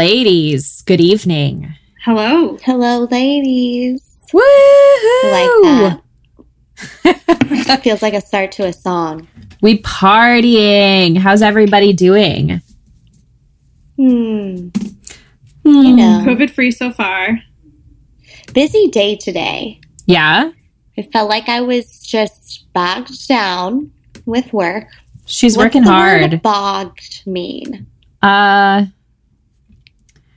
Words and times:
Hello, 0.00 0.08
ladies. 0.08 0.80
Good 0.86 1.02
evening. 1.02 1.74
Hello. 2.06 2.56
Hello, 2.64 3.06
ladies. 3.10 4.16
Woo! 4.32 4.40
Like 4.40 6.00
that. 7.04 7.80
Feels 7.82 8.00
like 8.00 8.14
a 8.14 8.22
start 8.22 8.50
to 8.52 8.64
a 8.64 8.72
song. 8.72 9.28
We 9.60 9.82
partying. 9.82 11.18
How's 11.18 11.42
everybody 11.42 11.92
doing? 11.92 12.62
Hmm. 13.98 14.68
Hmm. 15.66 15.82
You 15.84 15.96
know, 15.96 16.22
COVID 16.26 16.48
free 16.48 16.70
so 16.70 16.90
far. 16.92 17.38
busy 18.54 18.88
day 18.88 19.16
today. 19.16 19.82
Yeah, 20.06 20.50
It 20.96 21.12
felt 21.12 21.28
like 21.28 21.50
I 21.50 21.60
was 21.60 22.00
just 22.00 22.72
bogged 22.72 23.28
down 23.28 23.90
with 24.24 24.50
work. 24.54 24.86
she's 25.26 25.58
What's 25.58 25.66
working 25.74 25.84
the 25.84 25.90
hard. 25.92 26.32
Word 26.32 26.42
bogged 26.42 27.26
mean? 27.26 27.86
Uh, 28.22 28.86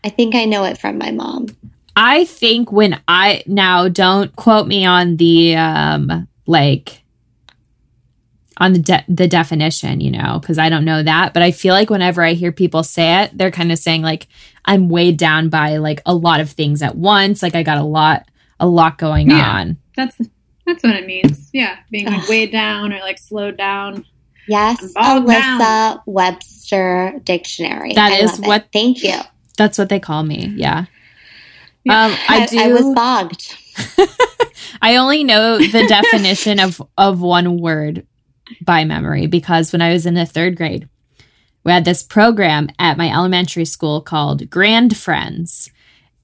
I 0.04 0.10
think 0.10 0.36
I 0.36 0.46
know 0.46 0.64
it 0.66 0.78
from 0.78 0.98
my 0.98 1.12
mom. 1.12 1.48
I 1.96 2.26
think 2.26 2.72
when 2.72 3.00
I 3.08 3.44
now 3.46 3.88
don't 3.88 4.36
quote 4.36 4.68
me 4.68 4.86
on 4.86 5.18
the 5.18 5.56
um 5.56 6.28
like 6.48 7.02
on 8.58 8.74
the 8.74 8.80
de- 8.80 9.06
the 9.08 9.28
definition, 9.28 10.00
you 10.02 10.12
know, 10.12 10.40
because 10.40 10.58
I 10.60 10.70
don't 10.70 10.86
know 10.86 11.02
that, 11.04 11.34
but 11.34 11.42
I 11.44 11.52
feel 11.52 11.74
like 11.74 11.90
whenever 11.90 12.22
I 12.24 12.34
hear 12.34 12.52
people 12.52 12.84
say 12.84 13.24
it, 13.24 13.38
they're 13.38 13.52
kind 13.52 13.72
of 13.72 13.80
saying 13.80 14.02
like 14.02 14.28
I'm 14.66 14.90
weighed 14.90 15.18
down 15.18 15.50
by 15.50 15.78
like 15.78 16.02
a 16.06 16.14
lot 16.14 16.40
of 16.40 16.50
things 16.50 16.82
at 16.82 16.96
once, 16.96 17.42
like 17.44 17.56
I 17.56 17.64
got 17.64 17.78
a 17.78 17.84
lot 17.84 18.28
a 18.60 18.68
lot 18.68 18.98
going 18.98 19.30
Yeah. 19.30 19.50
on. 19.60 19.78
That's 19.96 20.18
that's 20.66 20.84
what 20.84 20.96
it 20.96 21.06
means. 21.06 21.50
Yeah, 21.54 21.78
being 21.92 22.06
like 22.06 22.28
weighed 22.28 22.52
down 22.52 22.94
or 22.94 23.00
like 23.00 23.18
slowed 23.20 23.58
down. 23.58 24.06
Yes, 24.48 24.94
I'm 24.98 25.26
Alyssa 25.26 25.60
down. 25.60 26.00
Webster 26.06 27.20
Dictionary. 27.24 27.94
That 27.94 28.12
I 28.14 28.18
is 28.18 28.32
love 28.32 28.40
it. 28.40 28.48
what- 28.48 28.68
Thank 28.74 29.04
you. 29.04 29.20
That's 29.58 29.78
what 29.78 29.90
they 29.90 30.00
call 30.00 30.24
me. 30.24 30.54
Yeah. 30.56 30.86
Yeah. 31.84 32.06
Um, 32.06 32.16
I 32.30 32.46
do. 32.46 32.60
I 32.60 32.68
was 32.70 32.96
bogged. 32.96 33.58
I 34.82 34.96
only 34.96 35.24
know 35.24 35.58
the 35.58 35.86
definition 35.88 36.60
of 36.60 36.82
of 36.98 37.22
one 37.22 37.60
word 37.60 38.06
by 38.62 38.84
memory 38.86 39.28
because 39.28 39.72
when 39.72 39.82
I 39.82 39.94
was 39.94 40.06
in 40.06 40.14
the 40.14 40.26
third 40.26 40.56
grade, 40.56 40.88
we 41.64 41.72
had 41.72 41.86
this 41.86 42.04
program 42.04 42.70
at 42.80 42.98
my 42.98 43.10
elementary 43.12 43.66
school 43.66 44.02
called 44.02 44.50
Grand 44.50 44.96
Friends. 44.96 45.70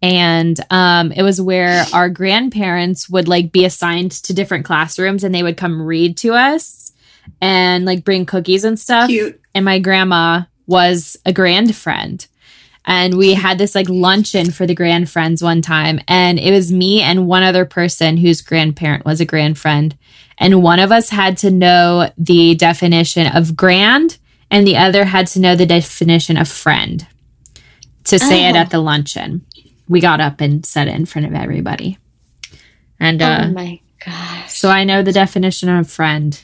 And 0.01 0.57
um, 0.69 1.11
it 1.11 1.23
was 1.23 1.41
where 1.41 1.83
our 1.93 2.09
grandparents 2.09 3.09
would 3.09 3.27
like 3.27 3.51
be 3.51 3.65
assigned 3.65 4.11
to 4.11 4.33
different 4.33 4.65
classrooms 4.65 5.25
and 5.25 5.35
they 5.35 5.43
would 5.43 5.57
come 5.57 5.81
read 5.81 6.17
to 6.19 6.33
us 6.33 6.93
and 7.41 7.83
like 7.85 8.05
bring 8.05 8.25
cookies 8.25 8.63
and 8.63 8.79
stuff 8.79 9.09
Cute. 9.09 9.39
and 9.53 9.65
my 9.65 9.79
grandma 9.79 10.43
was 10.67 11.17
a 11.25 11.33
grand 11.33 11.75
friend 11.75 12.25
and 12.91 13.13
we 13.15 13.33
had 13.35 13.57
this 13.59 13.75
like 13.75 13.87
luncheon 13.87 14.49
for 14.51 14.65
the 14.65 14.73
grand 14.75 15.09
friends 15.09 15.41
one 15.43 15.61
time 15.61 15.99
and 16.07 16.39
it 16.39 16.51
was 16.51 16.71
me 16.71 17.01
and 17.01 17.27
one 17.27 17.43
other 17.43 17.63
person 17.63 18.17
whose 18.17 18.41
grandparent 18.41 19.05
was 19.05 19.21
a 19.21 19.25
grand 19.25 19.57
friend 19.57 19.95
and 20.39 20.63
one 20.63 20.79
of 20.79 20.91
us 20.91 21.09
had 21.09 21.37
to 21.37 21.51
know 21.51 22.09
the 22.17 22.55
definition 22.55 23.27
of 23.27 23.55
grand 23.55 24.17
and 24.51 24.65
the 24.65 24.75
other 24.77 25.05
had 25.05 25.27
to 25.27 25.39
know 25.39 25.55
the 25.55 25.65
definition 25.65 26.35
of 26.35 26.47
friend 26.47 27.05
to 28.05 28.17
say 28.17 28.45
it 28.49 28.55
Oh. 28.55 28.59
at 28.59 28.69
the 28.71 28.79
luncheon 28.79 29.45
we 29.87 29.99
got 30.01 30.19
up 30.19 30.41
and 30.41 30.65
said 30.65 30.87
it 30.87 30.95
in 30.95 31.05
front 31.05 31.27
of 31.27 31.33
everybody 31.33 31.97
and 32.99 33.21
uh 33.21 33.43
oh 33.45 33.51
my 33.51 33.79
gosh. 34.03 34.51
so 34.51 34.69
i 34.69 34.83
know 34.83 35.03
the 35.03 35.13
definition 35.13 35.69
of 35.69 35.89
friend 35.89 36.41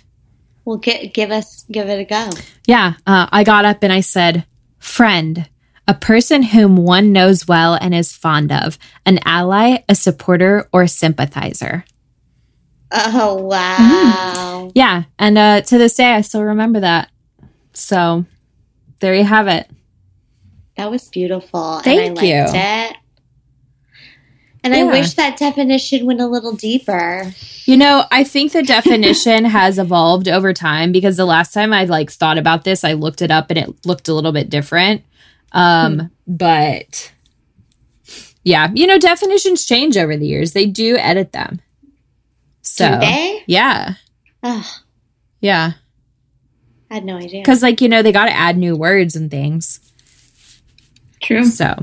Well, 0.66 0.78
gi- 0.78 1.10
give 1.14 1.32
us, 1.32 1.66
give 1.72 1.90
it 1.90 2.00
a 2.00 2.06
go. 2.06 2.30
Yeah, 2.66 2.94
uh, 3.06 3.28
I 3.32 3.44
got 3.44 3.66
up 3.66 3.84
and 3.84 3.94
I 3.94 4.02
said, 4.02 4.46
friend, 4.80 5.48
a 5.88 5.94
person 5.94 6.42
whom 6.44 6.78
one 6.78 7.12
knows 7.12 7.48
well 7.48 7.76
and 7.76 7.94
is 7.94 8.12
fond 8.12 8.52
of, 8.52 8.78
an 9.06 9.20
ally, 9.26 9.78
a 9.88 9.96
supporter, 9.96 10.68
or 10.74 10.88
sympathizer. 10.88 11.86
Oh 12.92 13.36
wow. 13.36 14.72
Yeah, 14.74 15.04
and 15.20 15.38
uh, 15.38 15.62
to 15.62 15.78
this 15.78 15.96
day, 15.96 16.14
I 16.14 16.22
still 16.22 16.44
remember 16.44 16.80
that. 16.80 17.10
So 17.74 18.26
there 19.00 19.14
you 19.16 19.24
have 19.24 19.48
it. 19.48 19.70
That 20.78 20.90
was 20.92 21.08
beautiful. 21.10 21.80
Thank 21.84 22.02
and 22.02 22.20
I 22.20 22.22
liked 22.22 22.54
you. 22.54 22.60
it. 22.60 22.98
And 24.64 24.74
Yeah. 24.74 24.80
I 24.80 24.84
wish 24.86 25.14
that 25.14 25.38
definition 25.38 26.06
went 26.08 26.20
a 26.22 26.26
little 26.28 26.54
deeper. 26.54 27.32
You 27.66 27.78
know, 27.78 28.04
I 28.12 28.24
think 28.24 28.52
the 28.52 28.64
definition 28.64 29.46
has 29.60 29.78
evolved 29.78 30.28
over 30.28 30.54
time 30.54 30.92
because 30.92 31.18
the 31.18 31.26
last 31.26 31.54
time 31.54 31.72
I 31.72 31.86
like 31.86 32.10
thought 32.12 32.40
about 32.40 32.64
this, 32.64 32.84
I 32.84 32.94
looked 32.94 33.22
it 33.22 33.30
up 33.30 33.52
and 33.52 33.60
it 33.60 33.86
looked 33.86 34.08
a 34.08 34.14
little 34.14 34.32
bit 34.32 34.50
different. 34.50 35.04
Um, 35.56 36.12
but 36.28 37.12
yeah, 38.44 38.70
you 38.74 38.86
know, 38.88 39.00
definitions 39.00 39.66
change 39.66 39.98
over 39.98 40.16
the 40.18 40.28
years. 40.28 40.52
They 40.54 40.66
do 40.66 40.98
edit 40.98 41.32
them. 41.32 41.62
So 42.62 42.92
Do 42.92 43.00
they? 43.00 43.44
yeah, 43.48 43.94
Ugh, 44.44 44.66
yeah, 45.40 45.72
I 46.92 46.96
had 46.96 47.06
no 47.06 47.18
idea. 47.18 47.42
because 47.42 47.62
like 47.64 47.80
you 47.82 47.88
know 47.90 48.02
they 48.02 48.12
got 48.12 48.26
to 48.26 48.36
add 48.36 48.58
new 48.58 48.76
words 48.76 49.16
and 49.16 49.30
things. 49.32 49.80
True. 51.22 51.46
So 51.46 51.76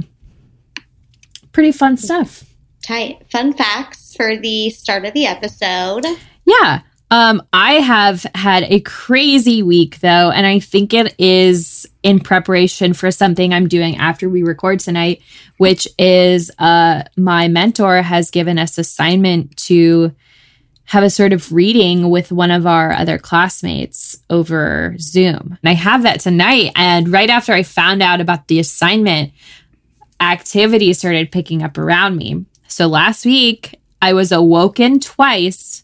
pretty 1.53 1.72
fun 1.72 1.97
stuff. 1.97 2.44
Tight. 2.87 3.25
Fun 3.31 3.53
facts 3.53 4.15
for 4.16 4.37
the 4.37 4.71
start 4.71 5.04
of 5.04 5.15
the 5.15 5.27
episode. 5.27 6.04
Yeah. 6.44 6.81
Um, 7.12 7.42
I 7.52 7.74
have 7.74 8.24
had 8.34 8.62
a 8.62 8.80
crazy 8.80 9.62
week 9.62 10.00
though, 10.00 10.30
and 10.30 10.46
I 10.46 10.58
think 10.60 10.94
it 10.94 11.14
is 11.18 11.86
in 12.02 12.20
preparation 12.20 12.94
for 12.94 13.10
something 13.10 13.52
I'm 13.52 13.68
doing 13.68 13.98
after 13.98 14.30
we 14.30 14.42
record 14.42 14.80
tonight, 14.80 15.20
which 15.58 15.86
is 15.98 16.50
uh 16.58 17.02
my 17.18 17.48
mentor 17.48 18.00
has 18.00 18.30
given 18.30 18.58
us 18.58 18.78
assignment 18.78 19.54
to 19.68 20.14
have 20.84 21.04
a 21.04 21.10
sort 21.10 21.34
of 21.34 21.52
reading 21.52 22.08
with 22.08 22.32
one 22.32 22.50
of 22.50 22.66
our 22.66 22.92
other 22.92 23.18
classmates 23.18 24.16
over 24.30 24.96
Zoom. 24.98 25.58
And 25.62 25.68
I 25.68 25.74
have 25.74 26.04
that 26.04 26.20
tonight. 26.20 26.72
And 26.76 27.10
right 27.10 27.28
after 27.28 27.52
I 27.52 27.62
found 27.62 28.02
out 28.02 28.22
about 28.22 28.48
the 28.48 28.58
assignment, 28.58 29.32
activity 30.18 30.94
started 30.94 31.30
picking 31.30 31.62
up 31.62 31.76
around 31.76 32.16
me. 32.16 32.46
So 32.68 32.86
last 32.86 33.26
week, 33.26 33.78
I 34.00 34.14
was 34.14 34.32
awoken 34.32 34.98
twice 34.98 35.82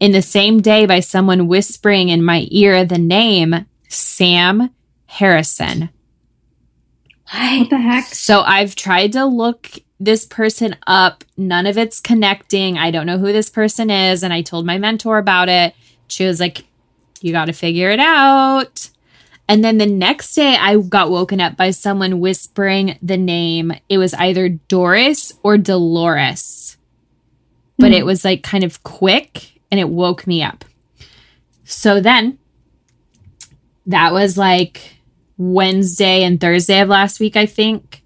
in 0.00 0.12
the 0.12 0.22
same 0.22 0.60
day 0.60 0.86
by 0.86 1.00
someone 1.00 1.48
whispering 1.48 2.08
in 2.08 2.22
my 2.22 2.46
ear 2.50 2.84
the 2.84 2.98
name 2.98 3.66
Sam 3.88 4.70
Harrison. 5.06 5.90
What 7.32 7.70
the 7.70 7.78
heck? 7.78 8.04
So 8.04 8.42
I've 8.42 8.74
tried 8.74 9.12
to 9.12 9.26
look 9.26 9.70
this 10.00 10.24
person 10.24 10.76
up. 10.86 11.24
None 11.36 11.66
of 11.66 11.76
it's 11.76 12.00
connecting. 12.00 12.78
I 12.78 12.90
don't 12.90 13.06
know 13.06 13.18
who 13.18 13.32
this 13.32 13.50
person 13.50 13.90
is. 13.90 14.22
And 14.22 14.32
I 14.32 14.42
told 14.42 14.64
my 14.64 14.78
mentor 14.78 15.18
about 15.18 15.48
it. 15.48 15.74
She 16.06 16.24
was 16.24 16.40
like, 16.40 16.64
You 17.20 17.32
got 17.32 17.46
to 17.46 17.52
figure 17.52 17.90
it 17.90 18.00
out. 18.00 18.90
And 19.50 19.64
then 19.64 19.78
the 19.78 19.86
next 19.86 20.34
day, 20.34 20.56
I 20.56 20.76
got 20.76 21.10
woken 21.10 21.40
up 21.40 21.56
by 21.56 21.70
someone 21.70 22.20
whispering 22.20 22.98
the 23.00 23.16
name. 23.16 23.72
It 23.88 23.96
was 23.96 24.12
either 24.14 24.50
Doris 24.50 25.32
or 25.42 25.56
Dolores, 25.56 26.76
but 27.78 27.88
hmm. 27.88 27.94
it 27.94 28.04
was 28.04 28.26
like 28.26 28.42
kind 28.42 28.62
of 28.62 28.82
quick 28.82 29.57
and 29.70 29.78
it 29.78 29.88
woke 29.88 30.26
me 30.26 30.42
up. 30.42 30.64
So 31.64 32.00
then 32.00 32.38
that 33.86 34.12
was 34.12 34.38
like 34.38 34.96
Wednesday 35.36 36.24
and 36.24 36.40
Thursday 36.40 36.80
of 36.80 36.88
last 36.88 37.20
week, 37.20 37.36
I 37.36 37.46
think. 37.46 38.02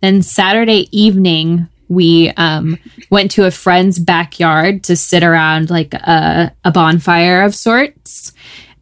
Then 0.00 0.22
Saturday 0.22 0.88
evening, 0.96 1.68
we 1.88 2.30
um, 2.36 2.78
went 3.10 3.30
to 3.32 3.46
a 3.46 3.50
friend's 3.50 3.98
backyard 3.98 4.84
to 4.84 4.96
sit 4.96 5.22
around 5.22 5.70
like 5.70 5.94
a, 5.94 6.54
a 6.64 6.70
bonfire 6.70 7.42
of 7.42 7.54
sorts. 7.54 8.32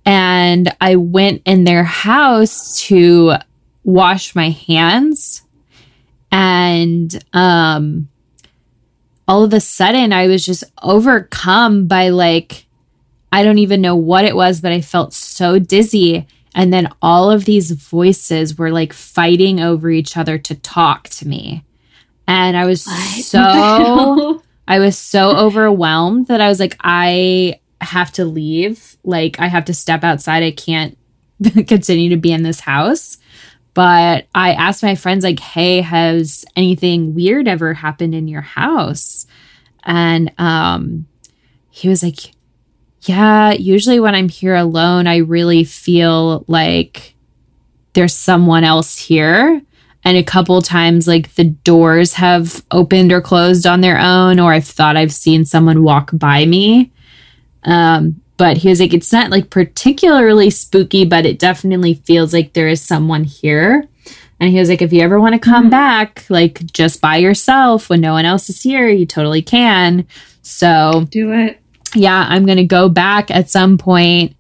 And 0.04 0.74
I 0.80 0.96
went 0.96 1.42
in 1.44 1.64
their 1.64 1.84
house 1.84 2.80
to 2.82 3.34
wash 3.84 4.34
my 4.34 4.50
hands. 4.50 5.42
And 6.30 7.22
um, 7.32 8.08
all 9.28 9.44
of 9.44 9.52
a 9.52 9.60
sudden, 9.60 10.12
I 10.12 10.26
was 10.26 10.44
just 10.44 10.64
overcome 10.82 11.86
by 11.86 12.08
like, 12.10 12.66
I 13.30 13.42
don't 13.44 13.58
even 13.58 13.80
know 13.80 13.96
what 13.96 14.24
it 14.24 14.36
was, 14.36 14.60
but 14.60 14.72
I 14.72 14.80
felt 14.80 15.12
so 15.14 15.58
dizzy. 15.58 16.26
And 16.54 16.72
then 16.72 16.88
all 17.00 17.30
of 17.30 17.44
these 17.46 17.70
voices 17.70 18.58
were 18.58 18.70
like 18.70 18.92
fighting 18.92 19.60
over 19.60 19.90
each 19.90 20.16
other 20.16 20.36
to 20.38 20.54
talk 20.56 21.08
to 21.10 21.26
me. 21.26 21.64
And 22.26 22.56
I 22.56 22.66
was 22.66 22.86
What? 22.86 23.24
so 23.24 24.42
I 24.68 24.78
was 24.78 24.98
so 24.98 25.30
overwhelmed 25.36 26.26
that 26.28 26.40
I 26.40 26.48
was 26.48 26.60
like, 26.60 26.76
I 26.80 27.58
have 27.80 28.12
to 28.12 28.24
leave. 28.24 28.96
Like, 29.02 29.40
I 29.40 29.48
have 29.48 29.64
to 29.66 29.74
step 29.74 30.04
outside. 30.04 30.42
I 30.42 30.50
can't 30.52 30.96
continue 31.66 32.10
to 32.10 32.16
be 32.16 32.32
in 32.32 32.42
this 32.42 32.60
house. 32.60 33.18
But 33.74 34.26
I 34.34 34.52
asked 34.52 34.82
my 34.82 34.94
friends, 34.94 35.24
like, 35.24 35.40
hey, 35.40 35.80
has 35.80 36.44
anything 36.56 37.14
weird 37.14 37.48
ever 37.48 37.72
happened 37.72 38.14
in 38.14 38.28
your 38.28 38.42
house? 38.42 39.26
And 39.84 40.30
um, 40.38 41.06
he 41.70 41.88
was 41.88 42.02
like, 42.02 42.32
yeah, 43.02 43.52
usually 43.52 43.98
when 43.98 44.14
I'm 44.14 44.28
here 44.28 44.54
alone, 44.54 45.06
I 45.06 45.16
really 45.18 45.64
feel 45.64 46.44
like 46.48 47.14
there's 47.94 48.14
someone 48.14 48.64
else 48.64 48.98
here. 48.98 49.60
and 50.04 50.16
a 50.16 50.22
couple 50.22 50.60
times 50.62 51.06
like 51.06 51.34
the 51.34 51.44
doors 51.44 52.12
have 52.14 52.64
opened 52.70 53.12
or 53.12 53.20
closed 53.20 53.66
on 53.66 53.80
their 53.82 53.98
own 53.98 54.40
or 54.40 54.52
i've 54.52 54.66
thought 54.66 54.96
i've 54.96 55.12
seen 55.12 55.44
someone 55.44 55.82
walk 55.84 56.10
by 56.12 56.44
me 56.44 56.90
um 57.64 58.20
but 58.42 58.56
he 58.56 58.68
was 58.68 58.80
like 58.80 58.92
it's 58.92 59.12
not 59.12 59.30
like 59.30 59.50
particularly 59.50 60.50
spooky 60.50 61.04
but 61.04 61.24
it 61.24 61.38
definitely 61.38 61.94
feels 61.94 62.32
like 62.34 62.52
there 62.54 62.66
is 62.66 62.80
someone 62.80 63.22
here 63.22 63.86
and 64.40 64.50
he 64.50 64.58
was 64.58 64.68
like 64.68 64.82
if 64.82 64.92
you 64.92 65.00
ever 65.00 65.20
want 65.20 65.32
to 65.34 65.38
come 65.38 65.66
Mhm. 65.66 65.70
back 65.70 66.24
like 66.28 66.54
just 66.72 67.00
by 67.00 67.16
yourself 67.18 67.88
when 67.88 68.00
no 68.00 68.12
one 68.14 68.24
else 68.24 68.50
is 68.50 68.60
here 68.62 68.88
you 68.88 69.06
totally 69.06 69.42
can 69.42 70.04
so 70.42 71.06
Do 71.10 71.30
it. 71.32 71.60
yeah, 71.94 72.26
I'm 72.28 72.44
going 72.46 72.58
to 72.58 72.64
go 72.78 72.88
back 72.88 73.30
at 73.30 73.48
some 73.48 73.78
point 73.78 74.34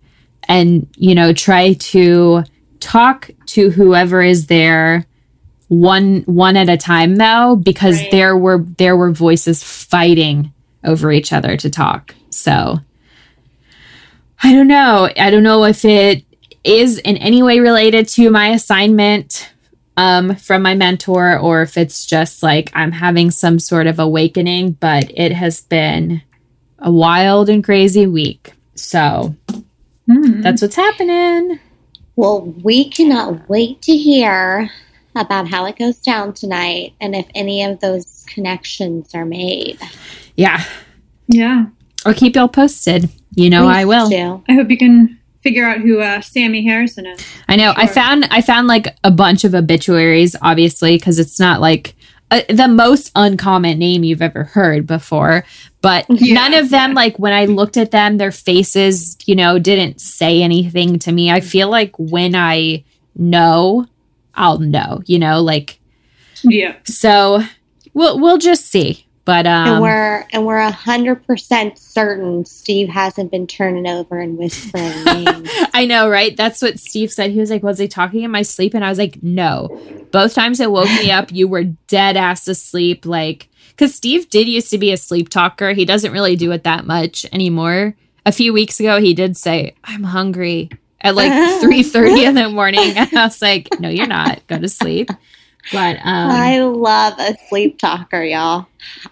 and, 0.48 0.88
you 0.96 1.14
know, 1.14 1.32
try 1.32 1.74
to 1.74 2.42
talk 2.80 3.30
to 3.54 3.70
whoever 3.70 4.20
is 4.20 4.46
there 4.48 5.06
one 5.68 6.22
one 6.26 6.56
at 6.56 6.68
a 6.68 6.76
time 6.76 7.14
though 7.16 7.54
because 7.54 7.98
Right. 8.00 8.10
there 8.10 8.36
were 8.36 8.64
there 8.78 8.96
were 8.96 9.12
voices 9.12 9.62
fighting 9.62 10.50
over 10.82 11.12
each 11.12 11.32
other 11.32 11.56
to 11.56 11.70
talk. 11.70 12.14
So 12.30 12.80
I 14.42 14.52
don't 14.52 14.68
know. 14.68 15.08
I 15.16 15.30
don't 15.30 15.42
know 15.42 15.64
if 15.64 15.84
it 15.84 16.24
is 16.64 16.98
in 16.98 17.16
any 17.16 17.42
way 17.42 17.60
related 17.60 18.08
to 18.08 18.30
my 18.30 18.48
assignment 18.48 19.52
um, 19.96 20.36
from 20.36 20.62
my 20.62 20.74
mentor 20.74 21.38
or 21.38 21.62
if 21.62 21.76
it's 21.76 22.06
just 22.06 22.42
like 22.42 22.70
I'm 22.74 22.92
having 22.92 23.30
some 23.30 23.58
sort 23.58 23.86
of 23.86 23.98
awakening, 23.98 24.72
but 24.72 25.10
it 25.14 25.32
has 25.32 25.60
been 25.60 26.22
a 26.78 26.90
wild 26.90 27.48
and 27.48 27.62
crazy 27.62 28.06
week. 28.06 28.52
So 28.74 29.34
Hmm. 30.06 30.40
that's 30.40 30.62
what's 30.62 30.76
happening. 30.76 31.60
Well, 32.16 32.42
we 32.62 32.88
cannot 32.90 33.48
wait 33.48 33.80
to 33.82 33.96
hear 33.96 34.70
about 35.14 35.48
how 35.48 35.66
it 35.66 35.78
goes 35.78 35.98
down 35.98 36.32
tonight 36.32 36.94
and 37.00 37.14
if 37.14 37.26
any 37.34 37.62
of 37.62 37.80
those 37.80 38.24
connections 38.28 39.14
are 39.14 39.24
made. 39.24 39.78
Yeah. 40.36 40.64
yeah. 41.28 41.66
I'll 42.04 42.14
keep 42.14 42.34
y'all 42.36 42.48
posted. 42.48 43.08
You 43.34 43.48
know 43.50 43.66
I 43.66 43.84
will. 43.84 44.08
do. 44.08 44.42
I 44.48 44.54
hope 44.54 44.70
you 44.70 44.76
can 44.78 45.18
figure 45.40 45.64
out 45.66 45.78
who 45.80 46.00
uh, 46.00 46.20
Sammy 46.20 46.64
Harrison 46.64 47.06
is. 47.06 47.24
I 47.48 47.56
know. 47.56 47.72
I 47.76 47.86
found 47.86 48.26
I 48.30 48.40
found 48.42 48.66
like 48.66 48.86
a 49.04 49.10
bunch 49.10 49.44
of 49.44 49.54
obituaries, 49.54 50.36
obviously, 50.42 50.96
because 50.96 51.18
it's 51.18 51.40
not 51.40 51.60
like 51.60 51.94
uh, 52.30 52.42
the 52.48 52.68
most 52.68 53.10
uncommon 53.16 53.78
name 53.78 54.04
you've 54.04 54.22
ever 54.22 54.44
heard 54.44 54.86
before. 54.86 55.44
But 55.80 56.06
Yeah, 56.08 56.34
none 56.34 56.54
of 56.54 56.70
them, 56.70 56.90
yeah. 56.90 56.94
like 56.96 57.18
when 57.18 57.32
I 57.32 57.46
looked 57.46 57.76
at 57.76 57.90
them, 57.90 58.18
their 58.18 58.30
faces, 58.32 59.16
you 59.26 59.34
know, 59.34 59.58
didn't 59.58 60.00
say 60.00 60.42
anything 60.42 60.98
to 61.00 61.12
me. 61.12 61.30
I 61.30 61.40
feel 61.40 61.68
like 61.70 61.94
when 61.98 62.34
I 62.34 62.84
know, 63.16 63.86
I'll 64.34 64.58
know. 64.58 65.02
You 65.06 65.18
know, 65.18 65.40
like 65.40 65.78
Yeah. 66.42 66.76
so. 66.84 67.42
We'll 67.94 68.18
we'll 68.18 68.38
just 68.38 68.68
see. 68.68 69.04
But 69.24 69.46
um, 69.46 69.68
and 69.68 69.82
we're 69.82 70.26
and 70.32 70.44
we're 70.46 70.56
a 70.56 70.72
hundred 70.72 71.24
percent 71.26 71.78
certain 71.78 72.44
Steve 72.44 72.88
hasn't 72.88 73.30
been 73.30 73.46
turning 73.46 73.86
over 73.86 74.18
and 74.18 74.36
whispering 74.36 75.04
names. 75.04 75.48
I 75.72 75.86
know, 75.86 76.08
right? 76.10 76.36
That's 76.36 76.60
what 76.60 76.80
Steve 76.80 77.12
said. 77.12 77.30
He 77.30 77.38
was 77.38 77.50
like, 77.50 77.62
Was 77.62 77.78
he 77.78 77.86
talking 77.86 78.24
in 78.24 78.32
my 78.32 78.42
sleep? 78.42 78.74
And 78.74 78.84
I 78.84 78.88
was 78.88 78.98
like, 78.98 79.22
No. 79.22 79.80
Both 80.10 80.34
times 80.34 80.58
it 80.58 80.72
woke 80.72 80.88
me 80.88 81.12
up, 81.12 81.30
you 81.30 81.46
were 81.46 81.64
dead 81.64 82.16
ass 82.16 82.48
asleep. 82.48 83.06
Like, 83.06 83.48
because 83.70 83.94
Steve 83.94 84.28
did 84.28 84.48
used 84.48 84.70
to 84.70 84.78
be 84.78 84.92
a 84.92 84.96
sleep 84.96 85.28
talker. 85.28 85.72
He 85.72 85.84
doesn't 85.84 86.12
really 86.12 86.34
do 86.34 86.50
it 86.50 86.64
that 86.64 86.84
much 86.84 87.24
anymore. 87.32 87.94
A 88.26 88.32
few 88.32 88.52
weeks 88.52 88.80
ago, 88.80 89.00
he 89.00 89.14
did 89.14 89.36
say, 89.36 89.74
I'm 89.84 90.02
hungry 90.02 90.68
at 91.00 91.14
like 91.14 91.30
3.30 91.62 92.26
in 92.28 92.34
the 92.34 92.48
morning. 92.48 92.92
And 92.96 93.16
I 93.16 93.26
was 93.26 93.40
like, 93.40 93.68
No, 93.78 93.88
you're 93.88 94.08
not. 94.08 94.44
Go 94.48 94.58
to 94.58 94.68
sleep. 94.68 95.10
But 95.70 95.96
um, 95.98 96.30
I 96.30 96.60
love 96.60 97.14
a 97.18 97.36
sleep 97.48 97.78
talker, 97.78 98.22
y'all. 98.22 98.66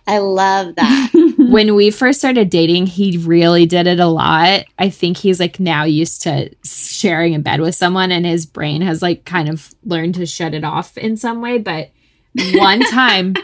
I 0.06 0.18
love 0.18 0.74
that. 0.74 1.34
when 1.38 1.74
we 1.74 1.90
first 1.90 2.18
started 2.18 2.50
dating, 2.50 2.86
he 2.86 3.18
really 3.18 3.66
did 3.66 3.86
it 3.86 4.00
a 4.00 4.06
lot. 4.06 4.64
I 4.78 4.90
think 4.90 5.16
he's 5.16 5.38
like 5.38 5.60
now 5.60 5.84
used 5.84 6.22
to 6.22 6.50
sharing 6.64 7.34
a 7.34 7.38
bed 7.38 7.60
with 7.60 7.74
someone, 7.76 8.10
and 8.10 8.26
his 8.26 8.46
brain 8.46 8.82
has 8.82 9.00
like 9.00 9.24
kind 9.24 9.48
of 9.48 9.72
learned 9.84 10.16
to 10.16 10.26
shut 10.26 10.54
it 10.54 10.64
off 10.64 10.98
in 10.98 11.16
some 11.16 11.40
way. 11.40 11.58
But 11.58 11.90
one 12.54 12.80
time 12.90 13.34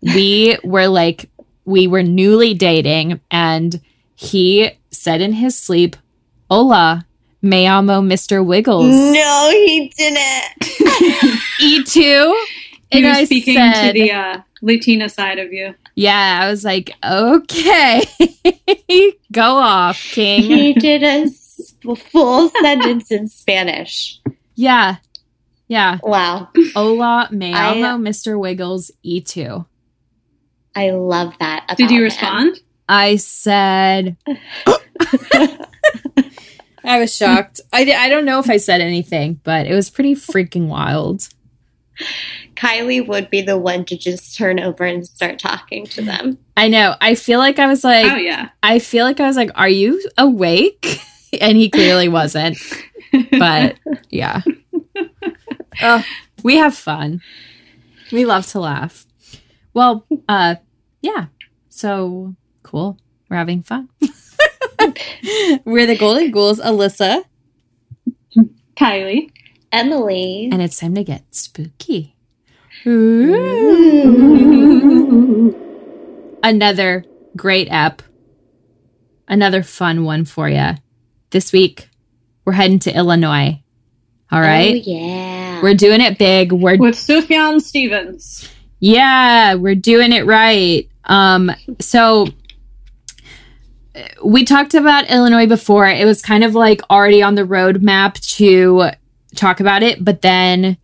we 0.00 0.56
were 0.64 0.88
like, 0.88 1.28
we 1.66 1.86
were 1.86 2.02
newly 2.02 2.54
dating, 2.54 3.20
and 3.30 3.80
he 4.14 4.70
said 4.90 5.20
in 5.20 5.32
his 5.32 5.58
sleep, 5.58 5.96
Hola, 6.50 7.06
me 7.44 7.66
amo 7.66 8.00
Mr. 8.00 8.44
Wiggles. 8.44 8.86
no, 8.88 9.50
he 9.52 9.92
didn't. 9.96 10.20
E2. 11.60 11.94
he 11.94 12.34
And 12.92 13.04
was 13.06 13.16
I 13.18 13.24
speaking 13.24 13.54
said, 13.56 13.92
to 13.92 13.92
the 13.92 14.12
uh, 14.12 14.40
Latina 14.62 15.08
side 15.08 15.38
of 15.38 15.52
you. 15.52 15.74
Yeah, 15.94 16.40
I 16.42 16.48
was 16.50 16.64
like, 16.64 16.90
okay, 17.04 18.02
go 19.32 19.42
off, 19.42 19.96
King. 20.02 20.42
he 20.42 20.72
did 20.72 21.02
a 21.04 21.22
s- 21.28 21.74
full 22.10 22.48
sentence 22.60 23.12
in 23.12 23.28
Spanish. 23.28 24.20
Yeah. 24.56 24.96
Yeah. 25.68 25.98
Wow. 26.02 26.48
Hola, 26.74 27.28
me 27.30 27.52
I- 27.52 27.72
amo 27.80 28.02
Mr. 28.02 28.38
Wiggles 28.38 28.90
E2. 29.04 29.64
I 30.74 30.90
love 30.90 31.34
that. 31.38 31.66
Did 31.76 31.90
you 31.92 31.98
about 31.98 31.98
him. 31.98 32.02
respond? 32.02 32.60
I 32.88 33.16
said, 33.16 34.16
I 36.84 36.98
was 36.98 37.14
shocked. 37.14 37.60
I, 37.72 37.90
I 37.92 38.08
don't 38.08 38.24
know 38.24 38.38
if 38.38 38.50
I 38.50 38.58
said 38.58 38.80
anything, 38.80 39.40
but 39.42 39.66
it 39.66 39.74
was 39.74 39.90
pretty 39.90 40.14
freaking 40.14 40.68
wild. 40.68 41.28
Kylie 42.56 43.06
would 43.06 43.30
be 43.30 43.42
the 43.42 43.58
one 43.58 43.84
to 43.86 43.96
just 43.96 44.36
turn 44.36 44.60
over 44.60 44.84
and 44.84 45.06
start 45.06 45.38
talking 45.38 45.86
to 45.86 46.02
them. 46.02 46.38
I 46.56 46.68
know. 46.68 46.94
I 47.00 47.14
feel 47.14 47.38
like 47.38 47.58
I 47.58 47.66
was 47.66 47.84
like, 47.84 48.10
oh 48.10 48.16
yeah. 48.16 48.50
I 48.62 48.78
feel 48.78 49.04
like 49.04 49.20
I 49.20 49.26
was 49.26 49.36
like, 49.36 49.50
are 49.54 49.68
you 49.68 50.02
awake? 50.18 51.00
And 51.40 51.58
he 51.58 51.68
clearly 51.68 52.06
wasn't. 52.06 52.58
But 53.32 53.76
yeah. 54.08 54.42
Oh, 55.82 56.04
we 56.44 56.54
have 56.58 56.76
fun. 56.76 57.20
We 58.12 58.24
love 58.24 58.46
to 58.52 58.60
laugh. 58.60 59.04
Well, 59.72 60.06
uh 60.28 60.54
yeah. 61.02 61.26
So 61.70 62.36
cool. 62.62 62.96
We're 63.28 63.38
having 63.38 63.64
fun. 63.64 63.88
We're 65.64 65.86
the 65.86 65.96
Golden 65.98 66.30
Ghouls, 66.30 66.60
Alyssa, 66.60 67.24
Kylie. 68.76 69.30
Emily. 69.72 70.48
and 70.52 70.62
it's 70.62 70.78
time 70.78 70.94
to 70.94 71.02
get 71.04 71.24
spooky. 71.34 72.14
Another 76.42 77.04
great 77.36 77.68
app. 77.70 78.02
Another 79.26 79.62
fun 79.62 80.04
one 80.04 80.24
for 80.24 80.48
you. 80.48 80.72
This 81.30 81.52
week, 81.52 81.88
we're 82.44 82.52
heading 82.52 82.78
to 82.80 82.94
Illinois. 82.94 83.60
All 84.30 84.40
right. 84.40 84.74
Oh, 84.74 84.90
yeah. 84.90 85.62
We're 85.62 85.74
doing 85.74 86.00
it 86.00 86.18
big. 86.18 86.52
We're 86.52 86.76
With 86.76 86.94
Sufjan 86.96 87.60
Stevens. 87.60 88.48
Yeah, 88.80 89.54
we're 89.54 89.74
doing 89.74 90.12
it 90.12 90.26
right. 90.26 90.88
Um, 91.04 91.50
so 91.80 92.26
we 94.24 94.44
talked 94.44 94.74
about 94.74 95.10
Illinois 95.10 95.46
before. 95.46 95.86
It 95.86 96.04
was 96.04 96.22
kind 96.22 96.44
of 96.44 96.54
like 96.54 96.80
already 96.90 97.22
on 97.22 97.34
the 97.34 97.42
roadmap 97.42 98.18
to 98.36 98.90
talk 99.36 99.60
about 99.60 99.82
it, 99.82 100.04
but 100.04 100.22
then 100.22 100.76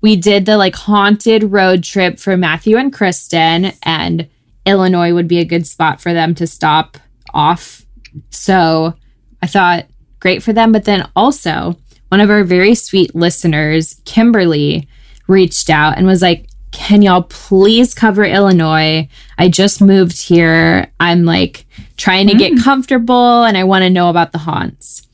we 0.00 0.16
did 0.16 0.46
the 0.46 0.56
like 0.56 0.74
haunted 0.74 1.44
road 1.44 1.82
trip 1.82 2.18
for 2.18 2.36
Matthew 2.36 2.76
and 2.76 2.92
Kristen, 2.92 3.72
and 3.82 4.28
Illinois 4.66 5.12
would 5.12 5.28
be 5.28 5.38
a 5.38 5.44
good 5.44 5.66
spot 5.66 6.00
for 6.00 6.12
them 6.12 6.34
to 6.36 6.46
stop 6.46 6.98
off. 7.34 7.84
So 8.30 8.94
I 9.42 9.46
thought 9.46 9.86
great 10.20 10.42
for 10.42 10.52
them, 10.52 10.72
but 10.72 10.84
then 10.84 11.08
also 11.16 11.76
one 12.08 12.20
of 12.20 12.30
our 12.30 12.44
very 12.44 12.74
sweet 12.74 13.14
listeners, 13.14 14.00
Kimberly, 14.04 14.88
reached 15.26 15.68
out 15.70 15.96
and 15.96 16.06
was 16.06 16.22
like, 16.22 16.47
can 16.72 17.02
y'all 17.02 17.22
please 17.22 17.94
cover 17.94 18.24
Illinois? 18.24 19.08
I 19.36 19.48
just 19.48 19.80
moved 19.80 20.20
here. 20.22 20.90
I'm 21.00 21.24
like 21.24 21.66
trying 21.96 22.28
to 22.28 22.34
get 22.34 22.62
comfortable 22.62 23.44
and 23.44 23.56
I 23.56 23.64
want 23.64 23.82
to 23.82 23.90
know 23.90 24.10
about 24.10 24.32
the 24.32 24.38
haunts. 24.38 25.06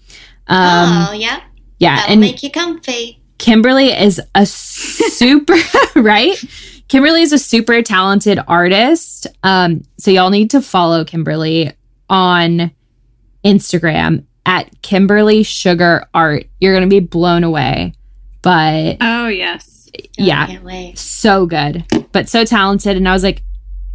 Um, 0.47 1.09
oh, 1.09 1.13
yeah. 1.13 1.41
yeah. 1.79 1.97
That'll 1.97 2.13
And 2.13 2.21
make 2.21 2.43
you 2.43 2.51
comfy. 2.51 3.21
Kimberly 3.39 3.93
is 3.93 4.21
a 4.35 4.47
super, 4.47 5.57
right? 5.97 6.43
Kimberly 6.89 7.23
is 7.23 7.33
a 7.33 7.39
super 7.39 7.83
talented 7.83 8.39
artist. 8.47 9.27
Um, 9.43 9.83
so 9.99 10.11
y'all 10.11 10.31
need 10.31 10.51
to 10.51 10.61
follow 10.61 11.05
Kimberly 11.05 11.73
on 12.09 12.71
Instagram 13.45 14.25
at 14.47 14.83
Kimberly 14.83 15.43
Sugar 15.43 16.07
Art. 16.13 16.47
You're 16.61 16.75
going 16.75 16.89
to 16.89 16.95
be 16.95 17.01
blown 17.01 17.45
away. 17.45 17.95
But 18.43 18.99
Oh 19.01 19.29
yes. 19.29 19.74
Yeah, 20.17 20.47
so 20.95 21.47
good, 21.47 21.85
but 22.13 22.29
so 22.29 22.45
talented. 22.45 22.97
And 22.97 23.09
I 23.09 23.13
was 23.13 23.23
like, 23.23 23.43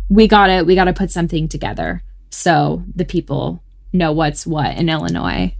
we 0.09 0.27
gotta, 0.27 0.63
we 0.63 0.75
gotta 0.75 0.93
put 0.93 1.11
something 1.11 1.47
together 1.47 2.03
so 2.29 2.83
the 2.95 3.05
people 3.05 3.63
know 3.93 4.11
what's 4.11 4.45
what 4.45 4.77
in 4.77 4.87
Illinois, 4.89 5.53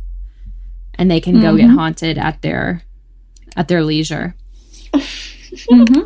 and 0.96 1.10
they 1.10 1.20
can 1.22 1.40
go 1.40 1.56
get 1.58 1.68
Mhm. 1.70 1.76
haunted 1.76 2.18
at 2.18 2.42
their, 2.42 2.84
at 3.56 3.68
their 3.68 3.84
leisure. 3.84 4.36
hmm 5.70 6.02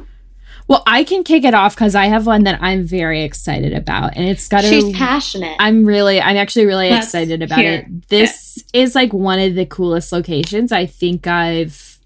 Well, 0.68 0.84
I 0.88 1.04
can 1.04 1.24
kick 1.26 1.44
it 1.44 1.54
off 1.54 1.76
because 1.76 1.94
I 1.96 2.06
have 2.06 2.26
one 2.26 2.44
that 2.46 2.62
I'm 2.62 2.86
very 2.86 3.24
excited 3.24 3.74
about, 3.74 4.16
and 4.16 4.28
it's 4.28 4.48
got 4.48 4.62
to 4.62 4.68
She's 4.68 4.96
passionate. 4.96 5.56
I'm 5.60 5.84
really, 5.86 6.22
I'm 6.22 6.38
actually 6.38 6.66
really 6.66 6.90
Let's 6.90 7.08
excited 7.08 7.42
about 7.42 7.60
hear 7.60 7.74
it. 7.74 8.08
This 8.08 8.64
is 8.74 8.96
like 8.96 9.12
one 9.14 9.40
of 9.40 9.56
the 9.56 9.66
coolest 9.66 10.12
locations 10.14 10.72
I 10.72 10.86
think 10.86 11.28
I've 11.28 12.00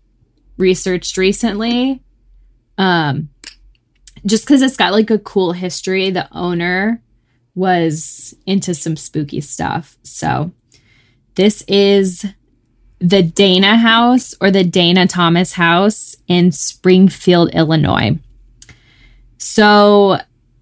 researched 0.57 1.17
recently. 1.17 2.01
Um, 2.77 3.29
just 4.25 4.45
because 4.45 4.61
it's 4.61 4.77
got 4.77 4.93
like 4.93 5.09
a 5.09 5.19
cool 5.19 5.51
history. 5.53 6.09
The 6.11 6.27
owner 6.31 7.01
was 7.55 8.35
into 8.45 8.73
some 8.75 8.95
spooky 8.95 9.41
stuff. 9.41 9.97
So, 10.03 10.51
this 11.35 11.63
is 11.67 12.25
the 12.99 13.21
Dana 13.23 13.77
House 13.77 14.33
or 14.41 14.49
the 14.51 14.63
Dana 14.63 15.05
Thomas 15.07 15.53
House 15.53 16.15
in 16.27 16.51
Springfield, 16.51 17.53
Illinois. 17.53 18.17
So 19.37 20.17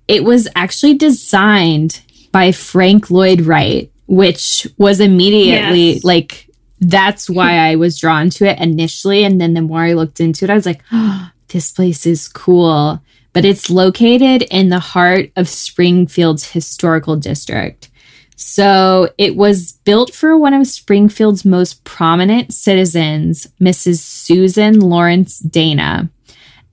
it 0.07 0.23
was 0.23 0.47
actually 0.55 0.95
designed 0.95 2.01
by 2.31 2.51
Frank 2.51 3.09
Lloyd 3.09 3.41
Wright, 3.41 3.89
which 4.07 4.67
was 4.77 4.99
immediately 4.99 5.93
Yes. 5.93 6.03
like 6.03 6.49
that's 6.81 7.29
why 7.29 7.57
I 7.69 7.77
was 7.77 7.97
drawn 7.97 8.29
to 8.31 8.45
it 8.45 8.59
initially. 8.59 9.23
And 9.23 9.39
then 9.39 9.53
the 9.53 9.61
more 9.61 9.79
I 9.81 9.93
looked 9.93 10.19
into 10.19 10.43
it, 10.45 10.51
I 10.51 10.55
was 10.55 10.65
like, 10.65 10.81
oh, 10.91 11.31
this 11.55 11.71
place 11.71 12.05
is 12.05 12.27
cool. 12.27 13.01
But 13.31 13.45
it's 13.45 13.69
located 13.69 14.41
in 14.51 14.67
the 14.67 14.79
heart 14.79 15.31
of 15.37 15.47
Springfield's 15.47 16.51
historical 16.51 17.15
district. 17.15 17.89
So 18.35 19.09
it 19.17 19.37
was 19.37 19.71
built 19.85 20.13
for 20.13 20.37
one 20.37 20.53
of 20.53 20.67
Springfield's 20.67 21.45
most 21.45 21.85
prominent 21.85 22.53
citizens, 22.53 23.47
Mrs. 23.61 23.99
Susan 23.99 24.81
Lawrence 24.81 25.39
Dana. 25.39 26.09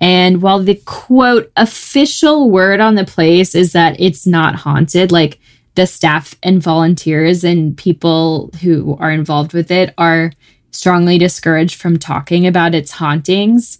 And 0.00 0.42
while 0.42 0.60
the 0.60 0.82
quote 0.84 1.52
official 1.56 2.50
word 2.50 2.80
on 2.80 2.96
the 2.96 3.04
place 3.04 3.54
is 3.54 3.72
that 3.74 4.00
it's 4.00 4.26
not 4.26 4.56
haunted, 4.56 5.12
like 5.12 5.38
the 5.76 5.86
staff 5.86 6.34
and 6.42 6.60
volunteers 6.60 7.44
and 7.44 7.78
people 7.78 8.50
who 8.60 8.96
are 8.98 9.12
involved 9.12 9.52
with 9.52 9.70
it 9.70 9.94
are 9.96 10.32
strongly 10.72 11.18
discouraged 11.18 11.80
from 11.80 12.00
talking 12.00 12.48
about 12.48 12.74
its 12.74 12.90
hauntings. 12.90 13.78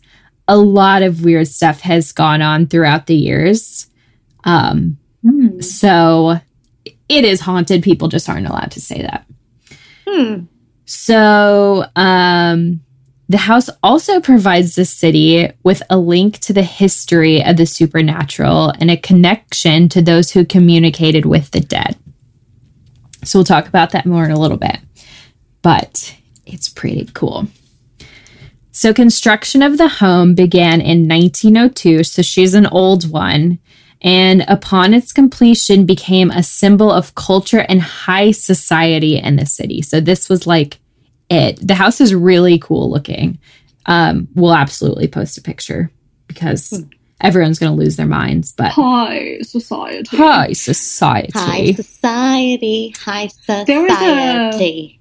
A 0.53 0.57
lot 0.57 1.03
of 1.03 1.25
weird 1.25 1.49
stuff 1.49 1.81
has 1.81 2.13
gone 2.13 2.43
on 2.43 2.67
throughout 2.67 3.07
the 3.07 3.15
years. 3.17 3.87
Um, 4.45 4.99
Hmm. 5.25 5.61
so 5.61 6.41
it 7.09 7.25
is 7.25 7.41
haunted. 7.41 7.83
People 7.83 8.09
just 8.09 8.29
aren't 8.29 8.47
allowed 8.49 8.73
to 8.73 8.81
say 8.81 9.03
that. 9.03 9.25
Hmm. 10.07 10.45
So, 10.85 11.87
um, 11.97 12.81
the 13.29 13.39
house 13.39 13.71
also 13.83 14.21
provides 14.21 14.75
the 14.75 14.85
city 14.85 15.49
with 15.63 15.83
a 15.89 15.97
link 15.97 16.39
to 16.41 16.53
the 16.53 16.63
history 16.65 17.43
of 17.43 17.57
the 17.57 17.67
supernatural 17.67 18.71
and 18.81 18.91
a 18.91 18.97
connection 18.97 19.89
to 19.91 20.03
those 20.03 20.33
who 20.33 20.45
communicated 20.45 21.25
with 21.25 21.51
the 21.53 21.61
dead. 21.61 21.97
So, 23.25 23.39
we'll 23.39 23.45
talk 23.45 23.69
about 23.69 23.91
that 23.93 24.05
more 24.07 24.25
in 24.25 24.33
a 24.33 24.41
little 24.41 24.59
bit, 24.59 24.79
but 25.63 26.15
it's 26.45 26.69
pretty 26.69 27.09
cool. 27.15 27.47
So, 28.73 28.93
construction 28.95 29.63
of 29.63 29.77
the 29.79 29.89
home 29.89 30.35
began 30.35 30.81
in 30.81 31.07
1902. 31.09 32.05
So, 32.05 32.23
she's 32.23 32.55
an 32.55 32.67
old 32.67 33.11
one. 33.11 33.59
And 34.01 34.45
upon 34.49 34.95
its 34.95 35.13
completion, 35.13 35.87
became 35.87 36.31
a 36.31 36.43
symbol 36.43 36.91
of 36.91 37.15
culture 37.15 37.65
and 37.69 37.81
high 37.81 38.33
society 38.33 39.17
in 39.19 39.37
the 39.37 39.47
city. 39.47 39.83
So, 39.83 40.01
this 40.01 40.29
was 40.29 40.47
like 40.47 40.79
it. 41.31 41.59
The 41.67 41.75
house 41.75 42.01
is 42.01 42.15
really 42.15 42.59
cool 42.59 42.91
looking. 42.91 43.39
Um, 43.87 44.29
we'll 44.35 44.55
absolutely 44.55 45.07
post 45.09 45.37
a 45.39 45.43
picture 45.43 45.91
because 46.27 46.85
everyone's 47.21 47.59
going 47.59 47.73
to 47.73 47.79
lose 47.79 47.97
their 47.97 48.07
minds. 48.07 48.53
But 48.53 48.73
High 48.73 49.39
society. 49.43 50.17
high 50.17 50.53
society. 50.53 51.31
High 51.39 51.73
society. 51.73 52.91
High 52.99 53.29
There 53.67 53.83
was 53.83 53.93
a- 53.93 53.95
society. 54.53 54.99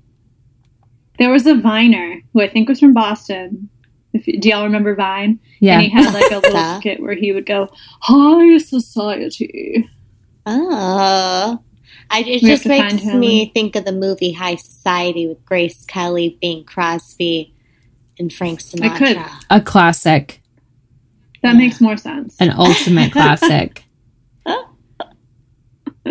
There 1.21 1.29
was 1.29 1.45
a 1.45 1.53
Viner 1.53 2.19
who 2.33 2.41
I 2.41 2.49
think 2.49 2.67
was 2.67 2.79
from 2.79 2.93
Boston. 2.93 3.69
If, 4.11 4.25
do 4.25 4.49
y'all 4.49 4.63
remember 4.63 4.95
Vine? 4.95 5.39
Yeah. 5.59 5.73
And 5.75 5.83
he 5.83 5.89
had 5.89 6.11
like 6.13 6.31
a 6.31 6.35
little 6.39 6.51
Yeah. 6.51 6.79
skit 6.79 6.99
where 6.99 7.13
he 7.13 7.31
would 7.31 7.45
go, 7.45 7.69
High 8.01 8.57
society. 8.57 9.87
Oh. 10.47 11.59
I, 12.09 12.19
it 12.21 12.41
We 12.41 12.49
just 12.49 12.65
makes 12.65 13.05
me 13.05 13.51
think 13.53 13.75
of 13.75 13.85
the 13.85 13.91
movie 13.91 14.31
High 14.33 14.55
Society 14.55 15.27
with 15.27 15.45
Grace 15.45 15.85
Kelly, 15.85 16.37
Bing 16.41 16.63
Crosby, 16.65 17.53
and 18.19 18.33
Frank 18.33 18.59
I 18.81 18.97
could. 18.97 19.17
Sinatra. 19.17 19.29
a 19.51 19.61
classic, 19.61 20.41
That 21.43 21.53
Yeah. 21.53 21.57
makes 21.59 21.79
more 21.79 21.97
sense. 21.97 22.35
an 22.39 22.49
ultimate 22.49 23.11
classic. 23.17 23.85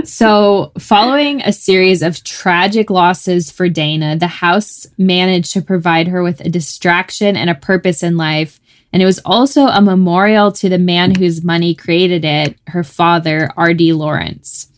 So, 0.04 0.70
following 0.78 1.42
a 1.42 1.52
series 1.52 2.00
of 2.02 2.22
tragic 2.22 2.90
losses 2.90 3.50
for 3.50 3.68
Dana, 3.68 4.16
the 4.16 4.28
house 4.28 4.86
managed 4.96 5.52
to 5.54 5.62
provide 5.62 6.06
her 6.08 6.22
with 6.22 6.40
a 6.40 6.48
distraction 6.48 7.36
and 7.36 7.50
a 7.50 7.56
purpose 7.56 8.02
in 8.02 8.16
life. 8.16 8.60
And 8.92 9.02
it 9.02 9.06
was 9.06 9.20
also 9.24 9.66
a 9.66 9.80
memorial 9.80 10.52
to 10.52 10.68
the 10.68 10.78
man 10.78 11.14
whose 11.14 11.42
money 11.42 11.74
created 11.74 12.24
it, 12.24 12.56
her 12.68 12.84
father, 12.84 13.50
R.D. 13.56 13.92
Lawrence. 13.92 14.68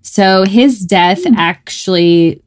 So, 0.00 0.44
his 0.44 0.80
death 0.80 1.24
hmm. 1.24 1.34
actually 1.36 2.42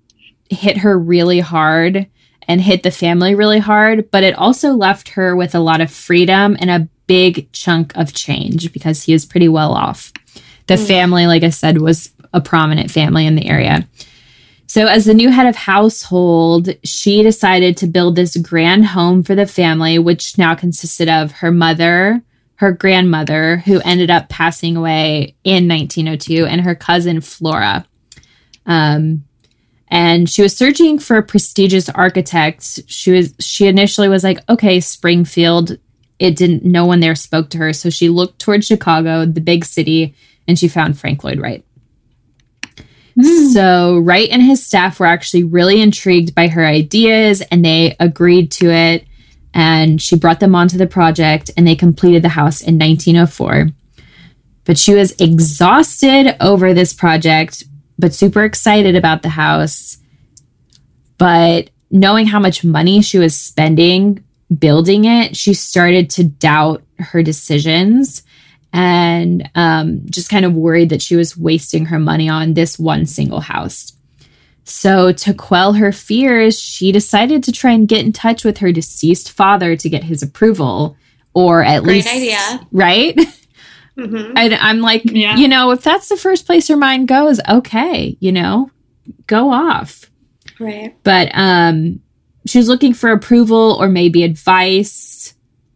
hit 0.50 0.77
her 0.77 0.98
really 0.98 1.39
hard 1.39 2.08
and 2.48 2.60
hit 2.60 2.81
the 2.81 2.91
family 2.91 3.36
really 3.36 3.60
hard, 3.60 4.10
but 4.10 4.24
it 4.24 4.36
also 4.36 4.72
left 4.72 5.10
her 5.10 5.36
with 5.36 5.53
a 5.53 5.60
lot 5.60 5.81
of 5.81 5.91
freedom 5.91 6.58
and 6.60 6.72
a 6.72 6.89
big 7.05 7.51
chunk 7.51 7.96
of 7.96 8.13
change 8.13 8.74
because 8.74 9.03
he 9.03 9.13
was 9.13 9.25
pretty 9.25 9.48
well 9.48 9.74
off. 9.74 10.12
The 10.68 10.75
Mm. 10.75 10.88
family, 10.88 11.27
like 11.27 11.44
I 11.44 11.50
said, 11.50 11.80
was 11.80 12.12
a 12.34 12.41
prominent 12.41 12.91
family 12.91 13.25
in 13.25 13.36
the 13.36 13.48
area. 13.48 13.88
So, 14.68 14.86
as 14.88 15.03
the 15.03 15.13
new 15.13 15.30
head 15.32 15.48
of 15.48 15.56
household, 15.58 16.70
she 16.86 17.24
decided 17.24 17.75
to 17.77 17.88
build 17.88 18.15
this 18.15 18.38
grand 18.38 18.86
home 18.86 19.22
for 19.22 19.36
the 19.36 19.46
family, 19.46 20.00
which 20.00 20.38
now 20.38 20.56
consisted 20.56 21.10
of 21.10 21.32
her 21.34 21.51
mother, 21.51 22.22
her 22.56 22.72
grandmother, 22.72 23.58
who 23.65 23.82
ended 23.82 24.10
up 24.10 24.30
passing 24.30 24.77
away 24.77 25.36
in 25.44 25.68
1902, 25.68 26.46
and 26.46 26.62
her 26.62 26.75
cousin 26.75 27.20
Flora. 27.20 27.86
Um, 28.65 29.24
and 29.89 30.30
she 30.30 30.41
was 30.41 30.56
searching 30.56 31.00
for 31.00 31.18
a 31.18 31.24
prestigious 31.24 31.89
architect. 31.89 32.80
She 32.88 33.12
was 33.12 33.34
she 33.39 33.68
initially 33.68 34.08
was 34.08 34.24
like, 34.24 34.39
okay, 34.48 34.80
Springfield. 34.80 35.77
It 36.18 36.36
didn't. 36.38 36.63
No 36.63 36.86
one 36.86 37.00
there 37.01 37.15
spoke 37.15 37.50
to 37.50 37.58
her, 37.58 37.74
so 37.74 37.89
she 37.89 38.08
looked 38.08 38.39
towards 38.39 38.68
Chicago, 38.68 39.25
the 39.25 39.41
big 39.41 39.65
city, 39.65 40.13
and 40.48 40.57
she 40.57 40.67
found 40.67 40.98
Frank 40.98 41.24
Lloyd 41.24 41.39
Wright. 41.39 41.65
Hmm. 43.19 43.48
So 43.50 44.00
Wright 44.00 44.29
and 44.29 44.41
his 44.41 44.65
staff 44.65 45.00
were 45.00 45.05
actually 45.05 45.43
really 45.43 45.81
intrigued 45.81 46.33
by 46.33 46.48
her 46.48 46.65
ideas, 46.65 47.41
and 47.51 47.63
they 47.63 47.95
agreed 48.00 48.51
to 48.53 48.69
it. 48.71 49.05
And 49.53 50.01
she 50.01 50.15
brought 50.15 50.39
them 50.39 50.55
onto 50.55 50.77
the 50.77 50.88
project, 50.88 51.51
and 51.57 51.67
they 51.67 51.75
completed 51.75 52.24
the 52.24 52.29
house 52.29 52.62
in 52.62 52.79
1904. 52.79 53.67
But 54.63 54.77
she 54.77 54.93
was 54.93 55.12
exhausted 55.19 56.36
over 56.39 56.74
this 56.74 56.93
project, 56.93 57.65
but 58.00 58.13
super 58.13 58.43
excited 58.43 58.95
about 58.95 59.24
the 59.24 59.29
house. 59.29 59.98
But 61.17 61.69
knowing 61.89 62.27
how 62.27 62.39
much 62.39 62.63
money 62.63 63.01
she 63.01 63.19
was 63.19 63.36
spending 63.36 64.24
building 64.57 65.05
it, 65.05 65.36
she 65.36 65.53
started 65.53 66.10
to 66.12 66.24
doubt 66.24 66.83
her 66.98 67.24
decisions 67.24 68.24
and 68.74 69.50
um, 69.56 70.01
just 70.10 70.30
kind 70.30 70.46
of 70.46 70.54
worried 70.54 70.90
that 70.90 71.01
she 71.01 71.16
was 71.16 71.38
wasting 71.38 71.86
her 71.86 72.00
money 72.00 72.30
on 72.30 72.54
this 72.54 72.80
one 72.80 73.06
single 73.06 73.42
house. 73.42 73.94
So, 74.63 75.12
to 75.12 75.34
quell 75.34 75.74
her 75.74 75.92
fears, 75.92 76.60
she 76.60 76.92
decided 76.92 77.44
to 77.46 77.51
try 77.51 77.72
and 77.72 77.88
get 77.88 78.06
in 78.06 78.13
touch 78.13 78.46
with 78.46 78.60
her 78.60 78.72
deceased 78.72 79.32
father 79.32 79.75
to 79.75 79.90
get 79.90 80.04
his 80.04 80.22
approval, 80.24 80.96
or 81.34 81.63
at 81.63 81.84
Great 81.84 82.06
least, 82.06 82.10
idea. 82.16 82.68
right? 82.72 83.20
hmm 83.96 84.34
And 84.38 84.54
I'm 84.54 84.80
like, 84.80 85.01
Yeah. 85.06 85.36
you 85.36 85.48
know, 85.48 85.72
if 85.72 85.82
that's 85.82 86.08
the 86.10 86.16
first 86.16 86.46
place 86.46 86.68
her 86.70 86.78
mind 86.78 87.08
goes, 87.08 87.42
okay, 87.50 88.16
you 88.20 88.32
know, 88.32 88.70
go 89.28 89.51
off. 89.51 90.06
Right. 90.60 90.96
But 91.04 91.30
um, 91.34 92.00
she 92.46 92.58
was 92.60 92.70
looking 92.70 92.94
for 92.94 93.12
approval 93.12 93.78
or 93.82 93.90
maybe 93.90 94.24
advice 94.24 95.34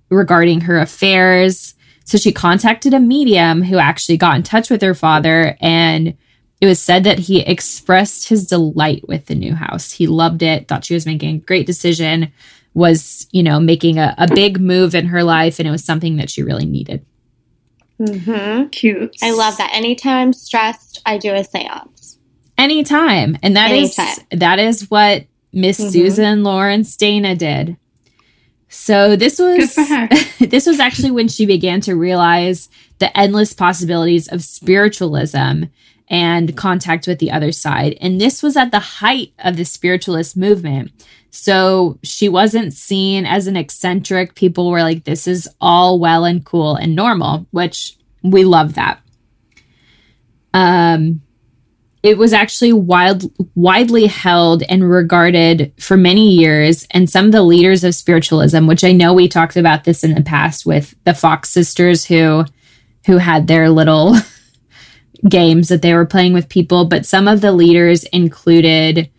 regarding 0.10 0.62
her 0.62 0.78
affairs. 0.80 1.74
So 2.06 2.18
she 2.18 2.32
contacted 2.32 2.94
a 2.94 3.00
medium 3.00 3.62
who 3.64 3.78
actually 3.78 4.18
got 4.18 4.36
in 4.36 4.44
touch 4.44 4.70
with 4.70 4.82
her 4.82 4.94
father, 4.96 5.58
and 5.60 6.16
it 6.62 6.66
was 6.68 6.80
said 6.80 7.04
that 7.04 7.20
he 7.20 7.42
expressed 7.42 8.30
his 8.30 8.48
delight 8.48 9.08
with 9.08 9.26
the 9.26 9.36
new 9.36 9.54
house. 9.56 9.92
He 9.92 10.08
loved 10.08 10.42
it, 10.44 10.68
thought 10.68 10.86
she 10.86 10.94
was 10.94 11.06
making 11.06 11.36
a 11.36 11.40
great 11.40 11.66
decision, 11.66 12.32
was, 12.74 13.28
you 13.32 13.42
know, 13.44 13.60
making 13.60 13.98
a, 13.98 14.14
a 14.18 14.28
big 14.28 14.60
move 14.60 14.94
in 14.96 15.08
her 15.08 15.24
life, 15.24 15.60
and 15.60 15.68
it 15.68 15.72
was 15.72 15.84
something 15.84 16.16
that 16.18 16.30
she 16.30 16.44
really 16.44 16.66
needed. 16.66 17.06
hmm 17.98 18.66
Cute. 18.72 19.16
I 19.24 19.32
love 19.32 19.58
that. 19.58 19.72
Anytime 19.74 20.28
I'm 20.28 20.34
stressed, 20.34 21.02
I 21.06 21.18
do 21.18 21.34
a 21.34 21.44
seance. 21.44 22.18
anytime 22.58 23.38
and 23.44 23.56
that 23.58 23.72
is 23.72 23.98
Anytime. 24.00 24.26
that 24.40 24.60
is 24.60 24.90
what 24.90 25.26
miss 25.52 25.78
Mhm. 25.80 25.92
susan 25.92 26.44
lawrence 26.44 26.96
dana 26.96 27.36
did 27.36 27.76
So 28.76 29.16
this 29.16 29.40
was 29.40 29.74
this 30.40 30.66
was 30.66 30.80
actually 30.80 31.12
when 31.12 31.30
she 31.30 31.46
began 31.46 31.80
to 31.82 31.96
realize 31.96 32.68
the 33.00 33.18
endless 33.18 33.54
possibilities 33.54 34.28
of 34.28 34.44
spiritualism 34.44 35.64
and 36.10 36.58
contact 36.58 37.08
with 37.08 37.20
the 37.20 37.32
other 37.32 37.54
side. 37.54 37.98
And 38.02 38.20
this 38.20 38.44
was 38.44 38.58
at 38.58 38.72
the 38.72 38.80
height 38.80 39.34
of 39.40 39.56
the 39.56 39.64
spiritualist 39.64 40.36
movement. 40.36 40.92
So 41.32 42.00
she 42.04 42.28
wasn't 42.28 42.74
seen 42.74 43.26
as 43.26 43.48
an 43.48 43.56
eccentric. 43.56 44.36
People 44.36 44.70
were 44.70 44.82
like, 44.82 45.06
this 45.06 45.26
is 45.26 45.50
all 45.62 45.98
well 45.98 46.26
and 46.26 46.46
cool 46.46 46.76
and 46.76 46.96
normal, 46.96 47.48
which 47.52 47.98
we 48.24 48.44
love 48.44 48.76
that. 48.76 49.00
Um, 50.54 51.22
it 52.06 52.20
was 52.20 52.34
actually 52.34 52.72
wild, 52.72 53.24
widely 53.56 54.06
held 54.06 54.62
and 54.70 54.88
regarded 54.88 55.74
for 55.80 55.98
many 55.98 56.30
years. 56.30 56.86
And 56.92 57.10
some 57.10 57.26
of 57.26 57.32
the 57.32 57.42
leaders 57.42 57.84
of 57.84 57.96
spiritualism, 57.96 58.68
which 58.68 58.84
I 58.84 58.92
know 58.92 59.12
we 59.12 59.28
talked 59.28 59.58
about 59.58 59.86
this 59.86 60.04
in 60.04 60.14
the 60.14 60.22
past 60.22 60.68
with 60.68 60.94
the 61.04 61.16
Fox 61.16 61.50
sisters 61.50 62.06
who 62.06 62.46
who 63.08 63.18
had 63.18 63.48
their 63.48 63.72
little 63.72 64.16
games 65.30 65.70
that 65.70 65.82
they 65.82 65.96
were 65.96 66.06
playing 66.06 66.34
with 66.34 66.48
people, 66.48 66.86
but 66.86 67.08
some 67.08 67.28
of 67.28 67.42
the 67.42 67.52
leaders 67.52 68.04
included 68.06 69.10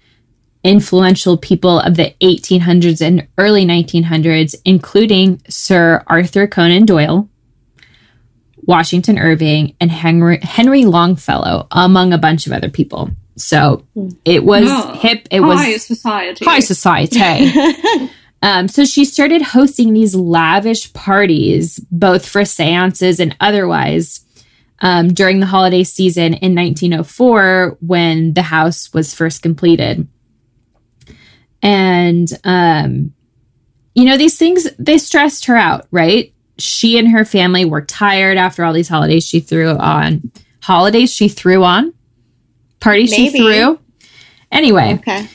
influential 0.62 1.36
people 1.36 1.80
of 1.80 1.96
the 1.96 2.14
1800s 2.20 3.04
and 3.04 3.26
early 3.36 3.66
1900s, 3.66 4.54
including 4.64 5.42
Sir 5.48 6.04
Arthur 6.06 6.46
Conan 6.46 6.86
Doyle, 6.86 7.28
Washington 8.66 9.18
Irving, 9.18 9.74
and 9.80 9.90
Henry, 9.90 10.38
Henry 10.42 10.84
Longfellow, 10.84 11.66
among 11.70 12.12
a 12.12 12.18
bunch 12.18 12.46
of 12.46 12.52
other 12.52 12.68
people. 12.68 13.10
So 13.36 13.86
it 14.24 14.44
was 14.44 14.64
Oh, 14.68 14.92
hip. 14.94 15.28
It 15.30 15.40
High 15.40 15.46
was 15.72 15.84
society. 15.84 16.44
high 16.44 16.60
society. 16.60 17.20
Um, 18.42 18.68
so 18.68 18.84
she 18.84 19.06
started 19.06 19.40
hosting 19.40 19.94
these 19.94 20.14
lavish 20.14 20.92
parties, 20.92 21.78
both 21.90 22.28
for 22.28 22.44
seances 22.44 23.18
and 23.18 23.34
otherwise, 23.40 24.24
um, 24.80 25.08
during 25.14 25.40
the 25.40 25.46
holiday 25.46 25.82
season 25.84 26.34
in 26.34 26.54
1904 26.54 27.78
when 27.80 28.34
the 28.34 28.42
house 28.42 28.92
was 28.92 29.14
first 29.14 29.42
completed. 29.42 30.06
And, 31.62 32.28
um, 32.44 33.14
you 33.94 34.04
know, 34.04 34.18
these 34.18 34.36
things, 34.38 34.68
they 34.78 34.98
stressed 34.98 35.46
her 35.46 35.56
out, 35.56 35.88
right? 35.90 36.32
She 36.58 36.98
and 36.98 37.10
her 37.10 37.24
family 37.24 37.64
were 37.64 37.82
tired 37.82 38.38
after 38.38 38.64
all 38.64 38.72
these 38.72 38.88
holidays 38.88 39.26
she 39.26 39.40
threw 39.40 39.70
on. 39.70 40.30
Holidays 40.62 41.12
she 41.12 41.28
threw 41.28 41.64
on? 41.64 41.92
Parties 42.80 43.12
she 43.12 43.30
Maybe. 43.30 43.38
threw? 43.38 43.78
Anyway. 44.50 44.94
okay. 44.94 45.28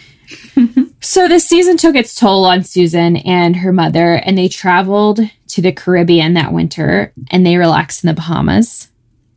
So 1.03 1.27
this 1.27 1.47
season 1.47 1.77
took 1.77 1.95
its 1.95 2.13
toll 2.13 2.45
on 2.45 2.63
Susan 2.63 3.17
and 3.17 3.55
her 3.55 3.73
mother, 3.73 4.13
and 4.13 4.37
they 4.37 4.47
traveled 4.47 5.19
to 5.47 5.61
the 5.61 5.71
Caribbean 5.71 6.35
that 6.35 6.53
winter 6.53 7.11
and 7.31 7.43
they 7.43 7.57
relaxed 7.57 8.03
in 8.03 8.07
the 8.07 8.13
Bahamas. 8.13 8.89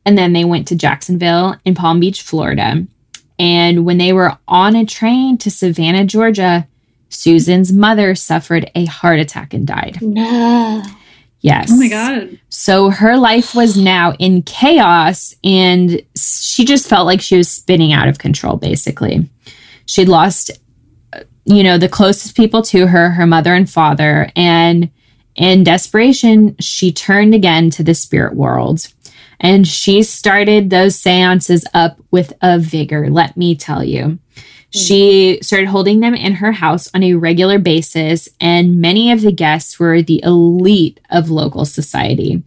And 0.04 0.18
then 0.18 0.34
they 0.34 0.44
went 0.44 0.68
to 0.68 0.76
Jacksonville 0.76 1.56
in 1.64 1.74
Palm 1.74 2.00
Beach, 2.00 2.20
Florida. 2.20 2.86
And 3.38 3.86
when 3.86 3.96
they 3.96 4.12
were 4.12 4.36
on 4.46 4.76
a 4.76 4.84
train 4.84 5.38
to 5.38 5.50
Savannah, 5.50 6.04
Georgia, 6.04 6.68
Susan's 7.08 7.72
mother 7.72 8.14
suffered 8.14 8.70
a 8.74 8.84
heart 8.84 9.18
attack 9.18 9.54
and 9.54 9.66
died. 9.66 10.02
No. 10.02 10.82
Yes. 11.44 11.68
Oh 11.70 11.76
my 11.76 11.88
god. 11.88 12.40
So 12.48 12.88
her 12.88 13.18
life 13.18 13.54
was 13.54 13.76
now 13.76 14.14
in 14.14 14.40
chaos 14.44 15.34
and 15.44 16.00
she 16.16 16.64
just 16.64 16.88
felt 16.88 17.04
like 17.04 17.20
she 17.20 17.36
was 17.36 17.50
spinning 17.50 17.92
out 17.92 18.08
of 18.08 18.18
control, 18.18 18.56
basically. 18.56 19.28
She'd 19.84 20.08
lost, 20.08 20.50
you 21.44 21.62
know, 21.62 21.76
the 21.76 21.86
closest 21.86 22.34
people 22.34 22.62
to 22.62 22.86
her, 22.86 23.10
her 23.10 23.26
mother 23.26 23.52
and 23.52 23.68
father. 23.68 24.30
And 24.34 24.90
in 25.36 25.64
desperation, 25.64 26.56
she 26.60 26.90
turned 26.90 27.34
again 27.34 27.68
to 27.72 27.84
the 27.84 27.94
spirit 27.94 28.34
world. 28.34 28.88
And 29.38 29.68
she 29.68 30.02
started 30.02 30.70
those 30.70 30.96
seances 30.96 31.66
up 31.74 31.98
with 32.10 32.32
a 32.40 32.58
vigor, 32.58 33.10
let 33.10 33.36
me 33.36 33.54
tell 33.54 33.84
you. 33.84 34.18
Hmm. 34.74 34.78
She 34.78 35.38
started 35.40 35.68
holding 35.68 36.00
them 36.00 36.14
in 36.14 36.34
her 36.34 36.52
house 36.52 36.90
on 36.94 37.02
a 37.02 37.14
regular 37.14 37.58
basis, 37.58 38.28
and 38.40 38.80
many 38.80 39.12
of 39.12 39.22
the 39.22 39.32
guests 39.32 39.78
were 39.78 40.02
the 40.02 40.22
elite 40.24 41.00
of 41.10 41.30
local 41.30 41.64
society. 41.64 42.42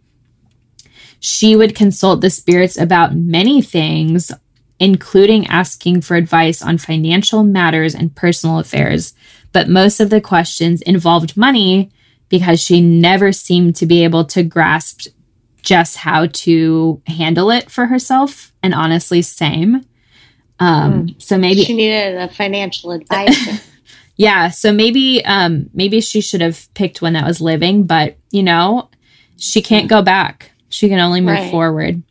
She 1.20 1.56
would 1.56 1.74
consult 1.74 2.22
the 2.22 2.30
spirits 2.30 2.78
about 2.78 3.16
many 3.16 3.62
things, 3.62 4.32
including 4.80 5.48
asking 5.48 6.02
for 6.02 6.16
advice 6.16 6.62
on 6.62 6.78
financial 6.78 7.44
matters 7.44 7.96
and 7.96 8.16
personal 8.16 8.60
affairs. 8.60 9.14
But 9.54 9.70
most 9.70 10.00
of 10.00 10.10
the 10.10 10.22
questions 10.22 10.82
involved 10.84 11.38
money 11.38 11.92
because 12.30 12.62
she 12.62 12.82
never 12.82 13.32
seemed 13.32 13.76
to 13.78 13.86
be 13.86 14.04
able 14.04 14.26
to 14.26 14.44
grasp 14.44 15.08
just 15.62 15.98
how 15.98 16.28
to 16.28 17.02
handle 17.08 17.50
it 17.50 17.72
for 17.72 17.88
herself. 17.88 18.54
And 18.62 18.74
honestly, 18.74 19.22
same. 19.22 19.86
Um, 20.60 21.16
so 21.20 21.38
maybe 21.38 21.64
She 21.64 21.76
needed 21.76 22.16
a 22.16 22.30
financial 22.30 22.92
advisor. 22.92 23.62
yeah, 24.18 24.50
so 24.50 24.72
maybe 24.72 25.24
um 25.26 25.70
maybe 25.74 26.02
she 26.02 26.22
should 26.22 26.42
have 26.42 26.68
picked 26.74 27.02
one 27.02 27.14
that 27.14 27.26
was 27.26 27.42
living, 27.42 27.84
but 27.84 28.18
you 28.32 28.44
know, 28.44 28.90
she 29.38 29.62
can't 29.62 29.88
go 29.90 30.02
back. 30.02 30.52
She 30.70 30.90
can 30.90 31.00
only 31.00 31.22
move 31.22 31.36
Right. 31.36 31.52
forward. 31.52 32.02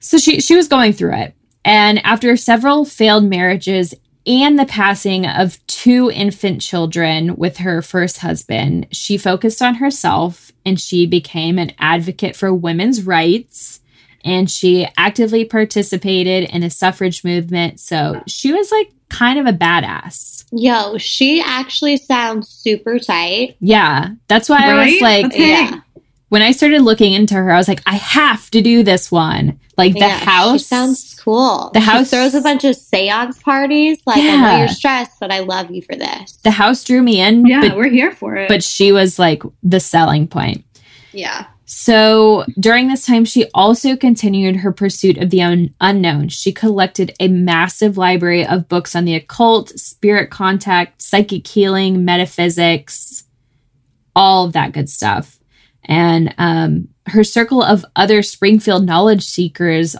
So 0.00 0.18
she 0.18 0.40
she 0.40 0.54
was 0.54 0.68
going 0.68 0.92
through 0.92 1.14
it. 1.14 1.34
And 1.64 1.98
after 2.04 2.36
several 2.36 2.84
failed 2.84 3.24
marriages 3.24 3.92
and 4.26 4.58
the 4.58 4.66
passing 4.66 5.26
of 5.26 5.64
two 5.66 6.10
infant 6.12 6.60
children 6.60 7.36
with 7.36 7.58
her 7.58 7.80
first 7.82 8.18
husband, 8.18 8.86
she 8.92 9.18
focused 9.18 9.62
on 9.62 9.76
herself 9.76 10.52
and 10.64 10.80
she 10.80 11.06
became 11.06 11.58
an 11.58 11.72
advocate 11.78 12.36
for 12.36 12.52
women's 12.52 13.02
rights 13.02 13.80
and 14.26 14.50
she 14.50 14.86
actively 14.98 15.44
participated 15.44 16.50
in 16.50 16.60
the 16.62 16.70
suffrage 16.70 17.22
movement. 17.24 17.80
So 17.80 18.22
she 18.26 18.52
was 18.52 18.70
like 18.72 18.90
kind 19.08 19.38
of 19.38 19.46
a 19.46 19.56
badass. 19.56 20.44
Yo, 20.52 20.98
she 20.98 21.40
actually 21.40 21.96
sounds 21.96 22.48
super 22.48 22.98
tight. 22.98 23.56
Yeah. 23.60 24.10
That's 24.28 24.48
why 24.48 24.58
I 24.70 24.84
was 24.84 25.00
like, 25.00 25.22
That's- 25.26 25.34
Hey. 25.40 25.48
Yeah. 25.50 25.80
when 26.28 26.42
I 26.42 26.50
started 26.50 26.82
looking 26.82 27.12
into 27.12 27.34
her, 27.34 27.50
I 27.52 27.56
was 27.56 27.68
like, 27.68 27.82
I 27.86 27.94
have 27.94 28.50
to 28.50 28.60
do 28.62 28.82
this 28.82 29.10
one. 29.12 29.60
Like 29.78 29.92
the 29.92 30.00
Yeah, 30.00 30.18
house. 30.18 30.60
She 30.62 30.64
sounds 30.66 31.20
cool. 31.22 31.70
the 31.74 31.80
She 31.80 31.86
house- 31.86 32.10
throws 32.10 32.34
a 32.34 32.40
bunch 32.40 32.64
of 32.64 32.74
seance 32.74 33.38
parties. 33.42 33.98
Like, 34.06 34.18
I 34.18 34.36
know 34.36 34.58
you're 34.58 34.68
stressed, 34.68 35.12
but 35.20 35.30
I 35.30 35.40
love 35.40 35.70
you 35.70 35.82
for 35.82 35.94
this. 35.94 36.32
the 36.44 36.50
house 36.50 36.82
drew 36.82 37.02
me 37.02 37.20
in, 37.20 37.44
Yeah, 37.46 37.60
but, 37.60 37.76
we're 37.76 37.90
here 37.90 38.10
for 38.12 38.36
it. 38.36 38.48
but 38.48 38.64
she 38.64 38.90
was 38.92 39.18
like 39.18 39.42
the 39.62 39.78
selling 39.80 40.26
point. 40.28 40.64
yeah. 41.12 41.46
So 41.68 42.44
during 42.60 42.86
this 42.86 43.04
time, 43.04 43.24
she 43.24 43.50
also 43.52 43.96
continued 43.96 44.56
her 44.56 44.72
pursuit 44.72 45.18
of 45.18 45.30
the 45.30 45.42
un- 45.42 45.74
unknown. 45.80 46.28
She 46.28 46.52
collected 46.52 47.12
a 47.18 47.26
massive 47.26 47.98
library 47.98 48.46
of 48.46 48.68
books 48.68 48.94
on 48.94 49.04
the 49.04 49.16
occult, 49.16 49.70
spirit 49.70 50.30
contact, 50.30 51.02
psychic 51.02 51.44
healing, 51.44 52.04
metaphysics, 52.04 53.24
all 54.14 54.46
of 54.46 54.52
that 54.52 54.72
good 54.72 54.88
stuff. 54.88 55.40
And 55.84 56.32
um, 56.38 56.88
her 57.06 57.24
circle 57.24 57.62
of 57.62 57.84
other 57.96 58.22
Springfield 58.22 58.86
knowledge 58.86 59.24
seekers 59.24 59.96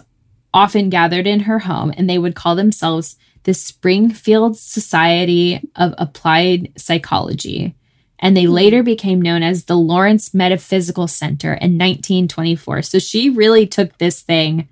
often 0.53 0.89
gathered 0.89 1.27
in 1.27 1.41
her 1.41 1.59
home, 1.59 1.93
and 1.97 2.09
they 2.09 2.17
would 2.17 2.35
call 2.35 2.55
themselves 2.55 3.17
the 3.43 3.53
Springfield 3.53 4.57
Society 4.57 5.61
of 5.75 5.93
Applied 5.97 6.71
Psychology 6.77 7.75
and 8.19 8.35
they 8.35 8.47
later 8.47 8.83
became 8.83 9.21
known 9.21 9.43
as 9.43 9.65
the 9.65 9.77
Lawrence 9.77 10.33
Metaphysical 10.33 11.07
Center 11.07 11.53
in 11.53 11.77
1924. 11.77 12.81
So 12.81 12.99
she 12.99 13.29
really 13.29 13.67
took 13.67 13.97
this 13.97 14.21
thing 14.21 14.67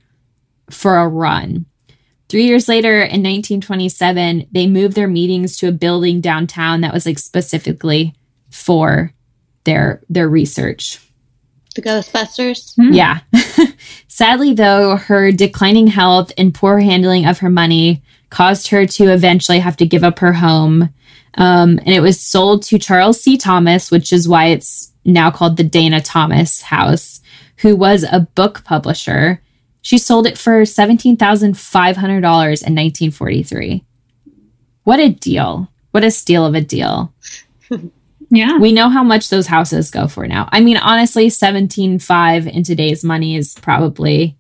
for 0.70 0.98
a 0.98 1.08
run. 1.08 1.66
Three 2.28 2.46
years 2.46 2.68
later, 2.68 2.98
in 2.98 3.22
1927, 3.22 4.48
they 4.52 4.66
moved 4.66 4.96
their 4.96 5.08
meetings 5.08 5.58
to 5.58 5.68
a 5.68 5.72
building 5.72 6.22
downtown 6.22 6.82
that 6.82 6.94
was 6.94 7.06
like 7.06 7.20
specifically 7.20 8.16
for 8.50 9.14
their 9.64 10.02
their 10.10 10.28
research. 10.28 11.00
The 11.76 11.82
Ghostbusters. 11.82 12.74
Hmm. 12.76 12.94
Yeah. 12.94 13.20
Sadly, 14.08 14.54
though, 14.54 14.96
her 14.96 15.32
declining 15.32 15.88
health 15.88 16.32
and 16.38 16.54
poor 16.54 16.80
handling 16.80 17.26
of 17.26 17.40
her 17.40 17.50
money 17.50 18.02
caused 18.30 18.70
her 18.70 18.86
to 18.86 19.12
eventually 19.12 19.60
have 19.60 19.78
to 19.78 19.86
give 19.86 20.04
up 20.04 20.20
her 20.20 20.34
home. 20.34 20.90
Um, 21.36 21.80
and 21.80 21.90
it 21.90 22.00
was 22.02 22.20
sold 22.20 22.64
to 22.64 22.80
Charles 22.80 23.22
C. 23.22 23.38
Thomas, 23.38 23.92
which 23.92 24.14
is 24.14 24.28
why 24.28 24.48
it's 24.48 24.92
now 25.04 25.30
called 25.32 25.58
the 25.58 25.64
Dana 25.64 26.02
Thomas 26.02 26.62
House, 26.62 27.22
who 27.58 27.76
was 27.76 28.04
a 28.04 28.22
book 28.36 28.64
publisher. 28.64 29.42
She 29.82 29.98
sold 29.98 30.26
it 30.28 30.38
for 30.38 30.62
$17,500 30.64 31.98
in 31.98 32.22
1943. 32.22 33.84
What 34.84 35.00
a 35.00 35.10
deal. 35.10 35.70
What 35.92 36.04
a 36.04 36.12
steal 36.12 36.46
of 36.46 36.56
a 36.56 36.62
deal 36.62 37.14
yeah. 38.30 38.58
we 38.58 38.72
know 38.74 38.90
how 38.90 39.04
much 39.04 39.30
those 39.30 39.48
houses 39.48 39.90
go 39.92 40.08
for 40.08 40.28
now. 40.28 40.50
I 40.52 40.60
mean, 40.60 40.76
honestly, 40.78 41.30
seventeen 41.30 42.00
five 42.00 42.48
in 42.48 42.64
today's 42.64 43.04
money 43.04 43.36
is 43.38 43.56
probably 43.56 44.36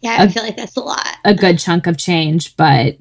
Yeah, 0.00 0.16
I 0.18 0.24
Uh, 0.24 0.28
feel 0.30 0.42
like 0.44 0.56
that's 0.56 0.76
a 0.76 0.80
lot. 0.80 1.06
a 1.24 1.34
good 1.34 1.58
chunk 1.58 1.86
of 1.86 1.98
change, 1.98 2.56
but 2.56 2.96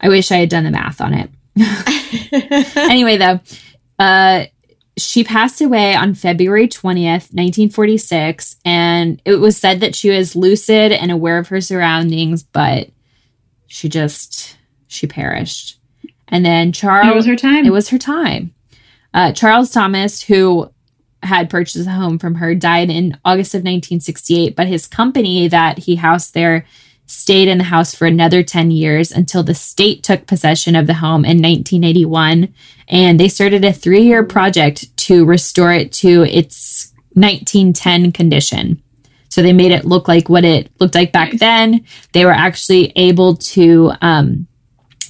I 0.00 0.08
wish 0.08 0.30
I 0.30 0.36
had 0.36 0.48
done 0.48 0.62
the 0.64 0.70
math 0.70 1.00
on 1.00 1.12
it. 1.12 1.28
anyway, 2.76 3.16
though, 3.16 3.40
Uh, 3.98 4.44
she 4.96 5.22
passed 5.22 5.60
away 5.60 5.94
on 5.94 6.14
February 6.14 6.66
20th, 6.66 7.32
1946, 7.32 8.56
and 8.64 9.22
it 9.24 9.36
was 9.36 9.56
said 9.56 9.80
that 9.80 9.94
she 9.94 10.10
was 10.10 10.34
lucid 10.34 10.90
and 10.92 11.10
aware 11.12 11.38
of 11.38 11.48
her 11.48 11.60
surroundings, 11.60 12.42
but 12.42 12.88
she 13.68 13.88
just 13.88 14.56
she 14.88 15.06
perished. 15.06 15.78
And 16.28 16.44
then 16.44 16.72
Charles 16.72 17.08
It 17.12 17.14
was 17.16 17.26
her 17.26 17.36
time. 17.36 17.64
it 17.64 17.70
was 17.70 17.88
her 17.90 17.98
time. 17.98 18.54
Uh, 19.14 19.32
Charles 19.32 19.70
Thomas, 19.70 20.22
who 20.22 20.70
had 21.22 21.48
purchased 21.50 21.86
a 21.86 21.90
home 21.90 22.18
from 22.18 22.34
her, 22.36 22.54
died 22.54 22.90
in 22.90 23.16
August 23.24 23.54
of 23.54 23.58
1968, 23.60 24.54
but 24.56 24.66
his 24.66 24.86
company 24.86 25.48
that 25.48 25.78
he 25.78 25.96
housed 25.96 26.34
there 26.34 26.66
stayed 27.08 27.48
in 27.48 27.58
the 27.58 27.64
house 27.64 27.94
for 27.94 28.06
another 28.06 28.42
10 28.42 28.70
years 28.70 29.10
until 29.10 29.42
the 29.42 29.54
state 29.54 30.02
took 30.02 30.26
possession 30.26 30.76
of 30.76 30.86
the 30.86 30.94
home 30.94 31.24
in 31.24 31.42
1981. 31.42 32.54
And 32.86 33.18
they 33.18 33.28
started 33.28 33.64
a 33.64 33.72
three 33.72 34.02
year 34.02 34.22
project 34.22 34.94
to 34.98 35.24
restore 35.24 35.72
it 35.72 35.90
to 35.94 36.22
its 36.24 36.92
1910 37.14 38.12
condition. 38.12 38.82
So 39.30 39.42
they 39.42 39.52
made 39.52 39.72
it 39.72 39.84
look 39.84 40.06
like 40.06 40.28
what 40.28 40.44
it 40.44 40.70
looked 40.80 40.94
like 40.94 41.12
back 41.12 41.32
then. 41.32 41.84
They 42.12 42.24
were 42.24 42.30
actually 42.30 42.92
able 42.96 43.36
to 43.36 43.92
um, 44.02 44.46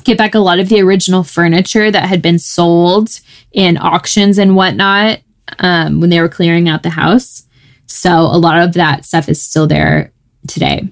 get 0.05 0.19
back 0.19 0.35
a 0.35 0.41
lot 0.41 0.61
of 0.61 0.69
the 0.69 0.81
original 0.81 1.25
furniture 1.25 1.91
that 1.91 2.09
had 2.09 2.23
been 2.23 2.39
sold 2.39 3.21
in 3.53 3.77
auctions 3.77 4.39
and 4.39 4.55
whatnot 4.55 5.21
um, 5.59 6.01
when 6.01 6.11
they 6.11 6.21
were 6.21 6.29
clearing 6.29 6.69
out 6.69 6.83
the 6.83 6.91
house. 6.91 7.45
So 7.87 8.11
a 8.11 8.39
lot 8.39 8.61
of 8.61 8.75
that 8.75 9.05
stuff 9.05 9.29
is 9.29 9.43
still 9.43 9.67
there 9.67 10.13
today. 10.47 10.89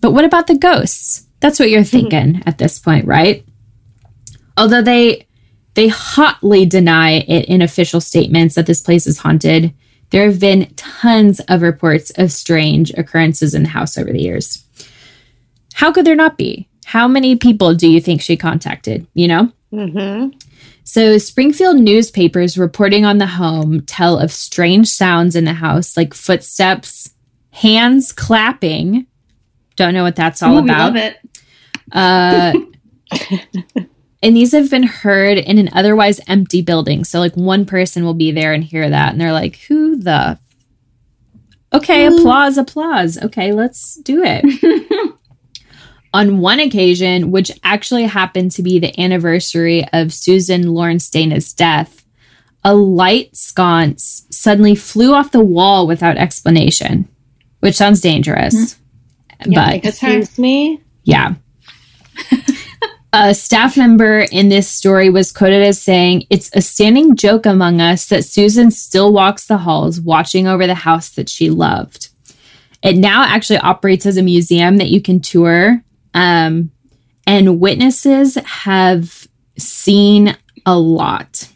But 0.00 0.12
what 0.12 0.24
about 0.24 0.46
the 0.46 0.56
ghosts? 0.56 1.26
That's 1.40 1.58
what 1.58 1.70
you're 1.70 1.84
thinking 1.84 2.42
at 2.46 2.58
this 2.58 2.78
point, 2.78 3.06
right? 3.06 3.44
Although 4.56 4.82
they 4.82 5.26
they 5.74 5.88
hotly 5.88 6.64
deny 6.64 7.18
it 7.28 7.46
in 7.46 7.60
official 7.60 8.00
statements 8.00 8.54
that 8.54 8.66
this 8.66 8.80
place 8.80 9.06
is 9.06 9.18
haunted, 9.18 9.74
there 10.10 10.24
have 10.26 10.40
been 10.40 10.72
tons 10.76 11.40
of 11.40 11.60
reports 11.62 12.10
of 12.16 12.32
strange 12.32 12.90
occurrences 12.92 13.54
in 13.54 13.62
the 13.62 13.68
house 13.68 13.98
over 13.98 14.10
the 14.10 14.22
years. 14.22 14.64
How 15.74 15.92
could 15.92 16.06
there 16.06 16.16
not 16.16 16.38
be? 16.38 16.68
How 16.86 17.06
many 17.06 17.36
people 17.36 17.74
do 17.74 17.90
you 17.90 18.00
think 18.00 18.22
she 18.22 18.36
contacted? 18.36 19.06
You 19.12 19.28
know? 19.28 19.52
Mm-hmm. 19.72 20.38
So, 20.84 21.18
Springfield 21.18 21.76
newspapers 21.76 22.56
reporting 22.56 23.04
on 23.04 23.18
the 23.18 23.26
home 23.26 23.80
tell 23.82 24.18
of 24.18 24.32
strange 24.32 24.88
sounds 24.88 25.34
in 25.34 25.44
the 25.44 25.52
house, 25.52 25.96
like 25.96 26.14
footsteps, 26.14 27.10
hands 27.50 28.12
clapping. 28.12 29.06
Don't 29.76 29.94
know 29.94 30.02
what 30.02 30.16
that's 30.16 30.42
all 30.42 30.58
Ooh, 30.58 30.62
we 30.62 30.70
about. 30.70 30.94
love 30.94 30.96
it. 30.96 31.18
Uh, 31.92 32.52
and 34.22 34.36
these 34.36 34.52
have 34.52 34.70
been 34.70 34.82
heard 34.82 35.38
in 35.38 35.58
an 35.58 35.70
otherwise 35.72 36.20
empty 36.26 36.62
building. 36.62 37.04
So, 37.04 37.20
like, 37.20 37.34
one 37.36 37.64
person 37.66 38.04
will 38.04 38.14
be 38.14 38.32
there 38.32 38.52
and 38.52 38.64
hear 38.64 38.88
that, 38.88 39.12
and 39.12 39.20
they're 39.20 39.32
like, 39.32 39.56
"Who 39.68 39.96
the?" 39.96 40.38
Okay, 41.72 42.06
Who? 42.06 42.18
applause, 42.18 42.56
applause. 42.58 43.18
Okay, 43.18 43.52
let's 43.52 43.96
do 43.96 44.22
it. 44.24 45.14
On 46.14 46.38
one 46.38 46.60
occasion, 46.60 47.30
which 47.30 47.52
actually 47.62 48.04
happened 48.04 48.52
to 48.52 48.62
be 48.62 48.78
the 48.78 48.98
anniversary 48.98 49.84
of 49.92 50.14
Susan 50.14 50.72
Lawrence 50.72 51.10
Dana's 51.10 51.52
death, 51.52 52.06
a 52.64 52.74
light 52.74 53.36
sconce 53.36 54.26
suddenly 54.30 54.74
flew 54.74 55.12
off 55.12 55.32
the 55.32 55.44
wall 55.44 55.86
without 55.86 56.16
explanation, 56.16 57.06
which 57.60 57.74
sounds 57.74 58.00
dangerous. 58.00 58.74
But 58.74 58.80
It's 59.84 60.00
her. 60.00 60.18
Excuse 60.18 60.38
me. 60.38 60.80
yeah. 61.04 61.34
a 63.12 63.34
staff 63.34 63.76
member 63.76 64.20
in 64.32 64.48
this 64.48 64.68
story 64.68 65.10
was 65.10 65.32
quoted 65.32 65.62
as 65.62 65.80
saying, 65.80 66.24
It's 66.30 66.50
a 66.54 66.60
standing 66.60 67.16
joke 67.16 67.46
among 67.46 67.80
us 67.80 68.06
that 68.08 68.24
Susan 68.24 68.70
still 68.70 69.12
walks 69.12 69.46
the 69.46 69.58
halls 69.58 70.00
watching 70.00 70.46
over 70.46 70.66
the 70.66 70.74
house 70.74 71.10
that 71.10 71.28
she 71.28 71.50
loved. 71.50 72.08
It 72.82 72.96
now 72.96 73.24
actually 73.24 73.58
operates 73.58 74.06
as 74.06 74.16
a 74.16 74.22
museum 74.22 74.76
that 74.78 74.90
you 74.90 75.00
can 75.00 75.20
tour. 75.20 75.82
Um, 76.14 76.70
and 77.26 77.60
witnesses 77.60 78.36
have 78.36 79.26
seen 79.58 80.36
a 80.64 80.78
lot. 80.78 81.48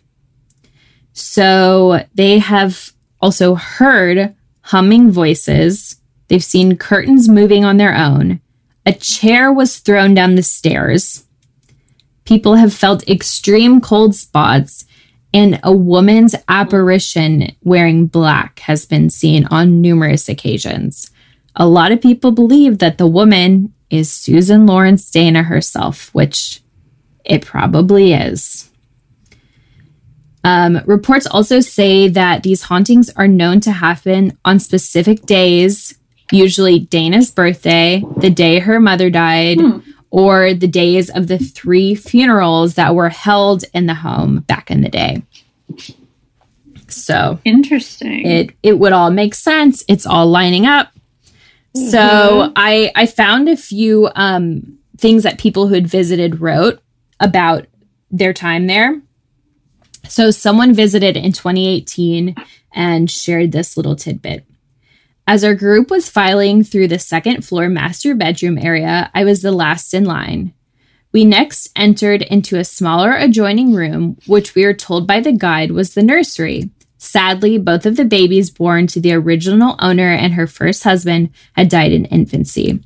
So 1.12 2.04
they 2.14 2.38
have 2.38 2.92
also 3.20 3.54
heard 3.54 4.34
humming 4.62 5.10
voices. 5.10 5.99
They've 6.30 6.42
seen 6.42 6.76
curtains 6.76 7.28
moving 7.28 7.64
on 7.64 7.76
their 7.76 7.92
own. 7.94 8.40
A 8.86 8.92
chair 8.92 9.52
was 9.52 9.80
thrown 9.80 10.14
down 10.14 10.36
the 10.36 10.44
stairs. 10.44 11.24
People 12.24 12.54
have 12.54 12.72
felt 12.72 13.08
extreme 13.08 13.80
cold 13.80 14.14
spots, 14.14 14.86
and 15.34 15.58
a 15.64 15.72
woman's 15.72 16.36
apparition 16.46 17.50
wearing 17.64 18.06
black 18.06 18.60
has 18.60 18.86
been 18.86 19.10
seen 19.10 19.44
on 19.46 19.80
numerous 19.80 20.28
occasions. 20.28 21.10
A 21.56 21.66
lot 21.66 21.90
of 21.90 22.00
people 22.00 22.30
believe 22.30 22.78
that 22.78 22.98
the 22.98 23.08
woman 23.08 23.74
is 23.90 24.12
Susan 24.12 24.66
Lawrence 24.66 25.10
Dana 25.10 25.42
herself, 25.42 26.14
which 26.14 26.62
it 27.24 27.44
probably 27.44 28.12
is. 28.12 28.70
Um, 30.44 30.80
reports 30.86 31.26
also 31.26 31.58
say 31.58 32.06
that 32.08 32.44
these 32.44 32.62
hauntings 32.62 33.10
are 33.10 33.26
known 33.26 33.58
to 33.60 33.72
happen 33.72 34.38
on 34.44 34.60
specific 34.60 35.26
days, 35.26 35.89
usually 36.32 36.78
Dana's 36.80 37.30
birthday, 37.30 38.02
the 38.18 38.30
day 38.30 38.58
her 38.60 38.78
mother 38.80 39.10
died, 39.10 39.60
Hmm. 39.60 39.78
or 40.10 40.54
the 40.54 40.66
days 40.68 41.08
of 41.10 41.28
the 41.28 41.38
three 41.38 41.94
funerals 41.94 42.74
that 42.74 42.94
were 42.94 43.08
held 43.10 43.64
in 43.72 43.86
the 43.86 43.94
home 43.94 44.40
back 44.40 44.70
in 44.70 44.80
the 44.80 44.88
day. 44.88 45.22
So 46.88 47.38
Interesting. 47.44 48.26
it 48.26 48.50
it 48.62 48.78
would 48.78 48.92
all 48.92 49.10
make 49.10 49.34
sense. 49.34 49.84
It's 49.88 50.06
all 50.06 50.26
lining 50.26 50.66
up. 50.66 50.88
So 51.74 52.52
I 52.56 52.90
I 52.96 53.06
found 53.06 53.48
a 53.48 53.56
few 53.56 54.10
um 54.16 54.78
things 54.98 55.22
that 55.22 55.38
people 55.38 55.68
who 55.68 55.74
had 55.74 55.86
visited 55.86 56.40
wrote 56.40 56.80
about 57.20 57.66
their 58.10 58.32
time 58.32 58.66
there. 58.66 59.00
So 60.08 60.30
someone 60.32 60.74
visited 60.74 61.16
in 61.16 61.30
2018 61.32 62.34
and 62.74 63.08
shared 63.10 63.52
this 63.52 63.76
little 63.76 63.94
tidbit. 63.94 64.44
As 65.30 65.44
our 65.44 65.54
group 65.54 65.92
was 65.92 66.10
filing 66.10 66.64
through 66.64 66.88
the 66.88 66.98
second 66.98 67.44
floor 67.44 67.68
master 67.68 68.16
bedroom 68.16 68.58
area, 68.58 69.12
I 69.14 69.22
was 69.22 69.42
the 69.42 69.52
last 69.52 69.94
in 69.94 70.04
line. 70.04 70.52
We 71.12 71.24
next 71.24 71.70
entered 71.76 72.22
into 72.22 72.58
a 72.58 72.64
smaller 72.64 73.14
adjoining 73.14 73.72
room, 73.72 74.18
which 74.26 74.56
we 74.56 74.64
were 74.64 74.74
told 74.74 75.06
by 75.06 75.20
the 75.20 75.30
guide 75.30 75.70
was 75.70 75.94
the 75.94 76.02
nursery. 76.02 76.70
Sadly, 76.98 77.58
both 77.58 77.86
of 77.86 77.94
the 77.94 78.04
babies 78.04 78.50
born 78.50 78.88
to 78.88 79.00
the 79.00 79.12
original 79.12 79.76
owner 79.78 80.12
and 80.12 80.34
her 80.34 80.48
first 80.48 80.82
husband 80.82 81.30
had 81.52 81.68
died 81.68 81.92
in 81.92 82.06
infancy. 82.06 82.82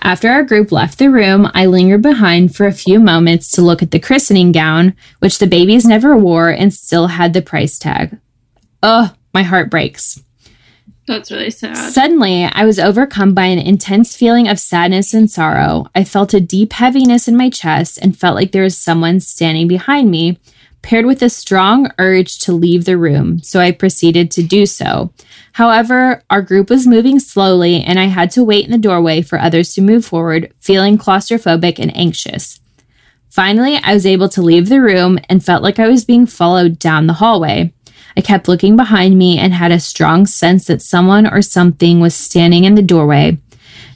After 0.00 0.28
our 0.28 0.44
group 0.44 0.70
left 0.70 1.00
the 1.00 1.10
room, 1.10 1.50
I 1.52 1.66
lingered 1.66 2.02
behind 2.02 2.54
for 2.54 2.66
a 2.66 2.72
few 2.72 3.00
moments 3.00 3.50
to 3.52 3.60
look 3.60 3.82
at 3.82 3.90
the 3.90 3.98
christening 3.98 4.52
gown, 4.52 4.94
which 5.18 5.40
the 5.40 5.48
babies 5.48 5.84
never 5.84 6.16
wore 6.16 6.48
and 6.48 6.72
still 6.72 7.08
had 7.08 7.32
the 7.32 7.42
price 7.42 7.76
tag. 7.76 8.20
Ugh, 8.84 9.12
my 9.34 9.42
heart 9.42 9.68
breaks. 9.68 10.22
That's 11.06 11.32
really 11.32 11.50
sad. 11.50 11.76
Suddenly, 11.92 12.44
I 12.44 12.64
was 12.64 12.78
overcome 12.78 13.34
by 13.34 13.46
an 13.46 13.58
intense 13.58 14.14
feeling 14.14 14.48
of 14.48 14.60
sadness 14.60 15.12
and 15.12 15.30
sorrow. 15.30 15.86
I 15.94 16.04
felt 16.04 16.32
a 16.32 16.40
deep 16.40 16.72
heaviness 16.72 17.26
in 17.26 17.36
my 17.36 17.50
chest 17.50 17.98
and 18.00 18.16
felt 18.16 18.36
like 18.36 18.52
there 18.52 18.62
was 18.62 18.78
someone 18.78 19.18
standing 19.18 19.66
behind 19.66 20.10
me, 20.10 20.38
paired 20.82 21.06
with 21.06 21.22
a 21.22 21.28
strong 21.28 21.90
urge 21.98 22.38
to 22.40 22.52
leave 22.52 22.84
the 22.84 22.98
room, 22.98 23.40
so 23.42 23.58
I 23.58 23.72
proceeded 23.72 24.30
to 24.32 24.42
do 24.42 24.64
so. 24.64 25.12
However, 25.52 26.22
our 26.30 26.42
group 26.42 26.70
was 26.70 26.86
moving 26.86 27.18
slowly, 27.18 27.82
and 27.82 27.98
I 27.98 28.04
had 28.04 28.30
to 28.32 28.44
wait 28.44 28.64
in 28.64 28.70
the 28.70 28.78
doorway 28.78 29.22
for 29.22 29.40
others 29.40 29.74
to 29.74 29.82
move 29.82 30.04
forward, 30.04 30.52
feeling 30.60 30.98
claustrophobic 30.98 31.78
and 31.78 31.94
anxious. 31.96 32.60
Finally, 33.28 33.78
I 33.82 33.94
was 33.94 34.06
able 34.06 34.28
to 34.30 34.42
leave 34.42 34.68
the 34.68 34.80
room 34.80 35.18
and 35.28 35.44
felt 35.44 35.62
like 35.62 35.78
I 35.78 35.88
was 35.88 36.04
being 36.04 36.26
followed 36.26 36.78
down 36.78 37.06
the 37.06 37.14
hallway. 37.14 37.72
I 38.16 38.20
kept 38.20 38.48
looking 38.48 38.76
behind 38.76 39.18
me 39.18 39.38
and 39.38 39.52
had 39.52 39.72
a 39.72 39.80
strong 39.80 40.26
sense 40.26 40.66
that 40.66 40.82
someone 40.82 41.26
or 41.26 41.42
something 41.42 42.00
was 42.00 42.14
standing 42.14 42.64
in 42.64 42.74
the 42.74 42.82
doorway. 42.82 43.38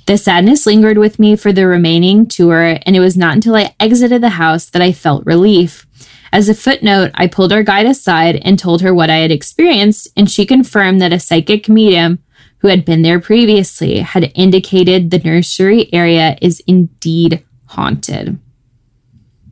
The 0.06 0.16
sadness 0.16 0.66
lingered 0.66 0.98
with 0.98 1.18
me 1.18 1.34
for 1.34 1.52
the 1.52 1.66
remaining 1.66 2.26
tour, 2.26 2.78
and 2.86 2.94
it 2.94 3.00
was 3.00 3.16
not 3.16 3.34
until 3.34 3.56
I 3.56 3.74
exited 3.80 4.22
the 4.22 4.30
house 4.30 4.70
that 4.70 4.82
I 4.82 4.92
felt 4.92 5.26
relief. 5.26 5.86
As 6.32 6.48
a 6.48 6.54
footnote, 6.54 7.10
I 7.14 7.26
pulled 7.26 7.52
our 7.52 7.62
guide 7.62 7.86
aside 7.86 8.36
and 8.36 8.58
told 8.58 8.82
her 8.82 8.94
what 8.94 9.10
I 9.10 9.16
had 9.16 9.32
experienced, 9.32 10.08
and 10.16 10.30
she 10.30 10.46
confirmed 10.46 11.00
that 11.00 11.12
a 11.12 11.18
psychic 11.18 11.68
medium 11.68 12.20
who 12.58 12.68
had 12.68 12.84
been 12.84 13.02
there 13.02 13.20
previously 13.20 13.98
had 13.98 14.32
indicated 14.34 15.10
the 15.10 15.18
nursery 15.18 15.92
area 15.92 16.38
is 16.40 16.62
indeed 16.66 17.44
haunted. 17.66 18.38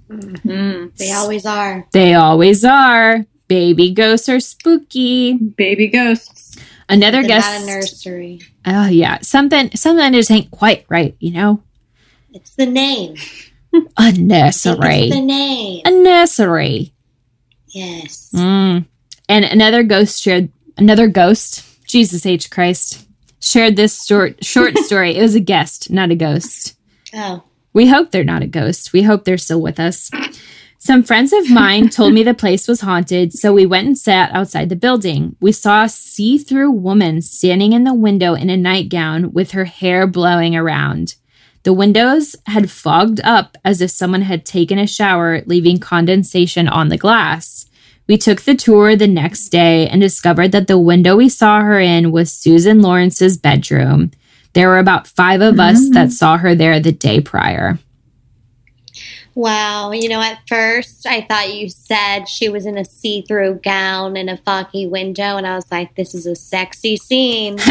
Mm. 0.09 0.96
They 0.96 1.12
always 1.12 1.46
are. 1.46 1.87
They 1.92 2.14
always 2.14 2.64
are. 2.64 3.27
Baby 3.49 3.91
ghosts 3.93 4.29
are 4.29 4.41
spooky. 4.41 5.35
Baby 5.35 5.89
ghosts. 5.89 6.57
Another 6.89 7.21
They're 7.21 7.29
guest. 7.29 7.51
not 7.51 7.63
a 7.63 7.67
nursery. 7.67 8.41
Oh 8.67 8.87
yeah, 8.87 9.19
something 9.23 9.71
something 9.75 10.13
just 10.13 10.31
ain't 10.31 10.51
quite 10.51 10.85
right, 10.89 11.15
you 11.19 11.33
know. 11.33 11.63
It's 12.33 12.55
the 12.55 12.67
name. 12.67 13.17
A 13.75 13.81
I 13.97 14.13
think 14.13 14.27
nursery, 14.29 14.95
It's 15.09 15.15
the 15.17 15.21
name. 15.21 15.83
a 15.85 15.91
nursery. 15.91 16.93
Yes. 17.69 18.31
Mm. 18.33 18.87
And 19.29 19.45
another 19.45 19.83
ghost 19.83 20.23
shared 20.23 20.49
another 20.77 21.09
ghost. 21.09 21.65
Jesus 21.89 22.25
H 22.25 22.51
Christ 22.51 23.05
shared 23.41 23.75
this 23.77 24.05
short 24.07 24.45
short 24.45 24.79
story. 24.87 25.17
It 25.17 25.23
was 25.23 25.35
a 25.35 25.41
guest, 25.41 25.91
not 25.91 26.11
a 26.11 26.15
ghost. 26.15 26.77
Oh. 27.13 27.43
We 27.73 27.89
hope 27.89 28.11
they're 28.13 28.23
not 28.25 28.43
a 28.43 28.47
ghost. 28.47 28.93
We 28.93 29.03
hope 29.03 29.25
they're 29.25 29.39
still 29.39 29.61
with 29.61 29.81
us. 29.81 30.09
Some 30.87 31.03
friends 31.03 31.33
of 31.33 31.49
mine 31.49 31.88
told 31.88 32.12
me 32.12 32.23
the 32.23 32.35
place 32.35 32.68
was 32.68 32.83
haunted, 32.83 33.33
so 33.33 33.55
we 33.55 33.64
went 33.64 33.87
and 33.87 33.97
sat 33.97 34.31
outside 34.35 34.68
the 34.68 34.77
building. 34.77 35.35
We 35.40 35.51
saw 35.51 35.85
a 35.85 35.88
see 35.88 36.37
through 36.37 36.73
woman 36.73 37.23
standing 37.23 37.73
in 37.73 37.85
the 37.85 37.94
window 37.94 38.35
in 38.35 38.51
a 38.51 38.57
nightgown 38.59 39.33
with 39.33 39.53
her 39.53 39.64
hair 39.64 40.07
blowing 40.07 40.55
around. 40.55 41.14
The 41.62 41.73
windows 41.73 42.37
had 42.44 42.70
fogged 42.70 43.23
up 43.25 43.57
as 43.64 43.81
if 43.81 43.92
someone 43.92 44.20
had 44.20 44.44
taken 44.44 44.79
a 44.79 44.87
shower, 44.87 45.40
leaving 45.47 45.79
condensation 45.79 46.68
on 46.68 46.90
the 46.90 46.99
glass. 46.99 47.64
We 48.07 48.18
took 48.18 48.42
the 48.42 48.55
tour 48.55 48.94
the 48.94 49.07
next 49.07 49.49
day 49.49 49.88
and 49.88 50.03
discovered 50.03 50.53
that 50.53 50.66
the 50.66 50.79
window 50.79 51.16
we 51.16 51.31
saw 51.31 51.62
her 51.62 51.81
in 51.81 52.12
was 52.12 52.31
Susan 52.31 52.83
Lawrence's 52.83 53.38
bedroom. 53.38 54.11
There 54.53 54.68
were 54.68 54.81
about 54.81 55.07
five 55.07 55.40
of 55.40 55.59
us 55.59 55.88
that 55.92 56.09
mm. 56.09 56.12
saw 56.12 56.37
her 56.37 56.55
there 56.55 56.79
the 56.79 56.92
day 56.92 57.23
prior. 57.23 57.79
Wow. 59.35 59.90
You 59.92 60.09
know, 60.09 60.20
at 60.20 60.40
first 60.49 61.07
I 61.07 61.23
thought 61.23 61.55
you 61.55 61.68
said 61.68 62.25
she 62.29 62.49
was 62.49 62.66
in 62.66 62.79
a 62.79 62.85
see 62.85 63.23
through 63.23 63.61
gown 63.64 64.16
in 64.16 64.29
a 64.29 64.37
foggy 64.38 64.87
window, 64.87 65.37
and 65.37 65.47
I 65.47 65.55
was 65.57 65.70
like, 65.73 65.94
this 65.97 66.14
is 66.14 66.27
a 66.27 66.35
sexy 66.37 66.97
scene. 66.97 67.59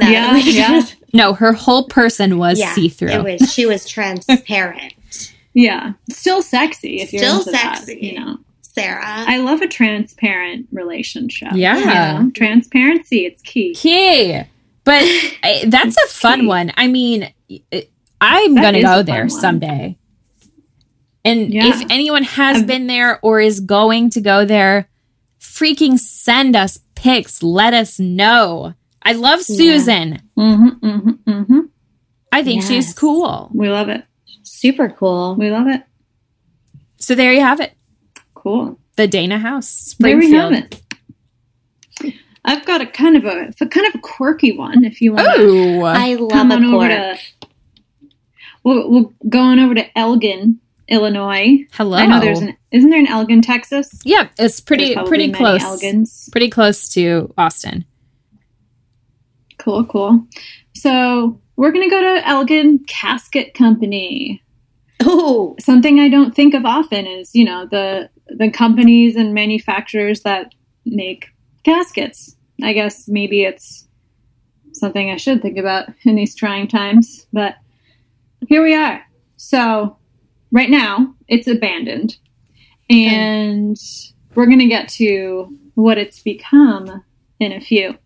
No, 0.00 0.08
Yeah, 0.08 0.32
was 0.34 0.46
yeah. 0.54 0.82
No, 1.12 1.32
her 1.32 1.52
whole 1.52 1.88
person 1.88 2.38
was 2.38 2.56
yeah, 2.60 2.72
see 2.72 2.86
It 2.86 2.90
through. 2.92 3.24
was 3.24 3.52
she 3.52 3.66
was 3.66 3.88
transparent. 3.88 4.94
Yeah. 5.54 5.94
Still 6.08 6.40
sexy 6.40 7.00
if 7.00 7.12
you're 7.12 7.20
Still 7.22 7.38
into 7.40 7.50
that, 7.50 7.78
sexy. 7.78 7.98
you 8.06 8.20
know. 8.20 8.36
Sarah. 8.60 9.02
I 9.04 9.38
love 9.38 9.60
a 9.60 9.66
transparent 9.66 10.68
relationship. 10.70 11.48
Yeah. 11.54 11.78
You 11.78 11.84
know, 12.24 12.30
Transparency, 12.32 13.26
it's 13.26 13.42
key. 13.42 13.74
Key. 13.74 14.40
But 14.84 15.02
I, 15.42 15.64
that's 15.66 15.96
a 15.96 16.06
fun 16.14 16.42
Key. 16.42 16.46
one. 16.46 16.72
I 16.76 16.86
mean, 16.86 17.32
it- 17.48 17.90
I'm 18.20 18.54
That 18.54 18.60
going 18.62 18.74
to 18.74 18.82
go 18.82 18.86
fun 18.98 19.04
there 19.06 19.20
one. 19.22 19.30
someday. 19.30 19.97
And 21.28 21.52
Yeah. 21.52 21.66
if 21.68 21.84
anyone 21.90 22.22
has 22.24 22.58
I've- 22.58 22.66
been 22.66 22.86
there 22.86 23.18
or 23.22 23.40
is 23.40 23.60
going 23.60 24.10
to 24.10 24.20
go 24.20 24.44
there, 24.44 24.88
freaking 25.40 25.98
send 25.98 26.56
us 26.56 26.80
pics. 26.94 27.42
Let 27.42 27.74
us 27.74 27.98
know. 27.98 28.74
I 29.02 29.12
love 29.12 29.40
Yeah. 29.48 29.56
Susan. 29.56 30.22
Mm-hmm, 30.36 30.86
mm-hmm, 30.86 31.30
mm-hmm. 31.30 31.60
I 32.32 32.42
think 32.42 32.62
she's 32.62 32.92
cool. 32.94 33.50
We 33.54 33.68
love 33.68 33.88
it. 33.88 34.04
Super 34.42 34.88
cool. 34.90 35.34
We 35.36 35.50
love 35.50 35.66
it. 35.68 35.82
So 36.98 37.14
there 37.14 37.32
you 37.32 37.40
have 37.40 37.60
it. 37.60 37.72
Cool. 38.34 38.78
The 38.96 39.06
Dana 39.06 39.38
House, 39.38 39.94
There 39.98 40.16
we 40.16 40.26
Springfield. 40.26 40.54
have 40.54 40.64
it. 40.64 42.14
I've 42.44 42.64
got 42.64 42.80
a 42.80 42.86
kind 42.86 43.16
of 43.16 43.24
a, 43.24 43.52
a 43.60 43.66
kind 43.66 43.86
of 43.86 43.94
a 43.94 43.98
quirky 43.98 44.52
one. 44.56 44.84
If 44.84 45.00
you 45.00 45.12
want 45.12 45.26
to 45.36 45.42
Oh, 45.42 45.82
I 45.84 46.14
love 46.14 46.30
come 46.32 46.50
a 46.50 46.54
on 46.56 46.64
over 46.64 46.88
to, 46.88 47.18
we'll, 48.64 48.90
we'll 48.90 49.12
go 49.28 49.40
on 49.40 49.58
over 49.58 49.74
to 49.74 49.98
Elgin, 49.98 50.58
Illinois. 50.88 51.58
hello. 51.72 51.96
I 51.98 52.06
know 52.06 52.20
there's 52.20 52.40
an, 52.40 52.56
isn't 52.70 52.90
there 52.90 52.98
an 52.98 53.06
Elgin, 53.06 53.42
Texas? 53.42 53.90
yeah, 54.04 54.28
it's 54.38 54.60
pretty 54.60 54.94
pretty 54.94 55.26
many 55.28 55.32
close. 55.32 55.62
Elgins. 55.62 56.28
Pretty 56.30 56.48
close 56.50 56.88
to 56.90 57.32
Austin. 57.36 57.84
Cool, 59.58 59.84
cool. 59.86 60.26
So 60.74 61.40
we're 61.56 61.72
gonna 61.72 61.90
go 61.90 62.00
to 62.00 62.26
Elgin 62.26 62.80
Casket 62.86 63.54
Company. 63.54 64.42
Oh, 65.00 65.56
Something 65.60 66.00
I 66.00 66.08
don't 66.08 66.34
think 66.34 66.54
of 66.54 66.64
often 66.64 67.06
is, 67.06 67.34
you 67.34 67.44
know, 67.44 67.66
the 67.70 68.10
the 68.26 68.50
companies 68.50 69.16
and 69.16 69.34
manufacturers 69.34 70.22
that 70.22 70.54
make 70.86 71.28
caskets. 71.64 72.34
I 72.62 72.72
guess 72.72 73.08
maybe 73.08 73.42
it's 73.44 73.86
something 74.72 75.10
I 75.10 75.16
should 75.16 75.42
think 75.42 75.58
about 75.58 75.88
in 76.04 76.16
these 76.16 76.34
trying 76.34 76.68
times, 76.68 77.26
but 77.32 77.56
here 78.48 78.62
we 78.62 78.74
are. 78.74 79.02
So 79.36 79.97
right 80.50 80.70
now 80.70 81.14
it's 81.28 81.46
abandoned. 81.46 82.16
And 82.90 83.76
we're 84.34 84.46
going 84.46 84.58
to 84.60 84.66
get 84.66 84.88
to 84.90 85.56
what 85.74 85.98
it's 85.98 86.22
become 86.22 87.04
in 87.38 87.52
a 87.52 87.60
few. 87.60 87.96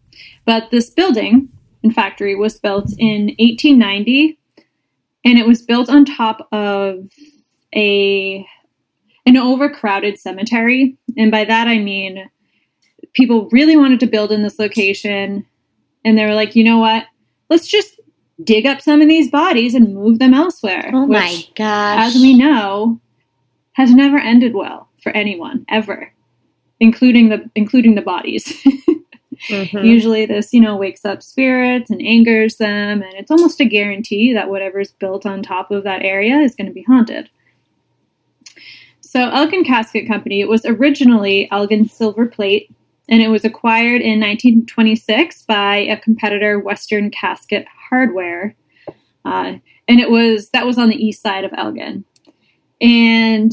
But 0.45 0.71
this 0.71 0.91
building 0.91 1.49
and 1.83 1.95
factory 1.95 2.35
was 2.35 2.59
built 2.59 2.93
in 2.99 3.35
1890 3.39 4.39
and 5.25 5.39
it 5.39 5.47
was 5.47 5.63
built 5.63 5.89
on 5.89 6.05
top 6.05 6.49
of 6.53 7.09
a 7.75 8.47
an 9.25 9.37
overcrowded 9.37 10.19
cemetery. 10.19 10.97
And 11.17 11.31
by 11.31 11.45
that 11.45 11.69
I 11.69 11.79
mean 11.79 12.29
people 13.15 13.49
really 13.53 13.77
wanted 13.77 14.01
to 14.01 14.07
build 14.07 14.33
in 14.33 14.43
this 14.43 14.59
location 14.59 15.47
and 16.05 16.19
they 16.19 16.25
were 16.25 16.35
like, 16.35 16.57
"You 16.57 16.65
know 16.65 16.79
what? 16.79 17.07
Let's 17.49 17.69
just 17.69 18.01
dig 18.45 18.67
up 18.67 18.81
some 18.81 19.01
of 19.01 19.09
these 19.09 19.31
bodies 19.31 19.75
and 19.75 19.95
move 19.95 20.19
them 20.19 20.35
elsewhere." 20.35 20.91
oh 20.93 21.07
my 21.07 21.31
which, 21.31 21.55
gosh. 21.55 22.15
as 22.15 22.15
we 22.21 22.35
know, 22.35 23.01
has 23.73 23.93
never 23.93 24.19
ended 24.19 24.55
well 24.55 24.89
for 25.03 25.13
anyone 25.13 25.65
ever, 25.69 26.13
including 26.81 27.29
the 27.29 27.51
including 27.55 27.95
the 27.95 28.03
bodies. 28.03 28.53
Mhm. 29.49 29.85
Usually, 29.85 30.27
this 30.27 30.53
you 30.53 30.61
know 30.61 30.77
wakes 30.77 31.05
up 31.05 31.23
spirits 31.23 31.91
and 31.91 32.01
angers 32.03 32.57
them, 32.57 33.03
and 33.03 33.15
it's 33.15 33.31
almost 33.31 33.61
a 33.61 33.65
guarantee 33.65 34.33
that 34.33 34.51
whatever's 34.51 34.93
built 34.93 35.27
on 35.27 35.43
top 35.43 35.71
of 35.71 35.85
that 35.85 36.03
area 36.03 36.37
is 36.37 36.55
going 36.55 36.69
to 36.69 36.73
be 36.73 36.83
haunted. 36.83 37.29
So, 39.01 39.29
Elgin 39.29 39.65
Casket 39.65 40.07
Company 40.07 40.41
it 40.41 40.49
was 40.49 40.65
originally 40.65 41.49
Elgin 41.51 41.87
Silver 41.87 42.27
Plate, 42.27 42.71
and 43.09 43.21
it 43.21 43.29
was 43.29 43.45
acquired 43.45 44.01
in 44.01 44.21
1926 44.21 45.43
by 45.43 45.77
a 45.77 45.99
competitor, 45.99 46.59
Western 46.59 47.11
Casket 47.11 47.67
Hardware, 47.93 48.57
uh, 49.27 49.57
and 49.87 50.01
it 50.01 50.11
was 50.11 50.49
that 50.51 50.65
was 50.65 50.79
on 50.79 50.89
the 50.89 50.97
east 50.97 51.21
side 51.21 51.45
of 51.45 51.53
Elgin. 51.55 52.07
And 52.81 53.53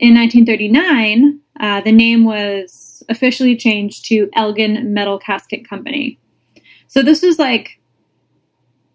in 0.00 0.14
1939, 0.14 1.38
uh, 1.60 1.80
the 1.82 1.92
name 1.92 2.24
was 2.24 3.04
officially 3.08 3.54
changed 3.56 4.04
to 4.06 4.28
Elgin 4.34 4.92
Metal 4.92 5.20
Casket 5.20 5.68
Company. 5.68 6.18
So 6.88 7.00
this 7.00 7.22
was 7.22 7.38
like 7.38 7.78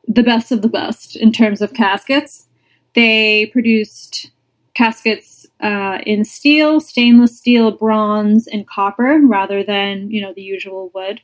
the 0.10 0.24
best 0.24 0.52
of 0.52 0.62
the 0.62 0.68
best 0.68 1.16
in 1.16 1.32
terms 1.32 1.62
of 1.62 1.74
caskets. 1.74 2.48
They 2.94 3.46
produced 3.48 4.32
caskets 4.74 5.48
uh, 5.62 6.00
in 6.06 6.26
steel, 6.26 6.82
stainless 6.82 7.38
steel, 7.38 7.72
bronze, 7.72 8.46
and 8.46 8.68
copper 8.68 9.22
rather 9.24 9.64
than 9.64 10.12
you 10.12 10.20
know 10.20 10.34
the 10.34 10.42
usual 10.42 10.92
wood. 10.94 11.22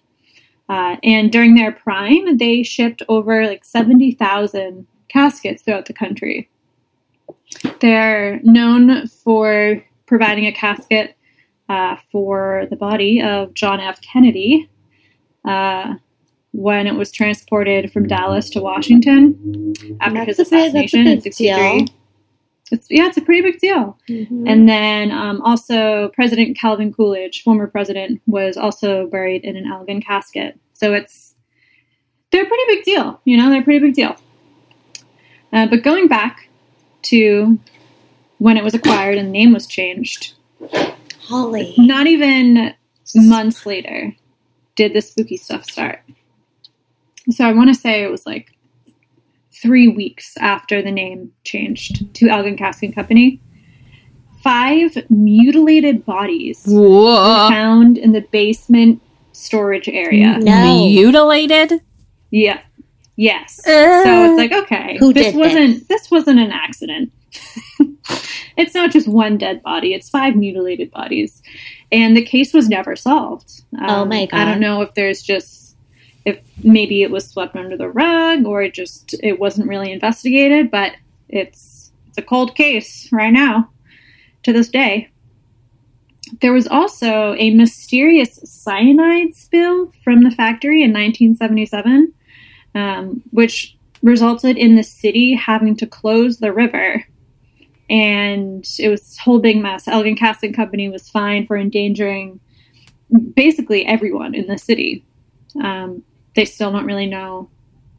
Uh, 0.69 0.97
and 1.03 1.31
during 1.31 1.55
their 1.55 1.71
prime, 1.71 2.37
they 2.37 2.61
shipped 2.63 3.01
over 3.07 3.45
like 3.47 3.63
seventy 3.63 4.11
thousand 4.11 4.85
caskets 5.07 5.61
throughout 5.63 5.85
the 5.85 5.93
country. 5.93 6.49
They're 7.79 8.39
known 8.43 9.07
for 9.07 9.83
providing 10.05 10.45
a 10.45 10.51
casket 10.51 11.15
uh, 11.69 11.95
for 12.11 12.65
the 12.69 12.75
body 12.75 13.21
of 13.21 13.53
John 13.53 13.79
F. 13.79 14.01
Kennedy 14.01 14.69
uh, 15.45 15.93
when 16.51 16.87
it 16.87 16.95
was 16.95 17.11
transported 17.11 17.91
from 17.91 18.07
Dallas 18.07 18.49
to 18.51 18.61
Washington 18.61 19.73
after 20.01 20.25
That's 20.25 20.37
his 20.37 20.39
a 20.39 20.43
big- 20.43 20.73
that's 20.73 20.75
a 20.75 20.87
assassination 20.87 21.07
in 21.07 21.21
'63. 21.21 21.55
deal. 21.85 21.87
It's, 22.71 22.87
yeah, 22.89 23.07
it's 23.07 23.17
a 23.17 23.21
pretty 23.21 23.41
big 23.41 23.59
deal. 23.59 23.97
Mhm. 24.09 24.43
And 24.47 24.67
then 24.67 25.11
um, 25.11 25.41
also 25.41 26.09
President 26.09 26.57
Calvin 26.57 26.93
Coolidge, 26.93 27.43
former 27.43 27.67
president, 27.67 28.21
was 28.27 28.57
also 28.57 29.07
buried 29.07 29.43
in 29.43 29.55
an 29.55 29.67
Elgin 29.67 30.01
casket. 30.01 30.59
So 30.73 30.93
it's 30.93 31.33
they're 32.31 32.43
a 32.43 32.47
pretty 32.47 32.63
big 32.67 32.83
deal. 32.83 33.21
You 33.25 33.37
know, 33.37 33.49
they're 33.49 33.61
a 33.61 33.63
pretty 33.63 33.79
big 33.79 33.93
deal. 33.95 34.15
Uh, 35.53 35.67
but 35.67 35.81
going 35.83 36.07
back 36.07 36.49
to 37.03 37.57
when 38.39 38.57
it 38.57 38.63
was 38.63 38.73
acquired 38.73 39.17
and 39.17 39.29
the 39.29 39.31
name 39.31 39.53
was 39.53 39.65
changed, 39.65 40.35
Holly. 41.21 41.73
not 41.77 42.07
even 42.07 42.73
months 43.15 43.65
later 43.65 44.13
did 44.75 44.93
the 44.93 45.01
spooky 45.01 45.37
stuff 45.37 45.63
start. 45.65 46.01
So 47.29 47.45
I 47.45 47.53
want 47.53 47.69
to 47.69 47.75
say 47.75 48.03
it 48.03 48.11
was 48.11 48.25
like 48.25 48.51
three 49.61 49.87
weeks 49.87 50.35
after 50.37 50.81
the 50.81 50.91
name 50.91 51.31
changed 51.43 52.13
to 52.15 52.29
Elgin 52.29 52.57
Casket 52.57 52.93
Company. 52.93 53.41
Five 54.43 54.97
mutilated 55.09 56.05
bodies 56.05 56.63
were 56.67 57.49
found 57.49 57.97
in 57.97 58.11
the 58.11 58.21
basement 58.21 59.01
storage 59.33 59.89
area. 59.89 60.37
No. 60.39 60.85
Mutilated? 60.85 61.81
Yeah. 62.31 62.61
Yes. 63.15 63.59
Uh, 63.67 64.03
so 64.03 64.25
it's 64.25 64.37
like 64.37 64.63
okay, 64.63 64.97
Who 64.99 65.11
this 65.11 65.33
wasn't 65.33 65.87
this? 65.87 66.11
wasn't 66.11 66.39
an 66.39 66.51
accident. 66.51 67.11
it's 68.57 68.75
not 68.75 68.91
just 68.91 69.07
one 69.07 69.37
dead 69.39 69.63
body; 69.63 69.95
it's 69.95 70.07
five 70.07 70.35
mutilated 70.35 70.91
bodies, 70.91 71.41
and 71.91 72.15
the 72.15 72.23
case 72.23 72.53
was 72.53 72.69
never 72.69 72.95
solved. 72.95 73.63
Um, 73.79 73.89
Oh 73.89 74.05
my 74.05 74.27
god! 74.27 74.39
I 74.39 74.45
don't 74.45 74.61
know 74.61 74.83
if 74.83 74.93
there's 74.93 75.23
just 75.23 75.66
if 76.27 76.41
maybe 76.61 77.03
it 77.03 77.09
was 77.09 77.25
swept 77.25 77.55
under 77.55 77.77
the 77.77 77.87
rug 77.87 78.45
or 78.45 78.61
it 78.61 78.73
just 78.73 79.15
it 79.23 79.39
wasn't 79.39 79.65
really 79.65 79.93
investigated, 79.93 80.69
but 80.69 80.91
it's 81.29 81.93
it's 82.09 82.17
a 82.17 82.21
cold 82.21 82.53
case 82.53 83.09
right 83.13 83.31
now 83.31 83.69
to 84.43 84.51
this 84.51 84.67
day. 84.67 85.09
There 86.41 86.51
was 86.51 86.67
also 86.67 87.33
a 87.35 87.51
mysterious 87.51 88.41
cyanide 88.43 89.35
spill 89.35 89.93
from 90.03 90.23
the 90.23 90.31
factory 90.31 90.83
in 90.83 90.91
1977, 90.91 92.13
um, 92.75 93.23
which 93.31 93.77
resulted 94.03 94.57
in 94.57 94.75
the 94.75 94.83
city 94.83 95.33
having 95.33 95.77
to 95.77 95.87
close 95.87 96.39
the 96.39 96.51
river. 96.51 97.05
And 97.89 98.67
it 98.77 98.89
was 98.89 98.99
this 98.99 99.17
whole 99.17 99.39
big 99.39 99.61
mess. 99.61 99.87
Elgin 99.87 100.17
Casket 100.17 100.53
Company 100.53 100.89
was 100.89 101.09
fined 101.09 101.47
for 101.47 101.55
endangering 101.55 102.41
basically 103.33 103.85
everyone 103.85 104.35
in 104.35 104.47
the 104.47 104.57
city. 104.57 105.05
Um, 105.63 106.03
they 106.37 106.45
still 106.45 106.71
don't 106.71 106.85
really 106.85 107.07
know 107.07 107.49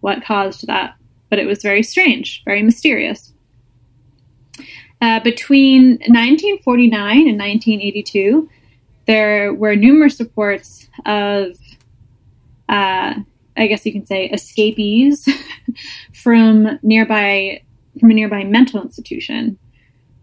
what 0.01 0.25
caused 0.25 0.67
that, 0.69 0.95
but 1.29 1.41
it 1.41 1.47
was 1.47 1.61
very 1.61 1.83
strange, 1.83 2.43
very 2.45 2.63
mysterious. 2.63 3.35
Uh, 5.03 5.21
between 5.21 5.99
1949 6.07 7.29
and 7.29 7.39
1982, 7.39 8.49
there 9.07 9.53
were 9.53 9.75
numerous 9.75 10.21
reports 10.21 10.89
of, 11.05 11.59
uh, 12.69 13.15
I 13.57 13.67
guess 13.67 13.85
you 13.85 13.93
can 13.93 14.07
say, 14.07 14.27
escapees 14.27 15.29
from 16.15 16.79
nearby 16.83 17.63
from 17.99 18.13
a 18.13 18.15
nearby 18.15 18.45
mental 18.45 18.81
institution, 18.81 19.59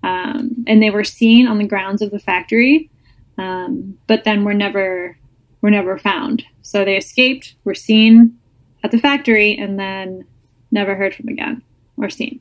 um, 0.03 0.63
and 0.67 0.81
they 0.81 0.89
were 0.89 1.03
seen 1.03 1.45
on 1.47 1.57
the 1.57 1.67
grounds 1.67 2.01
of 2.01 2.11
the 2.11 2.19
factory, 2.19 2.89
um, 3.37 3.97
but 4.07 4.23
then 4.23 4.45
were 4.45 4.53
never 4.53 5.17
were 5.65 5.71
never 5.71 5.97
found. 5.97 6.45
So 6.61 6.85
they 6.85 6.95
escaped, 6.95 7.55
were 7.63 7.73
seen 7.73 8.37
at 8.83 8.91
the 8.91 8.99
factory, 8.99 9.57
and 9.57 9.79
then 9.79 10.23
never 10.69 10.93
heard 10.93 11.15
from 11.15 11.27
again 11.27 11.63
or 11.97 12.07
seen. 12.07 12.39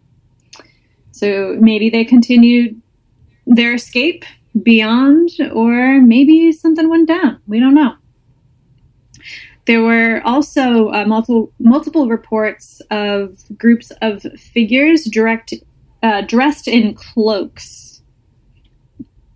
So 1.10 1.56
maybe 1.58 1.88
they 1.88 2.04
continued 2.04 2.78
their 3.46 3.72
escape 3.72 4.26
beyond, 4.62 5.30
or 5.54 6.02
maybe 6.02 6.52
something 6.52 6.90
went 6.90 7.08
down. 7.08 7.40
We 7.46 7.60
don't 7.60 7.74
know. 7.74 7.94
There 9.64 9.82
were 9.82 10.20
also 10.26 10.90
uh, 10.90 11.06
multiple 11.06 11.50
multiple 11.58 12.10
reports 12.10 12.82
of 12.90 13.42
groups 13.56 13.90
of 14.02 14.20
figures 14.38 15.04
direct 15.04 15.54
uh, 16.02 16.20
dressed 16.20 16.68
in 16.68 16.92
cloaks, 16.92 18.02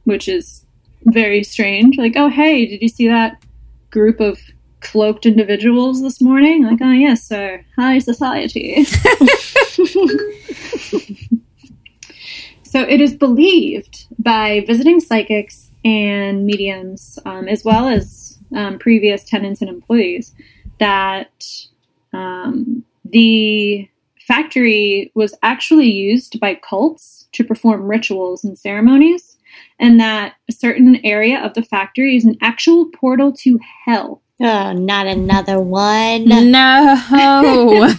which 0.05 0.29
is 0.29 0.67
very 1.07 1.43
strange. 1.43 1.97
Like, 1.97 2.17
oh 2.17 2.29
hey, 2.29 2.67
did 2.67 2.83
you 2.83 2.91
see 2.91 3.09
that 3.09 3.43
group 3.91 4.21
of 4.21 4.39
cloaked 4.81 5.27
individuals 5.27 6.03
this 6.03 6.21
morning? 6.21 6.65
Like, 6.65 6.81
oh 6.83 6.93
yes, 6.93 7.25
sir, 7.25 7.65
high 7.77 7.99
society. 7.99 8.87
So 12.69 12.81
it 12.81 13.01
is 13.01 13.15
believed 13.17 14.05
by 14.19 14.63
visiting 14.67 15.01
psychics 15.01 15.71
and 15.87 16.45
mediums, 16.45 17.19
um, 17.25 17.49
as 17.49 17.65
well 17.65 17.89
as 17.89 18.39
um, 18.55 18.79
previous 18.79 19.25
tenants 19.25 19.63
and 19.63 19.71
employees, 19.71 20.35
that 20.79 21.47
um, 22.13 22.85
the 23.07 23.89
factory 24.21 25.11
was 25.15 25.35
actually 25.43 25.91
used 25.91 26.39
by 26.41 26.57
cults 26.57 27.27
to 27.33 27.43
perform 27.43 27.89
rituals 27.89 28.45
and 28.45 28.59
ceremonies, 28.59 29.38
and 29.81 29.99
that 30.01 30.35
a 30.49 30.53
certain 30.53 31.05
area 31.05 31.39
of 31.45 31.55
the 31.55 31.63
factory 31.63 32.17
is 32.17 32.25
an 32.25 32.37
actual 32.41 32.87
portal 32.87 33.33
to 33.33 33.59
hell. 33.85 34.23
Oh, 34.41 34.73
not 34.73 35.07
another 35.07 35.61
one. 35.61 36.25
No. 36.27 37.93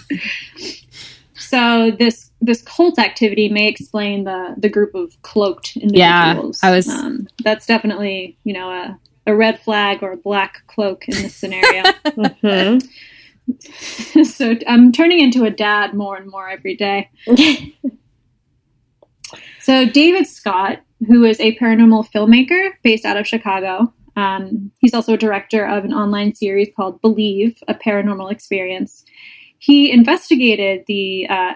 So 1.34 1.90
this 1.90 2.30
this 2.40 2.62
cult 2.62 2.98
activity 2.98 3.48
may 3.48 3.66
explain 3.66 4.22
the 4.24 4.54
the 4.56 4.68
group 4.68 4.94
of 4.94 5.20
cloaked 5.22 5.76
individuals. 5.76 6.60
Yeah, 6.62 6.68
I 6.68 6.72
was- 6.72 6.88
Um, 6.88 7.26
that's 7.42 7.66
definitely 7.66 8.36
you 8.44 8.52
know 8.52 8.70
a 8.70 8.98
a 9.26 9.34
red 9.34 9.58
flag 9.58 10.02
or 10.02 10.12
a 10.12 10.16
black 10.16 10.62
cloak 10.68 11.08
in 11.08 11.14
this 11.22 11.34
scenario. 11.34 11.82
Mhm. 12.04 12.88
so 14.26 14.54
I'm 14.68 14.92
turning 14.92 15.18
into 15.18 15.44
a 15.44 15.50
dad 15.50 15.92
more 15.94 16.16
and 16.16 16.30
more 16.30 16.48
every 16.48 16.76
day. 16.76 17.10
So 19.60 19.86
David 19.86 20.26
Scott, 20.28 20.80
who 21.06 21.24
is 21.24 21.40
a 21.40 21.56
paranormal 21.58 22.10
filmmaker 22.10 22.70
based 22.82 23.04
out 23.04 23.16
of 23.16 23.26
Chicago, 23.26 23.92
um, 24.16 24.70
he's 24.80 24.94
also 24.94 25.14
a 25.14 25.18
director 25.18 25.64
of 25.64 25.84
an 25.84 25.92
online 25.92 26.34
series 26.34 26.68
called 26.76 27.00
Believe: 27.00 27.62
A 27.68 27.74
Paranormal 27.74 28.30
Experience. 28.30 29.04
He 29.58 29.90
investigated 29.90 30.84
the 30.86 31.26
uh, 31.28 31.54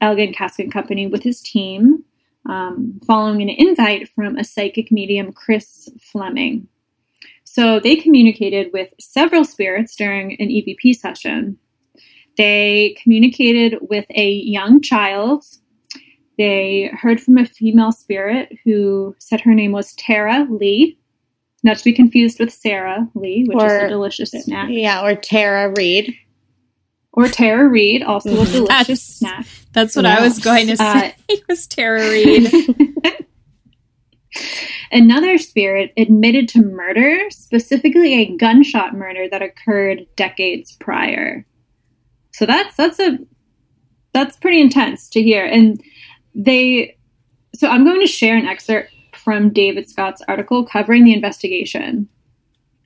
Elgin 0.00 0.32
Casket 0.32 0.72
Company 0.72 1.06
with 1.06 1.22
his 1.22 1.40
team, 1.40 2.04
um, 2.48 3.00
following 3.06 3.42
an 3.42 3.48
invite 3.48 4.08
from 4.08 4.36
a 4.36 4.44
psychic 4.44 4.90
medium, 4.92 5.32
Chris 5.32 5.88
Fleming. 6.00 6.68
So 7.44 7.78
they 7.78 7.96
communicated 7.96 8.70
with 8.72 8.92
several 8.98 9.44
spirits 9.44 9.94
during 9.94 10.32
an 10.40 10.48
EVP 10.48 10.96
session. 10.96 11.56
They 12.36 12.96
communicated 13.00 13.78
with 13.80 14.06
a 14.10 14.28
young 14.28 14.80
child. 14.80 15.44
They 16.38 16.90
heard 16.92 17.20
from 17.20 17.38
a 17.38 17.46
female 17.46 17.92
spirit 17.92 18.56
who 18.64 19.14
said 19.20 19.40
her 19.42 19.54
name 19.54 19.72
was 19.72 19.92
Tara 19.94 20.46
Lee, 20.50 20.98
not 21.62 21.78
to 21.78 21.84
be 21.84 21.92
confused 21.92 22.40
with 22.40 22.52
Sara 22.52 23.08
Lee, 23.14 23.44
which 23.48 23.56
is 23.64 23.72
a 23.84 23.88
delicious 23.88 24.30
snack, 24.30 24.68
yeah, 24.70 25.02
or 25.04 25.14
Tara 25.14 25.72
Reid. 25.76 26.14
or 27.12 27.28
Tara 27.28 27.68
Reid, 27.68 28.02
also 28.02 28.30
a 28.30 28.44
delicious 28.46 28.68
That's- 28.68 29.02
snack. 29.02 29.46
That's 29.72 29.96
what 29.96 30.06
I 30.06 30.20
was 30.22 30.38
going 30.38 30.66
to 30.68 30.72
Uh, 30.74 31.00
say. 31.00 31.14
was 31.48 31.66
Tara 31.66 32.08
Reid. 32.08 32.52
Another 34.92 35.38
spirit 35.38 35.92
admitted 35.96 36.48
to 36.50 36.62
murder, 36.62 37.18
specifically 37.30 38.14
a 38.14 38.36
gunshot 38.36 38.94
murder 38.94 39.28
that 39.28 39.42
occurred 39.42 40.06
decades 40.16 40.72
prior. 40.72 41.44
So 42.32 42.46
that's 42.46 42.76
that's 42.76 42.98
a 43.00 43.18
that's 44.12 44.36
pretty 44.36 44.60
intense 44.60 45.08
to 45.10 45.22
hear. 45.22 45.44
And 45.44 45.80
they 46.34 46.96
so 47.54 47.68
I'm 47.68 47.84
going 47.84 48.00
to 48.00 48.06
share 48.06 48.36
an 48.36 48.46
excerpt 48.46 48.90
from 49.14 49.50
David 49.50 49.88
Scott's 49.88 50.22
article 50.28 50.64
covering 50.64 51.04
the 51.04 51.14
investigation 51.14 52.08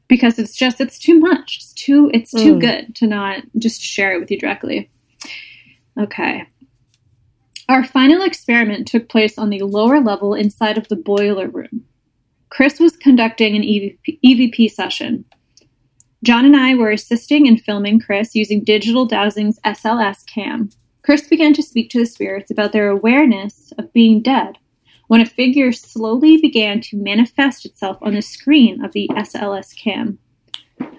because 0.08 0.38
it's 0.38 0.54
just 0.56 0.80
it's 0.80 0.98
too 0.98 1.18
much. 1.18 1.56
It's 1.58 1.72
too 1.72 2.10
it's 2.12 2.30
too 2.30 2.56
Mm. 2.56 2.60
good 2.60 2.94
to 2.96 3.06
not 3.06 3.42
just 3.58 3.80
share 3.80 4.12
it 4.14 4.20
with 4.20 4.30
you 4.30 4.38
directly. 4.38 4.90
Okay. 5.98 6.44
Our 7.68 7.84
final 7.84 8.22
experiment 8.22 8.86
took 8.88 9.08
place 9.08 9.36
on 9.36 9.50
the 9.50 9.60
lower 9.62 10.00
level 10.00 10.32
inside 10.34 10.78
of 10.78 10.88
the 10.88 10.96
boiler 10.96 11.48
room. 11.48 11.84
Chris 12.50 12.80
was 12.80 12.96
conducting 12.96 13.54
an 13.56 13.62
EVP, 13.62 14.18
EVP 14.24 14.70
session. 14.70 15.24
John 16.24 16.44
and 16.46 16.56
I 16.56 16.74
were 16.74 16.90
assisting 16.90 17.46
in 17.46 17.58
filming 17.58 18.00
Chris 18.00 18.34
using 18.34 18.64
Digital 18.64 19.04
Dowsing's 19.06 19.58
SLS 19.64 20.24
cam. 20.26 20.70
Chris 21.02 21.26
began 21.28 21.54
to 21.54 21.62
speak 21.62 21.90
to 21.90 21.98
the 21.98 22.06
spirits 22.06 22.50
about 22.50 22.72
their 22.72 22.88
awareness 22.88 23.72
of 23.78 23.92
being 23.92 24.20
dead 24.20 24.58
when 25.08 25.20
a 25.20 25.26
figure 25.26 25.72
slowly 25.72 26.36
began 26.36 26.80
to 26.80 26.96
manifest 26.96 27.64
itself 27.64 27.98
on 28.02 28.14
the 28.14 28.22
screen 28.22 28.84
of 28.84 28.92
the 28.92 29.08
SLS 29.12 29.76
cam. 29.76 30.18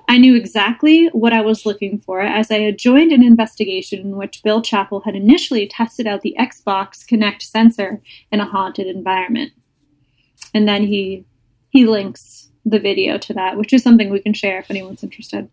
I 0.09 0.17
knew 0.17 0.35
exactly 0.35 1.05
what 1.13 1.33
I 1.33 1.41
was 1.41 1.67
looking 1.67 1.99
for 1.99 2.21
as 2.21 2.49
I 2.49 2.62
had 2.62 2.79
joined 2.79 3.12
an 3.12 3.23
investigation 3.23 3.99
in 3.99 4.15
which 4.17 4.41
Bill 4.43 4.62
Chappell 4.62 5.01
had 5.01 5.15
initially 5.15 5.67
tested 5.67 6.08
out 6.08 6.21
the 6.21 6.35
Xbox 6.39 7.06
Kinect 7.06 7.43
sensor 7.43 8.02
in 8.31 8.39
a 8.39 8.45
haunted 8.45 8.87
environment. 8.87 9.52
And 10.54 10.67
then 10.67 10.87
he 10.87 11.25
he 11.69 11.85
links 11.85 12.50
the 12.65 12.79
video 12.79 13.19
to 13.19 13.33
that, 13.33 13.58
which 13.58 13.71
is 13.71 13.83
something 13.83 14.10
we 14.10 14.19
can 14.19 14.33
share 14.33 14.58
if 14.58 14.71
anyone's 14.71 15.04
interested. 15.04 15.47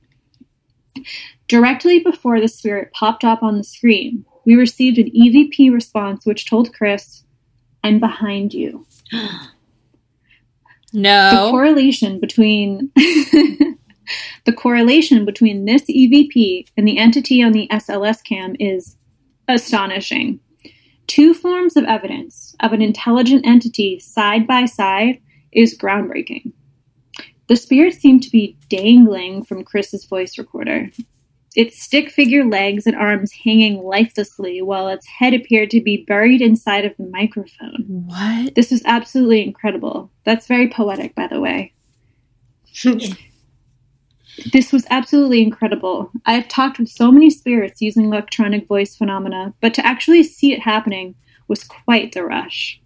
Directly 1.49 2.01
before 2.01 2.40
the 2.40 2.49
spirit 2.49 2.92
popped 2.92 3.24
up 3.24 3.42
on 3.42 3.59
the 3.59 3.64
screen, 3.64 4.24
we 4.47 4.55
received 4.55 4.97
an 4.97 5.11
EVP 5.11 5.70
response 5.72 6.24
which 6.24 6.47
told 6.47 6.72
Chris, 6.72 7.24
I'm 7.84 8.01
behind 8.01 8.55
you. 8.55 8.86
no. 10.92 11.30
The 11.30 11.51
correlation 11.51 12.18
between 12.20 12.90
the 12.97 14.53
correlation 14.57 15.24
between 15.24 15.64
this 15.64 15.82
EVP 15.82 16.68
and 16.76 16.86
the 16.86 16.97
entity 16.97 17.42
on 17.42 17.53
the 17.53 17.68
SLS 17.70 18.24
cam 18.24 18.57
is 18.59 18.97
astonishing. 19.49 20.40
Two 21.09 21.34
forms 21.34 21.76
of 21.76 21.84
evidence 21.84 22.55
of 22.61 22.72
an 22.72 22.82
intelligent 22.82 23.47
entity 23.47 23.99
side 23.99 24.47
by 24.47 24.64
side 24.64 25.20
is 25.53 25.76
groundbreaking. 25.76 26.53
The 27.49 27.57
spirit 27.57 27.94
seemed 27.94 28.22
to 28.24 28.30
be 28.30 28.57
dangling 28.68 29.44
from 29.44 29.64
Chris's 29.64 30.05
voice 30.05 30.36
recorder. 30.38 30.90
Its 31.57 31.82
stick 31.82 32.11
figure 32.11 32.44
legs 32.44 32.86
and 32.86 32.94
arms 32.94 33.32
hanging 33.32 33.82
lifelessly, 33.82 34.61
while 34.62 34.88
its 34.88 35.07
head 35.07 35.34
appeared 35.34 35.70
to 35.70 35.80
be 35.80 36.04
buried 36.07 36.42
inside 36.42 36.84
of 36.84 36.96
the 36.98 37.07
microphone. 37.07 37.84
what? 38.07 38.54
This 38.54 38.70
was 38.70 38.82
absolutely 38.84 39.42
incredible. 39.42 40.11
That's 40.24 40.46
very 40.46 40.68
poetic, 40.68 41.14
by 41.14 41.26
the 41.26 41.40
way. 41.40 41.72
This 44.52 44.70
was 44.70 44.86
absolutely 44.90 45.42
incredible. 45.42 46.11
I 46.26 46.34
have 46.34 46.46
talked 46.48 46.78
with 46.78 46.90
so 46.90 47.11
many 47.11 47.30
spirits 47.30 47.80
using 47.80 48.04
electronic 48.04 48.68
voice 48.68 48.94
phenomena, 48.94 49.54
but 49.62 49.72
to 49.74 49.86
actually 49.86 50.22
see 50.24 50.52
it 50.52 50.61
happening 50.61 51.14
was 51.48 51.64
quite 51.64 52.12
the 52.12 52.22
rush. 52.22 52.78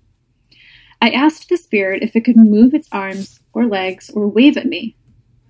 I 1.02 1.10
asked 1.10 1.48
the 1.48 1.56
spirit 1.56 2.02
if 2.02 2.14
it 2.14 2.24
could 2.24 2.36
move 2.36 2.72
its 2.72 2.88
arms 2.92 3.40
or 3.52 3.66
legs 3.66 4.10
or 4.10 4.28
wave 4.28 4.56
at 4.56 4.66
me. 4.66 4.96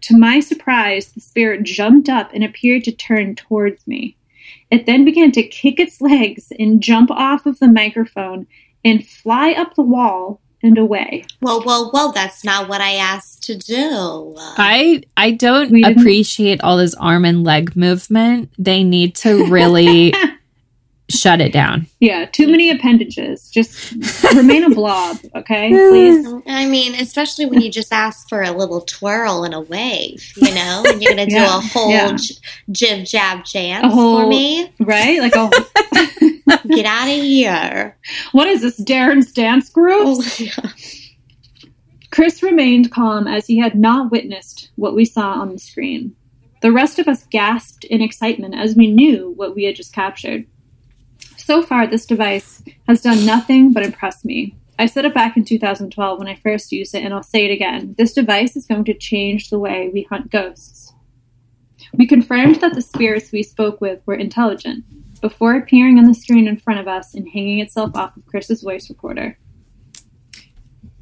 To 0.03 0.16
my 0.16 0.40
surprise, 0.40 1.12
the 1.12 1.20
spirit 1.20 1.62
jumped 1.64 2.09
up 2.09 2.30
and 2.32 2.42
appeared 2.42 2.84
to 2.84 2.92
turn 2.92 3.34
towards 3.36 3.86
me. 3.86 4.16
It 4.70 4.86
then 4.86 5.05
began 5.05 5.32
to 5.32 5.42
kick 5.42 5.78
its 5.80 6.01
legs 6.01 6.53
and 6.59 6.80
jump 6.82 7.11
off 7.11 7.44
of 7.46 7.59
the 7.59 7.68
microphone 7.68 8.46
and 8.84 9.07
fly 9.07 9.53
up 9.53 9.74
the 9.74 9.82
wall 9.82 10.40
and 10.62 10.78
away. 10.78 11.24
Whoa, 11.40 11.61
whoa, 11.61 11.88
whoa! 11.90 12.12
That's 12.12 12.44
not 12.44 12.68
what 12.68 12.80
I 12.80 12.92
asked 12.94 13.42
to 13.44 13.57
do. 13.57 14.34
I 14.38 15.03
I 15.16 15.30
don't 15.32 15.70
We 15.70 15.82
didn't- 15.82 16.01
appreciate 16.01 16.61
all 16.62 16.76
this 16.76 16.94
arm 16.94 17.24
and 17.24 17.44
leg 17.44 17.74
movement. 17.76 18.51
They 18.59 18.84
need 18.84 19.14
to 19.16 19.46
really 19.46 20.12
shut 21.11 21.40
it 21.40 21.52
down. 21.52 21.86
Yeah, 22.00 22.24
too 22.26 22.48
many 22.48 22.70
appendages. 22.70 23.50
Just 23.50 23.92
remain 24.34 24.64
a 24.64 24.70
blob, 24.74 25.18
okay? 25.34 25.68
Please. 25.70 26.26
I 26.46 26.66
mean, 26.66 26.94
especially 26.94 27.46
when 27.46 27.61
you 27.61 27.70
just 27.70 27.92
ask 27.92 28.28
for 28.28 28.42
a 28.42 28.52
little 28.52 28.80
twirl 28.82 29.44
and 29.44 29.52
a 29.54 29.61
wave, 29.61 30.32
you 30.36 30.54
know, 30.54 30.82
and 30.86 31.02
you're 31.02 31.14
going 31.14 31.28
to 31.28 31.34
do 31.34 31.40
Yeah, 31.40 31.58
a 31.58 31.61
whole 31.61 31.90
yeah. 31.90 32.16
j- 32.16 32.34
jib 32.72 33.04
jab 33.06 33.38
jance 33.40 33.84
A 33.84 33.90
for 33.90 34.26
me. 34.26 34.72
Right? 34.80 35.20
Like, 35.20 35.32
oh, 35.36 35.50
Get 36.68 36.86
out 36.86 37.08
of 37.08 37.14
here. 37.14 37.96
what 38.32 38.48
is 38.48 38.62
this, 38.62 38.80
Darren's 38.80 39.32
dance 39.32 39.68
group? 39.68 40.02
Oh, 40.04 40.24
yeah. 40.38 40.70
Chris 42.11 42.42
remained 42.42 42.90
calm 42.90 43.28
as 43.28 43.46
he 43.46 43.58
had 43.58 43.74
not 43.76 44.11
witnessed 44.11 44.70
what 44.76 44.94
we 44.94 45.04
saw 45.04 45.32
on 45.34 45.52
the 45.52 45.58
screen. 45.58 46.14
The 46.61 46.72
rest 46.72 46.98
of 46.98 47.08
us 47.08 47.24
gasped 47.30 47.84
in 47.84 48.02
excitement 48.02 48.54
as 48.54 48.74
we 48.76 48.90
knew 48.92 49.32
what 49.36 49.54
we 49.54 49.64
had 49.64 49.76
just 49.76 49.94
captured. 49.94 50.44
So 51.51 51.62
far, 51.62 51.84
this 51.84 52.07
device 52.07 52.62
has 52.86 53.01
done 53.01 53.26
nothing 53.26 53.72
but 53.72 53.82
impress 53.82 54.24
me. 54.24 54.57
I 54.78 54.86
said 54.86 55.05
it 55.05 55.12
back 55.12 55.36
in 55.36 55.44
2012 55.44 56.16
when 56.16 56.28
I 56.28 56.36
first 56.36 56.70
used 56.70 56.94
it, 56.94 57.03
and 57.03 57.12
I'll 57.12 57.24
say 57.24 57.44
it 57.44 57.51
again. 57.51 57.96
This 57.98 58.12
device 58.12 58.55
is 58.55 58.66
going 58.66 58.84
to 58.84 58.94
change 58.94 59.51
the 59.51 59.59
way 59.59 59.90
we 59.92 60.03
hunt 60.03 60.30
ghosts. 60.30 60.92
We 61.92 62.07
confirmed 62.07 62.61
that 62.61 62.76
the 62.76 62.80
spirits 62.80 63.32
we 63.32 63.42
spoke 63.42 63.80
with 63.80 64.01
were 64.07 64.14
intelligent 64.14 64.84
before 65.20 65.57
appearing 65.57 65.98
on 65.98 66.05
the 66.05 66.14
screen 66.14 66.46
in 66.46 66.57
front 66.57 66.78
of 66.78 66.86
us 66.86 67.14
and 67.14 67.28
hanging 67.28 67.59
itself 67.59 67.96
off 67.96 68.16
of 68.16 68.26
Chris's 68.26 68.62
voice 68.62 68.88
recorder. 68.88 69.36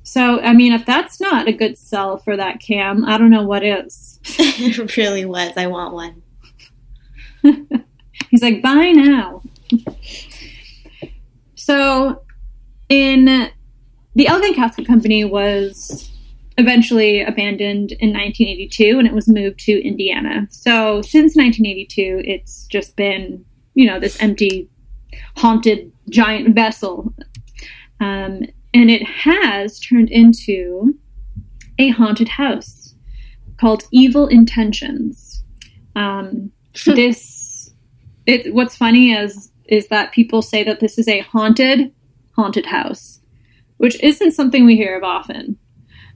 So, 0.02 0.40
I 0.40 0.54
mean, 0.54 0.72
if 0.72 0.86
that's 0.86 1.20
not 1.20 1.46
a 1.46 1.52
good 1.52 1.76
sell 1.76 2.16
for 2.16 2.38
that 2.38 2.58
cam, 2.58 3.04
I 3.04 3.18
don't 3.18 3.28
know 3.28 3.44
what 3.44 3.62
is. 3.62 4.18
it 4.24 4.96
really 4.96 5.26
was. 5.26 5.52
I 5.58 5.66
want 5.66 5.92
one. 5.92 6.22
He's 8.30 8.40
like, 8.40 8.62
buy 8.62 8.92
now. 8.92 9.42
So, 11.68 12.22
in 12.88 13.26
the 14.14 14.26
Elgin 14.26 14.54
Casket 14.54 14.86
Company 14.86 15.22
was 15.22 16.10
eventually 16.56 17.20
abandoned 17.20 17.92
in 17.92 18.14
1982 18.14 18.98
and 18.98 19.06
it 19.06 19.12
was 19.12 19.28
moved 19.28 19.58
to 19.66 19.86
Indiana. 19.86 20.48
So, 20.50 21.02
since 21.02 21.36
1982, 21.36 22.22
it's 22.24 22.66
just 22.68 22.96
been, 22.96 23.44
you 23.74 23.86
know, 23.86 24.00
this 24.00 24.18
empty, 24.22 24.70
haunted 25.36 25.92
giant 26.08 26.54
vessel. 26.54 27.12
Um, 28.00 28.46
and 28.72 28.90
it 28.90 29.02
has 29.02 29.78
turned 29.78 30.08
into 30.08 30.94
a 31.78 31.90
haunted 31.90 32.30
house 32.30 32.94
called 33.58 33.84
Evil 33.92 34.26
Intentions. 34.26 35.44
Um, 35.96 36.50
this, 36.86 37.70
it, 38.24 38.54
what's 38.54 38.74
funny 38.74 39.12
is 39.12 39.47
is 39.68 39.88
that 39.88 40.12
people 40.12 40.42
say 40.42 40.64
that 40.64 40.80
this 40.80 40.98
is 40.98 41.08
a 41.08 41.20
haunted 41.20 41.92
haunted 42.34 42.66
house, 42.66 43.20
which 43.78 44.00
isn't 44.00 44.32
something 44.32 44.64
we 44.64 44.76
hear 44.76 44.96
of 44.96 45.02
often. 45.02 45.58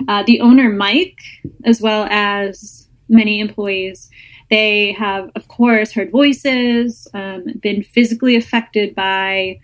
Uh, 0.09 0.22
the 0.24 0.40
owner, 0.40 0.68
Mike, 0.68 1.20
as 1.64 1.80
well 1.80 2.07
as 2.11 2.88
many 3.09 3.40
employees, 3.40 4.09
they 4.50 4.92
have, 4.92 5.30
of 5.34 5.48
course, 5.48 5.92
heard 5.92 6.11
voices, 6.11 7.09
um, 7.14 7.44
been 7.61 7.82
physically 7.82 8.36
affected 8.36 8.94
by, 8.94 9.59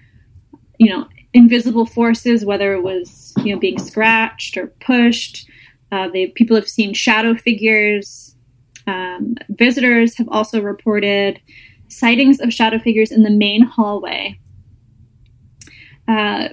you 0.78 0.88
know, 0.88 1.06
invisible 1.34 1.86
forces, 1.86 2.44
whether 2.44 2.72
it 2.72 2.82
was, 2.82 3.34
you 3.44 3.52
know, 3.52 3.58
being 3.60 3.78
scratched 3.78 4.56
or 4.56 4.68
pushed. 4.80 5.48
Uh, 5.92 6.08
they 6.08 6.28
people 6.28 6.56
have 6.56 6.68
seen 6.68 6.92
shadow 6.94 7.34
figures. 7.34 8.34
Um, 8.86 9.36
visitors 9.50 10.16
have 10.16 10.28
also 10.30 10.62
reported 10.62 11.40
sightings 11.88 12.40
of 12.40 12.52
shadow 12.52 12.78
figures 12.78 13.10
in 13.10 13.22
the 13.22 13.30
main 13.30 13.62
hallway. 13.62 14.38
Uh, 16.06 16.48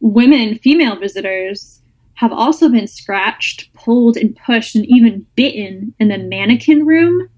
women, 0.00 0.58
female 0.58 0.96
visitors, 0.96 1.82
have 2.14 2.32
also 2.32 2.68
been 2.68 2.86
scratched, 2.88 3.72
pulled, 3.74 4.16
and 4.16 4.36
pushed, 4.36 4.74
and 4.74 4.84
even 4.86 5.24
bitten 5.36 5.94
in 6.00 6.08
the 6.08 6.18
mannequin 6.18 6.84
room, 6.84 7.28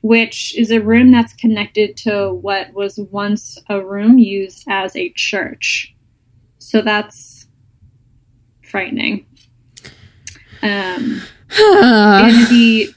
which 0.00 0.56
is 0.58 0.70
a 0.70 0.80
room 0.80 1.12
that's 1.12 1.32
connected 1.34 1.96
to 1.96 2.32
what 2.32 2.72
was 2.72 2.98
once 3.10 3.56
a 3.68 3.84
room 3.84 4.18
used 4.18 4.64
as 4.68 4.96
a 4.96 5.10
church. 5.10 5.94
So 6.58 6.82
that's 6.82 7.46
frightening. 8.64 9.26
Um, 10.62 11.22
in 11.50 12.48
the 12.50 12.94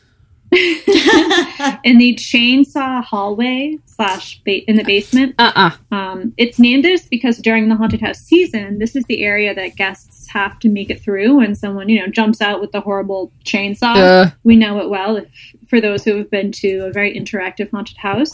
in 0.52 2.00
the 2.00 2.16
chainsaw 2.16 3.04
hallway 3.04 3.78
slash 4.00 4.40
ba- 4.46 4.64
in 4.70 4.78
the 4.78 4.84
basement. 4.84 5.36
uh-uh. 5.38 5.72
Um, 5.92 6.34
it's 6.38 6.58
named 6.58 6.86
this 6.86 7.06
because 7.06 7.38
during 7.38 7.68
the 7.68 7.76
haunted 7.76 8.00
house 8.00 8.20
season, 8.20 8.80
this 8.80 8.96
is 8.96 9.04
the 9.06 9.22
area 9.24 9.54
that 9.54 9.76
guests 9.76 10.30
have 10.30 10.58
to 10.60 10.70
make 10.70 10.90
it 10.90 11.02
through 11.02 11.36
when 11.36 11.54
someone 11.54 11.90
you 11.90 12.00
know 12.00 12.08
jumps 12.08 12.42
out 12.42 12.62
with 12.62 12.72
the 12.72 12.80
horrible 12.80 13.30
chainsaw. 13.44 13.96
Duh. 13.96 14.32
We 14.46 14.56
know 14.56 14.80
it 14.80 14.90
well 14.90 15.18
if, 15.18 15.28
for 15.68 15.82
those 15.82 16.06
who 16.06 16.16
have 16.16 16.32
been 16.32 16.54
to 16.54 16.86
a 16.86 16.94
very 16.94 17.14
interactive 17.14 17.70
haunted 17.72 17.98
house. 17.98 18.32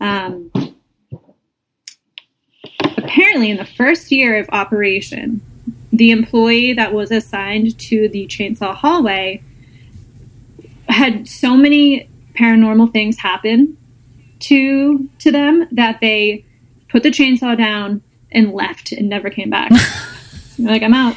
Um, 0.00 0.50
apparently, 2.80 3.50
in 3.50 3.58
the 3.58 3.70
first 3.76 4.10
year 4.10 4.40
of 4.40 4.48
operation, 4.50 5.40
the 5.92 6.10
employee 6.10 6.72
that 6.72 6.92
was 6.92 7.12
assigned 7.12 7.78
to 7.78 8.08
the 8.08 8.26
chainsaw 8.26 8.74
hallway 8.74 9.40
had 10.88 11.28
so 11.28 11.56
many 11.56 12.08
paranormal 12.34 12.92
things 12.92 13.18
happen 13.18 13.76
to 14.40 15.08
to 15.20 15.30
them 15.32 15.66
that 15.72 16.00
they 16.00 16.44
put 16.88 17.02
the 17.02 17.10
chainsaw 17.10 17.56
down 17.56 18.02
and 18.32 18.52
left 18.52 18.92
and 18.92 19.08
never 19.08 19.30
came 19.30 19.50
back. 19.50 19.70
Like, 20.58 20.82
I'm 20.82 20.92
out. 20.92 21.16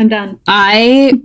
I'm 0.00 0.08
done. 0.08 0.40
I 0.48 1.22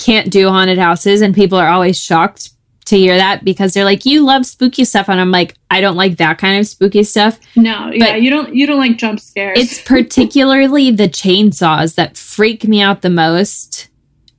can't 0.00 0.28
do 0.28 0.48
haunted 0.48 0.76
houses, 0.78 1.20
and 1.20 1.32
people 1.32 1.56
are 1.56 1.68
always 1.68 1.96
shocked 2.00 2.50
to 2.86 2.96
hear 2.98 3.16
that 3.16 3.44
because 3.44 3.74
they're 3.74 3.84
like, 3.84 4.04
"You 4.04 4.24
love 4.24 4.44
spooky 4.44 4.84
stuff," 4.84 5.08
and 5.08 5.20
I'm 5.20 5.30
like, 5.30 5.54
"I 5.70 5.80
don't 5.80 5.94
like 5.96 6.16
that 6.16 6.38
kind 6.38 6.58
of 6.58 6.66
spooky 6.66 7.04
stuff." 7.04 7.38
No, 7.54 7.92
yeah, 7.94 8.16
you 8.16 8.28
don't 8.28 8.52
you 8.56 8.66
don't 8.66 8.78
like 8.80 8.96
jump 8.98 9.20
scares. 9.20 9.56
It's 9.56 9.80
particularly 9.86 10.90
the 10.90 11.08
chainsaws 11.08 11.94
that 11.94 12.16
freak 12.16 12.66
me 12.66 12.80
out 12.80 13.02
the 13.02 13.10
most. 13.10 13.88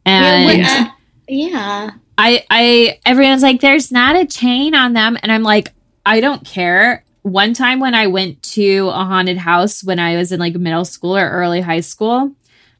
And 0.05 0.59
yeah, 0.59 0.65
Yeah. 0.65 0.83
uh, 0.83 0.91
yeah. 1.29 1.89
I, 2.17 2.45
I, 2.49 2.99
everyone's 3.05 3.43
like, 3.43 3.61
there's 3.61 3.93
not 3.93 4.17
a 4.17 4.25
chain 4.25 4.75
on 4.75 4.91
them. 4.91 5.17
And 5.23 5.31
I'm 5.31 5.43
like, 5.43 5.71
I 6.05 6.19
don't 6.19 6.45
care. 6.45 7.03
One 7.21 7.53
time 7.53 7.79
when 7.79 7.93
I 7.93 8.07
went 8.07 8.41
to 8.43 8.89
a 8.89 9.05
haunted 9.05 9.37
house 9.37 9.83
when 9.83 9.99
I 9.99 10.17
was 10.17 10.31
in 10.31 10.39
like 10.39 10.55
middle 10.55 10.85
school 10.85 11.17
or 11.17 11.29
early 11.29 11.61
high 11.61 11.81
school, 11.81 12.33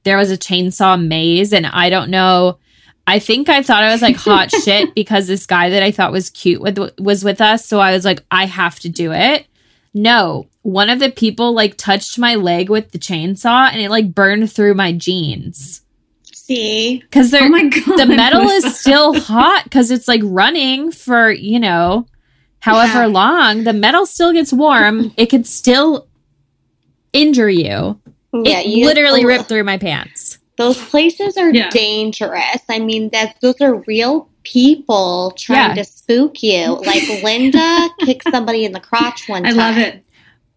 there 0.03 0.17
was 0.17 0.32
a 0.32 0.38
chainsaw 0.38 1.01
maze. 1.01 1.53
And 1.53 1.65
I 1.65 1.89
don't 1.89 2.09
know. 2.09 2.57
I 3.05 3.20
think 3.20 3.49
I 3.49 3.63
thought 3.63 3.84
I 3.84 3.91
was 3.91 4.01
like 4.01 4.15
hot 4.15 4.51
shit 4.63 4.95
because 4.95 5.28
this 5.28 5.45
guy 5.45 5.70
that 5.70 5.84
I 5.84 5.91
thought 5.91 6.11
was 6.11 6.30
cute 6.30 6.61
with, 6.61 6.80
was 6.99 7.24
with 7.24 7.41
us. 7.41 7.65
So 7.65 7.80
I 7.80 7.91
was 7.91 8.05
like, 8.05 8.24
I 8.32 8.45
have 8.45 8.80
to 8.82 8.89
do 8.89 9.11
it. 9.11 9.47
No, 9.93 10.47
one 10.61 10.89
of 10.89 10.99
the 10.99 11.11
people 11.11 11.53
like 11.53 11.76
touched 11.76 12.20
my 12.20 12.36
leg 12.36 12.70
with 12.70 12.91
the 12.91 12.99
chainsaw 12.99 13.72
and 13.72 13.82
it 13.82 13.89
like 13.89 14.13
burned 14.13 14.51
through 14.51 14.76
my 14.76 14.91
jeans 14.93 15.82
See, 16.49 16.97
because 16.97 17.30
they're 17.30 17.43
oh 17.43 17.70
the 17.97 18.07
metal 18.07 18.41
is 18.41 18.80
still 18.80 19.13
hot 19.20 19.65
because 19.65 19.91
it's 19.91 20.07
like 20.07 20.22
running 20.24 20.91
for 20.91 21.30
you 21.30 21.59
know 21.59 22.07
however 22.60 22.99
Yeah. 23.01 23.05
long 23.07 23.64
the 23.64 23.74
metal 23.74 24.05
still 24.05 24.34
gets 24.34 24.51
warm 24.53 25.12
it 25.18 25.28
could 25.28 25.45
still 25.47 26.07
injure 27.14 27.49
you 27.49 27.99
yeah, 28.34 28.60
it 28.60 28.68
you 28.68 28.86
literally 28.86 29.24
oh, 29.24 29.28
ripped 29.28 29.47
through 29.49 29.64
my 29.64 29.78
pants 29.78 30.38
Those 30.57 30.78
places 30.89 31.38
are 31.38 31.49
Yeah. 31.53 31.70
dangerous. 31.70 32.62
I 32.70 32.80
mean, 32.80 33.10
that 33.10 33.38
those 33.41 33.62
are 33.62 33.76
real 33.88 34.28
people 34.43 35.32
trying 35.38 35.70
Yeah. 35.70 35.76
to 35.76 35.84
spook 35.86 36.43
you. 36.43 36.76
Like 36.86 37.07
Linda 37.24 37.88
kicked 38.01 38.30
somebody 38.30 38.66
in 38.66 38.74
the 38.74 38.80
crotch 38.82 39.30
one 39.30 39.43
time. 39.43 39.53
I 39.53 39.55
love 39.57 39.78
it. 39.78 40.03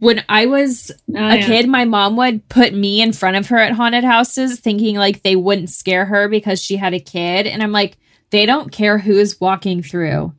when 0.00 0.24
i 0.28 0.44
was 0.46 0.90
Oh, 1.14 1.16
a 1.16 1.36
yeah. 1.36 1.46
kid 1.46 1.68
my 1.68 1.84
mom 1.84 2.16
would 2.16 2.46
put 2.48 2.74
me 2.74 3.00
in 3.00 3.12
front 3.12 3.36
of 3.36 3.46
her 3.46 3.57
at 3.59 3.72
haunted 3.72 4.03
houses 4.05 4.59
thinking 4.59 4.96
like 4.96 5.22
they 5.22 5.36
wouldn't 5.36 5.70
scare 5.70 6.05
her 6.05 6.28
because 6.28 6.61
she 6.61 6.76
had 6.76 6.92
a 6.94 6.98
kid 7.00 7.46
and 7.46 7.62
i'm 7.62 7.70
like 7.72 7.96
they 8.30 8.44
don't 8.44 8.72
care 8.72 8.98
who's 8.98 9.40
walking 9.40 9.82
through 9.82 10.32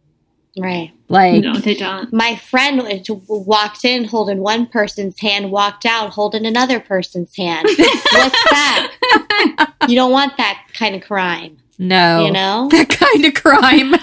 Right. 0.57 0.91
Like, 1.13 1.43
no, 1.43 1.53
they 1.59 1.75
don't. 1.75 2.11
My 2.11 2.35
friend 2.35 2.79
w- 2.79 3.21
walked 3.27 3.85
in 3.85 4.03
holding 4.05 4.39
one 4.39 4.65
person's 4.65 5.19
hand, 5.19 5.51
walked 5.51 5.85
out 5.85 6.09
holding 6.09 6.45
another 6.45 6.79
person's 6.79 7.35
hand. 7.35 7.65
What's 7.77 8.43
that? 8.49 9.73
You 9.87 9.95
don't 9.95 10.11
want 10.11 10.35
that 10.37 10.65
kind 10.73 10.95
of 10.95 11.01
crime, 11.03 11.57
no. 11.77 12.25
you 12.25 12.31
know? 12.31 12.67
That 12.71 12.89
kind 12.89 13.25
of 13.25 13.33
crime. 13.35 13.93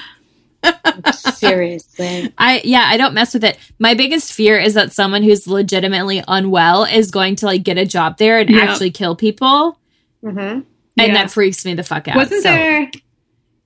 Seriously. 1.14 2.32
I 2.38 2.60
yeah, 2.64 2.84
I 2.86 2.96
don't 2.96 3.14
mess 3.14 3.32
with 3.34 3.44
it. 3.44 3.58
My 3.78 3.94
biggest 3.94 4.32
fear 4.32 4.58
is 4.58 4.74
that 4.74 4.92
someone 4.92 5.22
who's 5.22 5.46
legitimately 5.46 6.22
unwell 6.28 6.84
is 6.84 7.10
going 7.10 7.36
to 7.36 7.46
like 7.46 7.62
get 7.62 7.78
a 7.78 7.86
job 7.86 8.18
there 8.18 8.38
and 8.38 8.50
Yeah. 8.50 8.60
actually 8.62 8.90
kill 8.90 9.16
people. 9.16 9.78
hmm 10.22 10.28
And 10.38 10.64
Yeah. 10.96 11.14
that 11.14 11.30
freaks 11.30 11.64
me 11.64 11.74
the 11.74 11.82
fuck 11.82 12.08
out. 12.08 12.16
Wasn't 12.16 12.42
So- 12.42 12.48
there? 12.50 12.90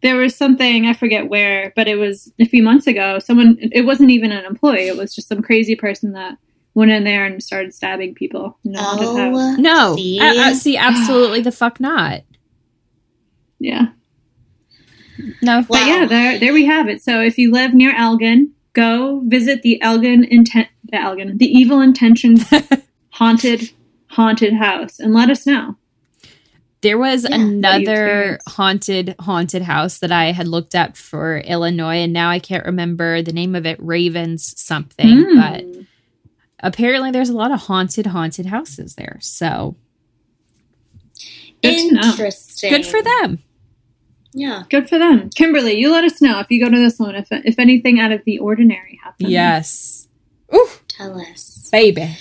There 0.04 0.16
was 0.16 0.36
something 0.36 0.86
I 0.86 0.92
forget 0.92 1.28
where, 1.28 1.72
but 1.74 1.88
it 1.88 1.96
was 1.96 2.30
a 2.38 2.44
few 2.44 2.62
months 2.62 2.86
ago. 2.86 3.18
Someone. 3.18 3.58
It 3.60 3.82
wasn't 3.86 4.10
even 4.10 4.30
an 4.30 4.44
employee. 4.44 4.86
It 4.86 4.96
was 4.96 5.14
just 5.14 5.26
some 5.28 5.42
crazy 5.42 5.74
person 5.74 6.12
that 6.12 6.38
went 6.74 6.90
in 6.92 7.02
there 7.04 7.24
and 7.24 7.42
started 7.42 7.74
stabbing 7.74 8.14
people. 8.14 8.56
in 8.64 8.76
a. 8.76 8.80
Oh, 8.82 9.56
No. 9.58 9.72
Uh, 9.72 9.92
uh, 9.92 9.96
see? 9.96 10.20
I- 10.20 10.26
I- 10.48 10.52
see, 10.52 10.76
absolutely 10.76 11.40
the 11.40 11.50
fuck 11.52 11.80
not. 11.80 12.20
Yeah. 13.58 13.86
No. 15.42 15.58
Wow. 15.60 15.66
But 15.68 15.86
yeah, 15.86 16.06
there 16.06 16.38
there 16.38 16.52
we 16.52 16.66
have 16.66 16.88
it. 16.88 17.02
So 17.02 17.20
if 17.20 17.38
you 17.38 17.50
live 17.52 17.72
near 17.72 17.94
Elgin, 17.96 18.52
go 18.72 19.22
visit 19.24 19.62
the 19.62 19.80
Elgin 19.80 20.24
intent 20.24 20.68
the 20.84 20.96
Elgin 21.00 21.38
the 21.38 21.46
Evil 21.46 21.80
Intentions 21.80 22.44
haunted 23.10 23.70
haunted 24.08 24.52
house 24.54 24.98
and 24.98 25.14
let 25.14 25.30
us 25.30 25.46
know. 25.46 25.76
There 26.84 26.98
was 26.98 27.24
Yeah. 27.28 27.34
another 27.36 28.38
haunted 28.46 29.14
haunted 29.18 29.62
house 29.62 29.98
that 30.00 30.12
I 30.12 30.32
had 30.32 30.46
looked 30.46 30.74
up 30.74 30.96
for 30.98 31.38
Illinois 31.38 31.96
and 31.96 32.12
now 32.12 32.28
I 32.28 32.38
can't 32.38 32.64
remember 32.66 33.22
the 33.22 33.32
name 33.32 33.54
of 33.54 33.64
it, 33.64 33.78
Ravens 33.80 34.52
something, 34.60 35.06
Mm. 35.24 35.36
but 35.40 35.86
apparently 36.60 37.10
there's 37.10 37.30
a 37.30 37.36
lot 37.36 37.50
of 37.52 37.60
haunted 37.60 38.06
haunted 38.08 38.46
houses 38.46 38.96
there. 38.96 39.16
So, 39.22 39.76
Good. 41.62 41.74
Interesting. 41.94 42.70
good 42.70 42.84
for 42.86 43.00
them. 43.02 43.38
Yeah. 44.34 44.64
Good 44.68 44.88
for 44.88 44.98
them. 44.98 45.30
Kimberly, 45.30 45.78
you 45.80 45.90
let 45.90 46.04
us 46.04 46.20
know 46.20 46.38
if 46.40 46.50
you 46.50 46.62
go 46.62 46.68
to 46.70 46.78
this 46.78 46.98
one 46.98 47.14
if 47.14 47.28
if 47.30 47.58
anything 47.58 47.98
out 47.98 48.12
of 48.12 48.22
the 48.24 48.38
ordinary 48.38 49.00
happens. 49.02 49.30
Yes. 49.30 50.08
Ooh, 50.54 50.68
Tell 50.88 51.18
us. 51.18 51.68
baby. 51.72 52.16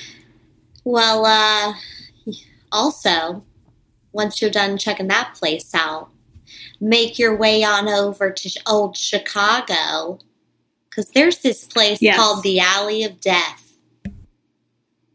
Well, 0.86 1.26
uh, 1.26 1.74
also, 2.72 3.43
once 4.14 4.41
you're 4.41 4.51
done 4.51 4.78
checking 4.78 5.07
that 5.07 5.34
place 5.36 5.74
out, 5.74 6.09
make 6.80 7.20
your 7.20 7.36
way 7.36 7.64
on 7.64 7.88
over 7.89 8.32
to 8.32 8.49
old 8.68 8.95
Chicago 8.95 10.20
because 10.89 11.09
there's 11.09 11.39
this 11.39 11.66
place 11.66 12.01
Yes. 12.01 12.16
called 12.16 12.43
the 12.43 12.59
Alley 12.59 13.03
of 13.03 13.20
Death. 13.20 13.74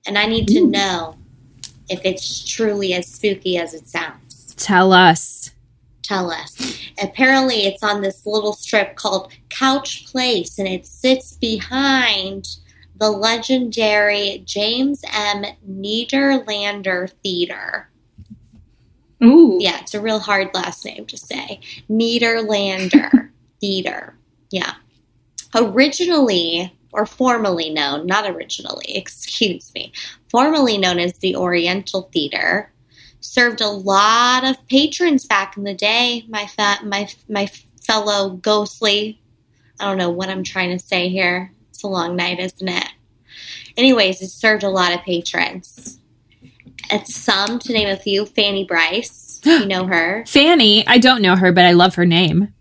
And 0.06 0.18
I 0.18 0.26
need 0.26 0.48
to 0.48 0.60
Ooh. 0.60 0.66
know 0.66 1.16
if 1.88 2.00
it's 2.04 2.44
truly 2.44 2.92
as 2.94 3.06
spooky 3.06 3.56
as 3.56 3.74
it 3.74 3.88
sounds. 3.88 4.54
Tell 4.56 4.92
us. 4.92 5.52
Tell 6.02 6.30
us. 6.30 6.56
Apparently, 7.00 7.66
it's 7.66 7.82
on 7.82 8.00
this 8.00 8.24
little 8.26 8.54
strip 8.54 8.96
called 8.96 9.30
Couch 9.50 10.06
Place, 10.06 10.58
and 10.58 10.66
it 10.66 10.86
sits 10.86 11.34
behind 11.34 12.56
the 12.98 13.10
legendary 13.10 14.42
James 14.44 15.02
M. 15.12 15.44
Nederlander 15.70 17.10
Theater. 17.22 17.90
Ooh. 19.22 19.58
Yeah, 19.60 19.80
it's 19.80 19.94
a 19.94 20.00
real 20.00 20.20
hard 20.20 20.50
last 20.54 20.84
name 20.84 21.06
to 21.06 21.16
say. 21.16 21.60
Nederlander 21.90 23.30
Theater. 23.60 24.16
Yeah. 24.50 24.74
Originally, 25.54 26.76
or 26.92 27.06
formerly 27.06 27.70
known, 27.70 28.06
not 28.06 28.28
originally, 28.30 28.84
excuse 28.96 29.72
me, 29.74 29.92
formerly 30.30 30.78
known 30.78 30.98
as 30.98 31.14
the 31.14 31.36
Oriental 31.36 32.08
Theater, 32.12 32.72
served 33.20 33.60
a 33.60 33.68
lot 33.68 34.44
of 34.44 34.66
patrons 34.68 35.26
back 35.26 35.56
in 35.56 35.64
the 35.64 35.74
day. 35.74 36.24
My 36.28 36.46
fa- 36.46 36.78
my 36.84 37.08
my 37.28 37.50
fellow 37.82 38.30
ghostly, 38.30 39.20
I 39.80 39.86
don't 39.86 39.98
know 39.98 40.10
what 40.10 40.28
I'm 40.28 40.44
trying 40.44 40.70
to 40.70 40.84
say 40.84 41.08
here. 41.08 41.52
It's 41.70 41.82
a 41.82 41.88
long 41.88 42.16
night, 42.16 42.38
isn't 42.38 42.68
it? 42.68 42.88
Anyways, 43.76 44.20
it 44.22 44.28
served 44.28 44.62
a 44.62 44.68
lot 44.68 44.92
of 44.94 45.02
patrons. 45.02 45.98
It's 46.90 47.14
some, 47.14 47.58
to 47.60 47.72
name 47.72 47.88
a 47.88 47.96
few, 47.96 48.26
Fanny 48.26 48.64
Brice. 48.64 49.26
You 49.44 49.66
know 49.66 49.86
her. 49.86 50.24
Fanny, 50.26 50.84
I 50.86 50.98
don't 50.98 51.22
know 51.22 51.36
her, 51.36 51.52
but 51.52 51.64
I 51.64 51.70
love 51.70 51.94
her 51.94 52.04
name. 52.04 52.52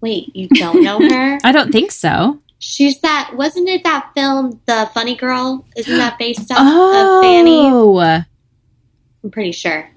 Wait, 0.00 0.34
you 0.34 0.48
don't 0.48 0.82
know 0.82 0.98
her? 0.98 1.38
I 1.44 1.52
don't 1.52 1.70
think 1.70 1.92
so. 1.92 2.40
She's 2.58 3.00
that. 3.00 3.30
Wasn't 3.34 3.68
it 3.68 3.84
that 3.84 4.10
film, 4.14 4.60
The 4.66 4.90
Funny 4.92 5.14
Girl? 5.14 5.64
Isn't 5.76 5.96
that 5.96 6.18
based 6.18 6.50
off 6.50 6.58
of 6.58 7.22
Fanny? 7.22 7.60
Oh, 7.70 8.00
I'm 9.22 9.30
pretty 9.30 9.52
sure. 9.52 9.88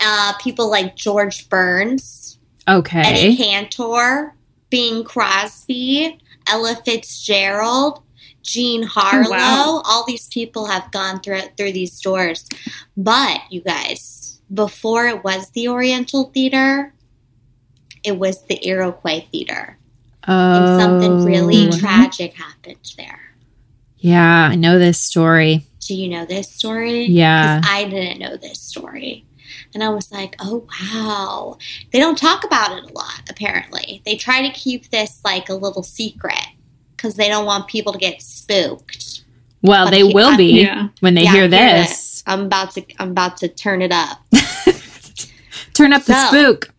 Uh, 0.00 0.32
people 0.40 0.70
like 0.70 0.96
George 0.96 1.48
Burns, 1.48 2.38
okay. 2.68 3.02
Eddie 3.04 3.36
Cantor, 3.36 4.34
Bing 4.70 5.04
Crosby, 5.04 6.18
Ella 6.46 6.80
Fitzgerald, 6.84 8.02
Jean 8.44 8.84
oh, 8.84 8.88
Harlow. 8.88 9.30
wow. 9.30 9.82
All 9.84 10.04
these 10.06 10.28
people 10.28 10.66
have 10.66 10.90
gone 10.92 11.20
through 11.20 11.40
through 11.56 11.72
these 11.72 12.00
doors. 12.00 12.48
But 12.96 13.40
you 13.50 13.60
guys, 13.62 14.40
before 14.52 15.06
it 15.08 15.24
was 15.24 15.50
the 15.50 15.68
Oriental 15.68 16.24
Theater, 16.32 16.94
it 18.04 18.18
was 18.18 18.44
the 18.46 18.64
Iroquois 18.66 19.26
Theater. 19.32 19.78
and 20.26 20.80
something 20.80 21.24
really 21.24 21.68
Oh. 21.68 21.78
tragic 21.78 22.32
happened 22.34 22.78
there. 22.96 23.20
Yeah, 23.98 24.48
I 24.52 24.54
know 24.54 24.78
this 24.78 24.98
story. 25.00 25.66
Do 25.80 25.94
you 25.94 26.08
know 26.08 26.24
this 26.24 26.50
story? 26.50 27.04
Yeah. 27.04 27.60
I 27.62 27.84
didn't 27.84 28.20
know 28.20 28.36
this 28.38 28.58
story. 28.58 29.26
And 29.74 29.84
I 29.84 29.90
was 29.90 30.10
like, 30.10 30.34
oh, 30.40 30.66
wow. 30.94 31.58
They 31.92 31.98
don't 31.98 32.16
talk 32.16 32.42
about 32.44 32.72
it 32.78 32.90
a 32.90 32.92
lot, 32.94 33.20
apparently. 33.28 34.00
They 34.06 34.16
try 34.16 34.40
to 34.40 34.50
keep 34.50 34.88
this 34.90 35.20
like 35.24 35.50
a 35.50 35.54
little 35.54 35.82
secret 35.82 36.46
because 37.04 37.16
they 37.16 37.28
don't 37.28 37.44
want 37.44 37.68
people 37.68 37.92
to 37.92 37.98
get 37.98 38.22
spooked. 38.22 39.22
Well, 39.60 39.84
But 39.86 39.90
they 39.90 40.06
he- 40.06 40.14
will 40.14 40.30
I- 40.30 40.36
be 40.38 40.62
Yeah. 40.62 40.88
when 41.00 41.12
they 41.14 41.24
Yeah, 41.24 41.32
hear 41.32 41.44
I 41.44 41.48
hear 41.48 41.84
this. 41.84 42.22
I'm 42.26 42.40
about 42.46 42.72
to 42.74 42.84
I'm 42.98 43.10
about 43.10 43.36
to 43.38 43.48
turn 43.48 43.82
it 43.82 43.92
up. 43.92 44.22
Turn 45.74 45.92
up 45.92 46.04
the 46.04 46.28
spook. 46.28 46.70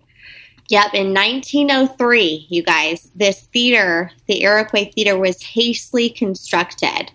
Yep, 0.69 0.93
in 0.95 1.13
1903, 1.13 2.47
you 2.49 2.63
guys, 2.63 3.11
this 3.13 3.41
theater, 3.53 4.09
the 4.27 4.41
Iroquois 4.41 4.89
Theater, 4.95 5.17
was 5.17 5.41
hastily 5.43 6.09
constructed. 6.09 7.11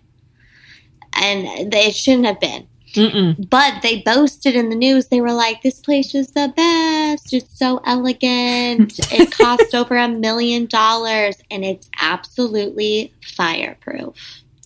And 1.15 1.75
it 1.75 1.95
shouldn't 1.97 2.27
have 2.27 2.39
been. 2.39 2.67
Mm-mm. 2.95 3.49
But 3.49 3.83
they 3.83 4.03
boasted 4.03 4.57
in 4.57 4.69
the 4.69 4.77
news, 4.77 5.09
they 5.09 5.21
were 5.21 5.33
like, 5.33 5.63
this 5.63 5.81
place 5.81 6.15
is 6.15 6.29
the 6.33 6.53
best. 6.57 7.33
It's 7.33 7.59
so 7.59 7.81
elegant. 7.85 8.99
it 9.13 9.31
cost 9.31 9.75
over 9.75 9.97
a 9.97 10.09
million 10.09 10.67
dollars 10.67 11.37
and 11.51 11.65
it's 11.65 11.89
absolutely 12.01 13.13
fireproof. 13.37 14.17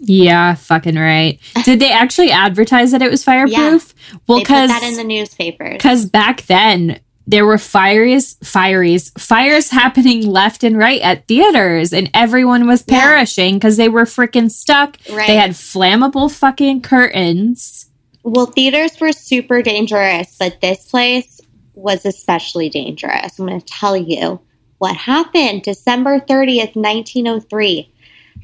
Yeah, 0.00 0.54
fucking 0.54 0.96
right. 0.96 1.38
Did 1.64 1.80
they 1.80 1.90
actually 1.90 2.30
advertise 2.30 2.90
that 2.92 3.00
it 3.02 3.10
was 3.10 3.24
fireproof? 3.24 3.94
Yeah, 3.96 4.18
Well, 4.26 4.38
because 4.40 4.68
that 4.70 4.82
in 4.82 4.94
the 4.96 5.04
newspapers. 5.04 5.74
because 5.74 6.06
back 6.06 6.42
then 6.42 7.00
there 7.26 7.46
were 7.46 7.56
fires, 7.58 8.34
fires, 8.42 9.10
fires 9.16 9.70
happening 9.70 10.26
left 10.26 10.62
and 10.62 10.76
right 10.76 11.00
at 11.00 11.26
theaters, 11.26 11.92
and 11.92 12.10
everyone 12.12 12.66
was 12.66 12.82
perishing 12.82 13.54
because 13.54 13.76
they 13.78 13.88
were 13.88 14.04
freaking 14.04 14.50
stuck. 14.50 14.98
Right. 15.10 15.26
They 15.26 15.36
had 15.36 15.52
flammable 15.52 16.30
fucking 16.30 16.82
curtains. 16.82 17.90
Well, 18.24 18.46
theaters 18.46 18.98
were 19.00 19.12
super 19.12 19.60
dangerous, 19.62 20.36
but 20.38 20.60
this 20.60 20.86
place 20.90 21.40
was 21.74 22.06
especially 22.06 22.70
dangerous. 22.70 23.38
I'm 23.38 23.46
going 23.46 23.60
to 23.60 23.66
tell 23.66 23.96
you 23.96 24.40
what 24.78 24.96
happened. 24.96 25.62
December 25.62 26.20
30th, 26.20 26.74
1903. 26.74 27.92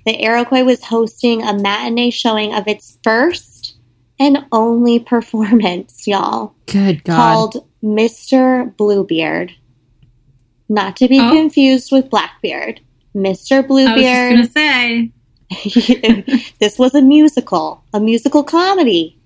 The 0.06 0.22
Iroquois 0.22 0.64
was 0.64 0.84
hosting 0.84 1.42
a 1.42 1.54
matinee 1.58 2.10
showing 2.10 2.54
of 2.54 2.68
its 2.68 2.98
first 3.02 3.76
and 4.18 4.44
only 4.52 4.98
performance, 5.14 6.06
y'all, 6.06 6.54
Good 6.66 7.02
God. 7.04 7.16
called 7.16 7.66
Mr. 7.82 8.76
Bluebeard. 8.76 9.52
Not 10.68 10.96
to 10.96 11.08
be 11.08 11.18
Oh. 11.18 11.30
confused 11.30 11.90
with 11.90 12.10
Blackbeard. 12.10 12.80
Mr. 13.16 13.66
Bluebeard. 13.66 13.98
I 13.98 14.38
was 14.38 14.48
Bluebeard. 14.52 14.52
gonna 14.54 16.30
say. 16.30 16.48
this 16.60 16.78
was 16.78 16.94
a 16.94 17.02
musical, 17.02 17.82
a 17.92 17.98
musical 17.98 18.44
comedy 18.44 19.16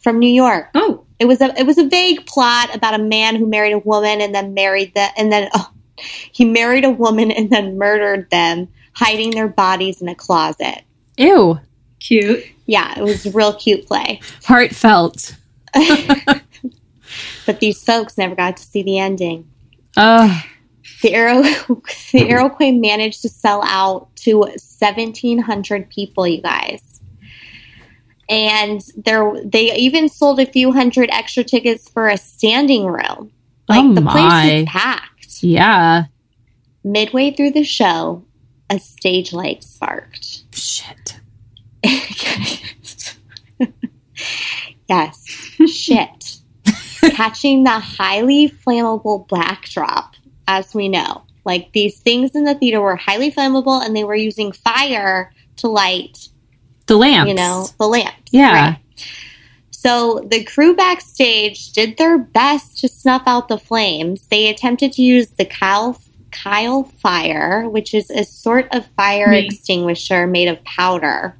from 0.00 0.18
New 0.18 0.30
York. 0.30 0.70
Oh, 0.74 1.04
It 1.18 1.26
was 1.26 1.40
a 1.40 1.58
it 1.58 1.66
was 1.66 1.78
a 1.78 1.86
vague 1.88 2.26
plot 2.26 2.74
about 2.74 2.98
a 2.98 3.02
man 3.02 3.36
who 3.36 3.46
married 3.46 3.72
a 3.72 3.78
woman 3.78 4.20
and 4.20 4.34
then 4.34 4.54
married 4.54 4.94
the 4.94 5.08
and 5.16 5.30
then 5.30 5.48
oh, 5.54 5.70
he 5.96 6.44
married 6.44 6.84
a 6.84 6.90
woman 6.90 7.30
and 7.30 7.50
then 7.50 7.78
murdered 7.78 8.28
them, 8.30 8.68
hiding 8.94 9.30
their 9.32 9.48
bodies 9.48 10.00
in 10.00 10.08
a 10.08 10.14
closet. 10.14 10.82
Ew. 11.16 11.60
cute. 12.00 12.44
Yeah, 12.66 12.98
it 12.98 13.02
was 13.02 13.26
a 13.26 13.30
real 13.30 13.52
cute 13.52 13.86
play. 13.86 14.20
Heartfelt. 14.44 15.36
But 17.46 17.60
these 17.60 17.82
folks 17.82 18.16
never 18.16 18.34
got 18.34 18.56
to 18.58 18.62
see 18.62 18.82
the 18.82 18.98
ending. 18.98 19.50
Ugh. 19.96 20.44
the 21.02 21.14
Aero 21.14 21.42
the 21.42 22.28
Iroquois 22.28 22.72
managed 22.72 23.22
to 23.22 23.28
sell 23.28 23.62
out 23.64 24.14
to 24.16 24.38
1,700 24.38 25.90
people. 25.90 26.26
You 26.26 26.42
guys, 26.42 26.99
and 28.30 28.80
there 28.96 29.30
they 29.44 29.74
even 29.76 30.08
sold 30.08 30.40
a 30.40 30.46
few 30.46 30.72
hundred 30.72 31.10
extra 31.12 31.44
tickets 31.44 31.90
for 31.90 32.08
a 32.08 32.16
standing 32.16 32.86
room. 32.86 33.32
Oh 33.32 33.32
like 33.68 33.84
Oh 33.84 33.94
the 33.94 34.02
place 34.02 34.52
is 34.62 34.68
packed. 34.68 35.42
Yeah. 35.42 36.04
Midway 36.82 37.32
through 37.32 37.50
the 37.50 37.64
show, 37.64 38.24
a 38.70 38.78
stage 38.78 39.32
light 39.34 39.62
sparked. 39.64 40.44
Shit. 40.54 41.20
yes, 44.88 45.24
shit. 45.66 46.36
Catching 47.12 47.64
the 47.64 47.70
highly 47.70 48.48
flammable 48.48 49.28
backdrop, 49.28 50.14
as 50.46 50.74
we 50.74 50.88
know. 50.88 51.22
Like 51.44 51.72
these 51.72 51.98
things 52.00 52.34
in 52.34 52.44
the 52.44 52.54
theater 52.54 52.80
were 52.80 52.96
highly 52.96 53.30
flammable 53.32 53.82
and 53.84 53.96
they 53.96 54.04
were 54.04 54.14
using 54.14 54.52
fire 54.52 55.32
to 55.56 55.68
light, 55.68 56.28
The 56.86 56.96
lamps. 56.96 57.28
you 57.28 57.34
know, 57.34 57.66
the 57.78 57.86
lamps. 57.88 58.16
Yeah. 58.30 58.70
Right. 58.70 58.78
So 59.70 60.26
the 60.30 60.44
crew 60.44 60.76
backstage 60.76 61.72
did 61.72 61.96
their 61.96 62.18
best 62.18 62.78
to 62.78 62.88
snuff 62.88 63.22
out 63.26 63.48
the 63.48 63.58
flames. 63.58 64.26
They 64.26 64.48
attempted 64.48 64.92
to 64.92 65.02
use 65.02 65.28
the 65.28 65.46
Kyle 65.46 65.98
Kilfyre, 66.30 67.70
which 67.70 67.94
is 67.94 68.10
a 68.10 68.24
sort 68.24 68.68
of 68.72 68.86
fire 68.96 69.28
Me. 69.28 69.46
extinguisher 69.46 70.26
made 70.26 70.48
of 70.48 70.62
powder. 70.64 71.36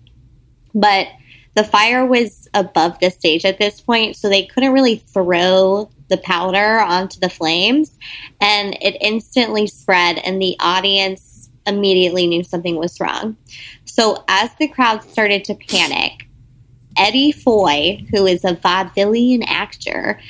But 0.74 1.08
the 1.54 1.64
fire 1.64 2.06
was 2.06 2.48
above 2.54 2.98
the 3.00 3.10
stage 3.10 3.44
at 3.44 3.58
this 3.58 3.80
point, 3.80 4.16
so 4.16 4.28
they 4.28 4.46
couldn't 4.46 4.72
really 4.72 4.96
throw 4.96 5.90
the 6.08 6.16
powder 6.18 6.80
onto 6.80 7.20
the 7.20 7.28
flames, 7.28 7.98
and 8.40 8.76
it 8.80 8.96
instantly 9.00 9.66
spread, 9.66 10.18
and 10.18 10.40
the 10.40 10.56
audience 10.60 11.50
immediately 11.66 12.26
knew 12.26 12.42
something 12.42 12.76
was 12.76 12.98
wrong. 12.98 13.36
So 13.84 14.24
as 14.28 14.50
the 14.54 14.68
crowd 14.68 15.02
started 15.02 15.44
to 15.44 15.54
panic, 15.54 16.26
Eddie 16.96 17.32
Foy, 17.32 18.04
who 18.10 18.26
is 18.26 18.44
a 18.44 18.54
vaudevillian 18.54 19.44
actor, 19.46 20.20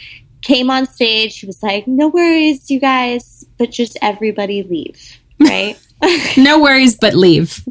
came 0.43 0.71
on 0.71 0.87
stage. 0.87 1.39
He 1.41 1.47
was 1.47 1.63
like, 1.63 1.87
No 1.87 2.09
worries, 2.09 2.71
you 2.71 2.81
guys, 2.81 3.45
but 3.59 3.71
just 3.71 3.99
everybody 4.03 4.63
leave, 4.63 5.19
right? 5.41 5.79
No 6.39 6.61
worries, 6.63 6.97
but 6.97 7.15
leave. 7.15 7.63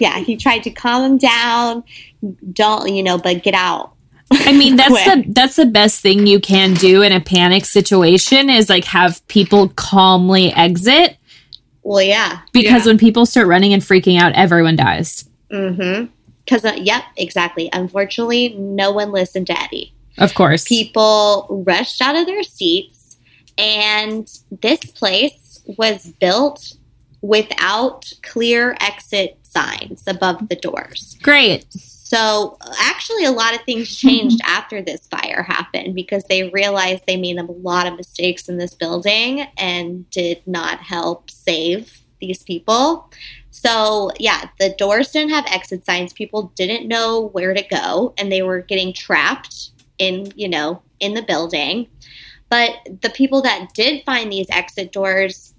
yeah, 0.00 0.18
he 0.20 0.36
tried 0.36 0.62
to 0.64 0.70
calm 0.70 1.12
him 1.12 1.18
down. 1.18 1.84
Don't, 2.52 2.88
you 2.94 3.02
know, 3.02 3.18
but 3.18 3.42
get 3.42 3.52
out. 3.54 3.92
I 4.32 4.52
mean, 4.56 4.76
that's 4.80 5.04
the 5.04 5.24
that's 5.28 5.56
the 5.56 5.66
best 5.66 6.00
thing 6.00 6.26
you 6.26 6.40
can 6.40 6.72
do 6.74 7.02
in 7.02 7.12
a 7.12 7.20
panic 7.20 7.64
situation 7.66 8.48
is 8.48 8.70
like 8.70 8.84
have 8.86 9.24
people 9.28 9.68
calmly 9.76 10.52
exit 10.54 11.18
Well, 11.82 12.00
yeah. 12.02 12.40
because 12.52 12.86
Yeah. 12.86 12.90
when 12.92 12.98
people 12.98 13.26
start 13.26 13.46
running 13.46 13.72
and 13.74 13.82
freaking 13.82 14.18
out, 14.18 14.32
everyone 14.32 14.76
dies. 14.76 15.28
Mm-hmm. 15.52 16.06
Because, 16.46 16.64
uh, 16.64 16.76
yep, 16.76 17.02
exactly. 17.16 17.68
Unfortunately, 17.72 18.54
no 18.56 18.92
one 18.92 19.12
listened 19.12 19.48
to 19.48 19.60
Eddie. 19.60 19.92
Of 20.18 20.34
course. 20.34 20.64
People 20.64 21.64
rushed 21.66 22.00
out 22.00 22.16
of 22.16 22.26
their 22.26 22.42
seats, 22.42 23.18
and 23.58 24.30
this 24.62 24.80
place 24.84 25.62
was 25.76 26.12
built 26.20 26.76
without 27.20 28.12
clear 28.22 28.76
exit 28.80 29.38
signs 29.42 30.04
above 30.06 30.48
the 30.48 30.56
doors. 30.56 31.18
Great. 31.22 31.66
So, 31.72 32.56
actually, 32.78 33.24
a 33.24 33.32
lot 33.32 33.54
of 33.54 33.62
things 33.62 33.96
changed 33.98 34.40
after 34.44 34.80
this 34.80 35.06
fire 35.08 35.42
happened 35.42 35.94
because 35.94 36.24
they 36.24 36.48
realized 36.50 37.02
they 37.06 37.16
made 37.16 37.38
a 37.38 37.42
lot 37.44 37.86
of 37.86 37.96
mistakes 37.96 38.48
in 38.48 38.58
this 38.58 38.74
building 38.74 39.46
and 39.58 40.08
did 40.10 40.42
not 40.46 40.78
help 40.78 41.30
save 41.30 42.02
these 42.20 42.42
people. 42.44 43.10
So, 43.58 44.10
yeah, 44.18 44.50
the 44.60 44.74
doors 44.76 45.12
didn't 45.12 45.30
have 45.30 45.46
exit 45.46 45.86
signs. 45.86 46.12
People 46.12 46.52
didn't 46.56 46.86
know 46.86 47.28
where 47.28 47.54
to 47.54 47.62
go 47.62 48.12
and 48.18 48.30
they 48.30 48.42
were 48.42 48.60
getting 48.60 48.92
trapped 48.92 49.70
in, 49.96 50.30
you 50.36 50.46
know, 50.46 50.82
in 51.00 51.14
the 51.14 51.22
building. 51.22 51.88
But 52.50 52.74
the 53.00 53.08
people 53.08 53.40
that 53.42 53.72
did 53.72 54.04
find 54.04 54.30
these 54.30 54.46
exit 54.50 54.92
doors, 54.92 55.54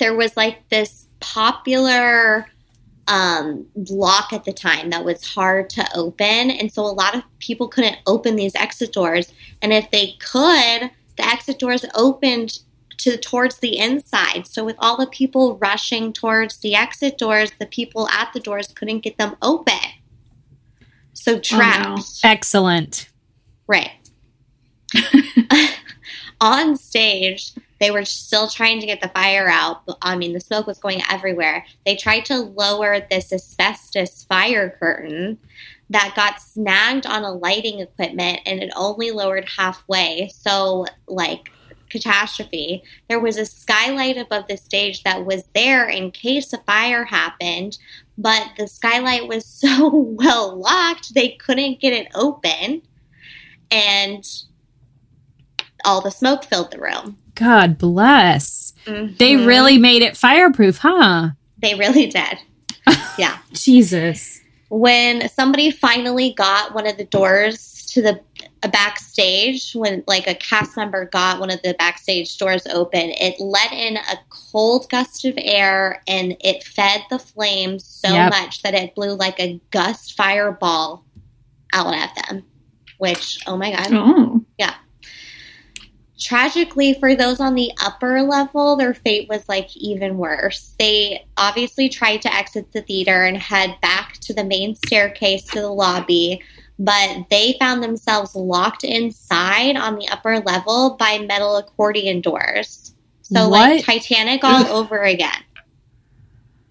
there 0.00 0.16
was 0.16 0.36
like 0.36 0.68
this 0.70 1.06
popular 1.20 2.48
um, 3.06 3.64
lock 3.76 4.32
at 4.32 4.44
the 4.44 4.52
time 4.52 4.90
that 4.90 5.04
was 5.04 5.24
hard 5.24 5.70
to 5.70 5.86
open. 5.94 6.50
And 6.50 6.72
so 6.72 6.82
a 6.82 6.90
lot 6.90 7.14
of 7.14 7.22
people 7.38 7.68
couldn't 7.68 7.98
open 8.08 8.34
these 8.34 8.56
exit 8.56 8.92
doors. 8.92 9.32
And 9.62 9.72
if 9.72 9.88
they 9.92 10.16
could, 10.18 10.90
the 11.16 11.24
exit 11.24 11.60
doors 11.60 11.84
opened 11.94 12.58
to 13.02 13.16
towards 13.16 13.58
the 13.58 13.78
inside. 13.78 14.46
So 14.46 14.64
with 14.64 14.76
all 14.78 14.96
the 14.96 15.06
people 15.06 15.58
rushing 15.58 16.12
towards 16.12 16.58
the 16.58 16.74
exit 16.74 17.18
doors, 17.18 17.52
the 17.58 17.66
people 17.66 18.08
at 18.08 18.32
the 18.32 18.40
doors 18.40 18.68
couldn't 18.68 19.00
get 19.00 19.18
them 19.18 19.36
open. 19.42 19.74
So 21.12 21.36
oh, 21.36 21.40
trapped. 21.40 22.20
Excellent. 22.24 23.08
Right. 23.66 23.92
On 26.40 26.76
stage, 26.76 27.52
they 27.80 27.90
were 27.90 28.04
still 28.04 28.48
trying 28.48 28.80
to 28.80 28.86
get 28.86 29.00
the 29.00 29.08
fire 29.08 29.48
out. 29.48 29.84
but, 29.86 29.98
I 30.02 30.16
mean, 30.16 30.32
the 30.32 30.40
smoke 30.40 30.66
was 30.66 30.78
going 30.78 31.02
everywhere. 31.10 31.64
They 31.84 31.96
tried 31.96 32.24
to 32.26 32.38
lower 32.38 33.00
this 33.10 33.32
asbestos 33.32 34.24
fire 34.24 34.76
curtain 34.78 35.38
that 35.90 36.14
got 36.14 36.40
snagged 36.40 37.06
on 37.06 37.24
a 37.24 37.32
lighting 37.32 37.80
equipment 37.80 38.40
and 38.46 38.62
it 38.62 38.70
only 38.76 39.10
lowered 39.10 39.48
halfway. 39.56 40.30
So, 40.34 40.86
like, 41.08 41.50
catastrophe. 41.90 42.82
There 43.08 43.20
was 43.20 43.36
a 43.36 43.44
skylight 43.44 44.16
above 44.16 44.46
the 44.48 44.56
stage 44.56 45.02
that 45.02 45.26
was 45.26 45.44
there 45.54 45.88
in 45.88 46.10
case 46.10 46.52
a 46.52 46.58
fire 46.58 47.04
happened, 47.04 47.76
but 48.16 48.50
the 48.56 48.66
skylight 48.66 49.28
was 49.28 49.44
so 49.62 49.88
well 49.94 50.56
locked 50.56 51.12
they 51.14 51.30
couldn't 51.30 51.80
get 51.80 51.92
it 51.92 52.08
open. 52.14 52.82
And 53.70 54.24
all 55.84 56.00
the 56.00 56.10
smoke 56.10 56.44
filled 56.44 56.70
the 56.72 56.78
room. 56.80 57.18
God 57.34 57.78
bless. 57.78 58.74
They 58.86 59.34
Mhm. 59.34 59.46
really 59.46 59.78
made 59.78 60.02
it 60.02 60.16
fireproof, 60.16 60.78
huh? 60.78 61.30
they 61.58 61.74
really 61.74 62.06
did. 62.06 62.38
yeah. 63.18 63.36
Jesus. 63.52 64.40
When 64.70 65.28
somebody 65.28 65.70
finally 65.70 66.32
got 66.32 66.74
one 66.74 66.86
of 66.86 66.96
the 66.96 67.04
doors 67.04 67.84
to 67.92 68.00
the 68.00 68.20
a 68.62 68.68
backstage, 68.68 69.72
when 69.72 70.04
like 70.06 70.26
a 70.26 70.34
cast 70.34 70.76
member 70.76 71.06
got 71.06 71.40
one 71.40 71.50
of 71.50 71.62
the 71.62 71.74
backstage 71.78 72.36
doors 72.36 72.66
open, 72.66 73.10
it 73.18 73.40
let 73.40 73.72
in 73.72 73.96
a 73.96 74.18
cold 74.28 74.88
gust 74.90 75.24
of 75.24 75.34
air 75.38 76.02
and 76.06 76.36
it 76.40 76.62
fed 76.64 77.00
the 77.08 77.18
flames 77.18 77.84
so 77.86 78.12
Yep. 78.12 78.30
much 78.30 78.62
that 78.62 78.74
it 78.74 78.94
blew 78.94 79.14
like 79.14 79.40
a 79.40 79.58
gust 79.70 80.14
fireball 80.14 81.04
out 81.72 81.94
at 81.94 82.14
them. 82.28 82.44
Which, 82.98 83.38
oh 83.46 83.56
my 83.56 83.70
god, 83.72 83.88
Oh. 83.92 84.44
Tragically, 86.22 86.92
for 87.00 87.14
those 87.16 87.40
on 87.40 87.54
the 87.54 87.72
upper 87.82 88.20
level, 88.20 88.76
their 88.76 88.92
fate 88.92 89.26
was 89.30 89.48
like 89.48 89.74
even 89.74 90.18
worse. 90.18 90.74
They 90.78 91.24
obviously 91.38 91.88
tried 91.88 92.20
to 92.20 92.34
exit 92.34 92.72
the 92.72 92.82
theater 92.82 93.24
and 93.24 93.38
head 93.38 93.74
back 93.80 94.18
to 94.20 94.34
the 94.34 94.44
main 94.44 94.74
staircase 94.76 95.44
to 95.44 95.62
the 95.62 95.70
lobby, 95.70 96.42
but 96.80 97.26
they 97.28 97.56
found 97.60 97.82
themselves 97.82 98.34
locked 98.34 98.84
inside 98.84 99.76
on 99.76 99.96
the 99.96 100.08
upper 100.08 100.40
level 100.40 100.96
by 100.98 101.18
metal 101.18 101.58
accordion 101.58 102.22
doors. 102.22 102.94
So, 103.20 103.48
like 103.48 103.84
Titanic 103.84 104.42
all 104.42 104.66
over 104.78 105.02
again. 105.02 105.44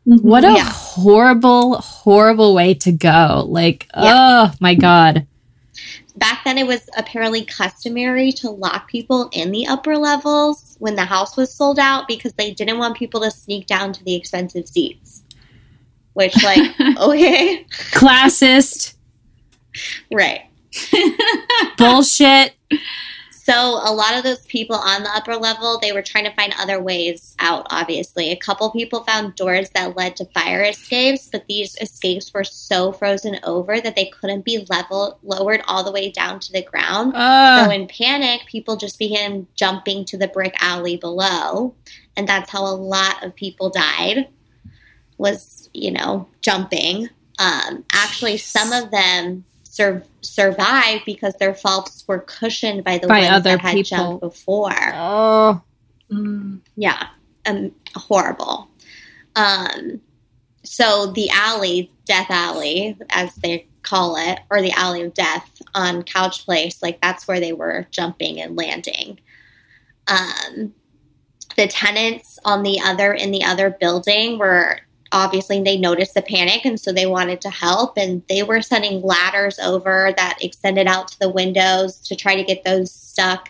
What 0.05 0.43
a 0.43 0.53
Yeah. 0.53 0.63
horrible, 0.63 1.77
horrible 1.77 2.55
way 2.55 2.73
to 2.73 2.91
go. 2.91 3.45
Like, 3.47 3.87
oh 3.93 4.51
my 4.59 4.73
God. 4.73 5.27
Back 6.17 6.43
then, 6.43 6.57
it 6.57 6.65
was 6.65 6.89
apparently 6.97 7.45
customary 7.45 8.31
to 8.33 8.49
lock 8.49 8.89
people 8.89 9.29
in 9.31 9.51
the 9.51 9.67
upper 9.67 9.95
levels 9.95 10.75
when 10.79 10.95
the 10.95 11.05
house 11.05 11.37
was 11.37 11.53
sold 11.53 11.77
out 11.77 12.07
because 12.07 12.33
they 12.33 12.51
didn't 12.51 12.79
want 12.79 12.97
people 12.97 13.21
to 13.21 13.29
sneak 13.29 13.67
down 13.67 13.93
to 13.93 14.03
the 14.03 14.15
expensive 14.15 14.67
seats. 14.67 15.21
Which, 16.13 16.43
like, 16.43 16.73
okay, 16.97 17.65
Classist, 17.91 18.95
right. 20.11 20.41
bullshit. 21.77 22.53
So, 23.49 23.81
a 23.83 23.91
lot 23.91 24.15
of 24.15 24.23
those 24.23 24.45
people 24.45 24.75
on 24.75 25.01
the 25.01 25.09
upper 25.09 25.35
level, 25.35 25.79
they 25.79 25.91
were 25.91 26.03
trying 26.03 26.25
to 26.25 26.33
find 26.35 26.53
other 26.59 26.79
ways 26.79 27.35
out, 27.39 27.65
obviously. 27.71 28.29
A 28.29 28.35
couple 28.35 28.69
people 28.69 29.03
found 29.03 29.33
doors 29.33 29.71
that 29.71 29.97
led 29.97 30.15
to 30.17 30.25
fire 30.25 30.61
escapes, 30.61 31.29
but 31.31 31.47
these 31.47 31.75
escapes 31.81 32.31
were 32.31 32.43
so 32.43 32.91
frozen 32.91 33.39
over 33.43 33.81
that 33.81 33.95
they 33.95 34.05
couldn't 34.05 34.45
be 34.45 34.67
level 34.69 35.17
lowered 35.23 35.63
all 35.67 35.83
the 35.83 35.91
way 35.91 36.11
down 36.11 36.39
to 36.41 36.51
the 36.51 36.61
ground. 36.61 37.13
So 37.65 37.71
in 37.71 37.87
panic, 37.87 38.45
people 38.45 38.77
just 38.77 38.99
began 38.99 39.47
jumping 39.55 40.05
to 40.05 40.17
the 40.17 40.27
brick 40.27 40.53
alley 40.61 40.97
below, 40.97 41.73
and 42.15 42.27
that's 42.27 42.51
how 42.51 42.63
a 42.65 42.75
lot 42.75 43.23
of 43.23 43.33
people 43.33 43.71
died. 43.71 44.27
Was 45.17 45.71
you 45.73 45.89
know 45.89 46.27
jumping. 46.41 47.09
Um, 47.39 47.83
actually, 47.93 48.37
some 48.37 48.71
of 48.73 48.91
them 48.91 49.45
sur- 49.69 50.03
survived 50.21 51.03
because 51.05 51.33
their 51.39 51.53
faults 51.53 52.03
were 52.07 52.19
cushioned 52.19 52.83
by 52.83 52.97
the 52.97 53.07
By 53.07 53.19
ones 53.21 53.31
other 53.31 53.51
that 53.51 53.61
had 53.61 53.73
people. 53.75 53.97
jumped 53.97 54.21
before. 54.21 54.73
oh. 54.93 55.61
Mm. 56.11 56.61
Yeah. 56.75 57.07
um, 57.45 57.71
horrible. 57.95 58.67
Um, 59.35 60.01
so 60.63 61.11
the 61.13 61.29
alley, 61.31 61.91
Death 62.05 62.27
Alley, 62.31 62.97
as 63.11 63.35
they 63.35 63.67
call 63.83 64.17
it, 64.17 64.39
or 64.49 64.61
the 64.61 64.71
Alley 64.71 65.03
of 65.03 65.13
Death 65.13 65.61
on 65.75 66.01
Couch 66.03 66.45
Place, 66.45 66.81
like 66.81 66.99
that's 67.01 67.27
where 67.27 67.39
they 67.39 67.53
were 67.53 67.85
jumping 67.91 68.41
and 68.41 68.55
landing. 68.55 69.19
Um, 70.07 70.73
the 71.55 71.67
tenants 71.67 72.39
on 72.43 72.63
the 72.63 72.79
other 72.81 73.13
in 73.13 73.31
the 73.31 73.43
other 73.43 73.69
building 73.69 74.37
were 74.39 74.79
obviously 75.11 75.61
they 75.61 75.77
noticed 75.77 76.13
the 76.13 76.21
panic 76.21 76.65
and 76.65 76.79
so 76.79 76.91
they 76.91 77.05
wanted 77.05 77.41
to 77.41 77.49
help 77.49 77.97
and 77.97 78.21
they 78.29 78.43
were 78.43 78.61
sending 78.61 79.01
ladders 79.01 79.57
over 79.59 80.13
that 80.15 80.37
extended 80.41 80.87
out 80.87 81.07
to 81.07 81.19
the 81.19 81.29
windows 81.29 81.97
to 81.99 82.15
try 82.15 82.35
to 82.35 82.43
get 82.43 82.63
those 82.63 82.91
stuck 82.91 83.49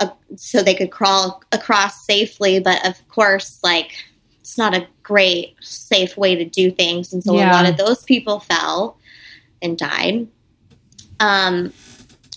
uh, 0.00 0.08
so 0.36 0.62
they 0.62 0.74
could 0.74 0.90
crawl 0.90 1.42
across 1.52 2.04
safely. 2.04 2.60
But 2.60 2.86
of 2.86 2.96
course 3.08 3.58
like 3.62 3.92
it's 4.40 4.58
not 4.58 4.74
a 4.74 4.86
great 5.02 5.54
safe 5.60 6.16
way 6.16 6.34
to 6.34 6.44
do 6.44 6.70
things 6.70 7.12
and 7.12 7.22
so 7.24 7.36
Yeah. 7.36 7.50
a 7.50 7.52
lot 7.52 7.68
of 7.68 7.76
those 7.78 8.02
people 8.04 8.40
fell 8.40 8.98
and 9.62 9.78
died. 9.78 10.26
Um 11.20 11.72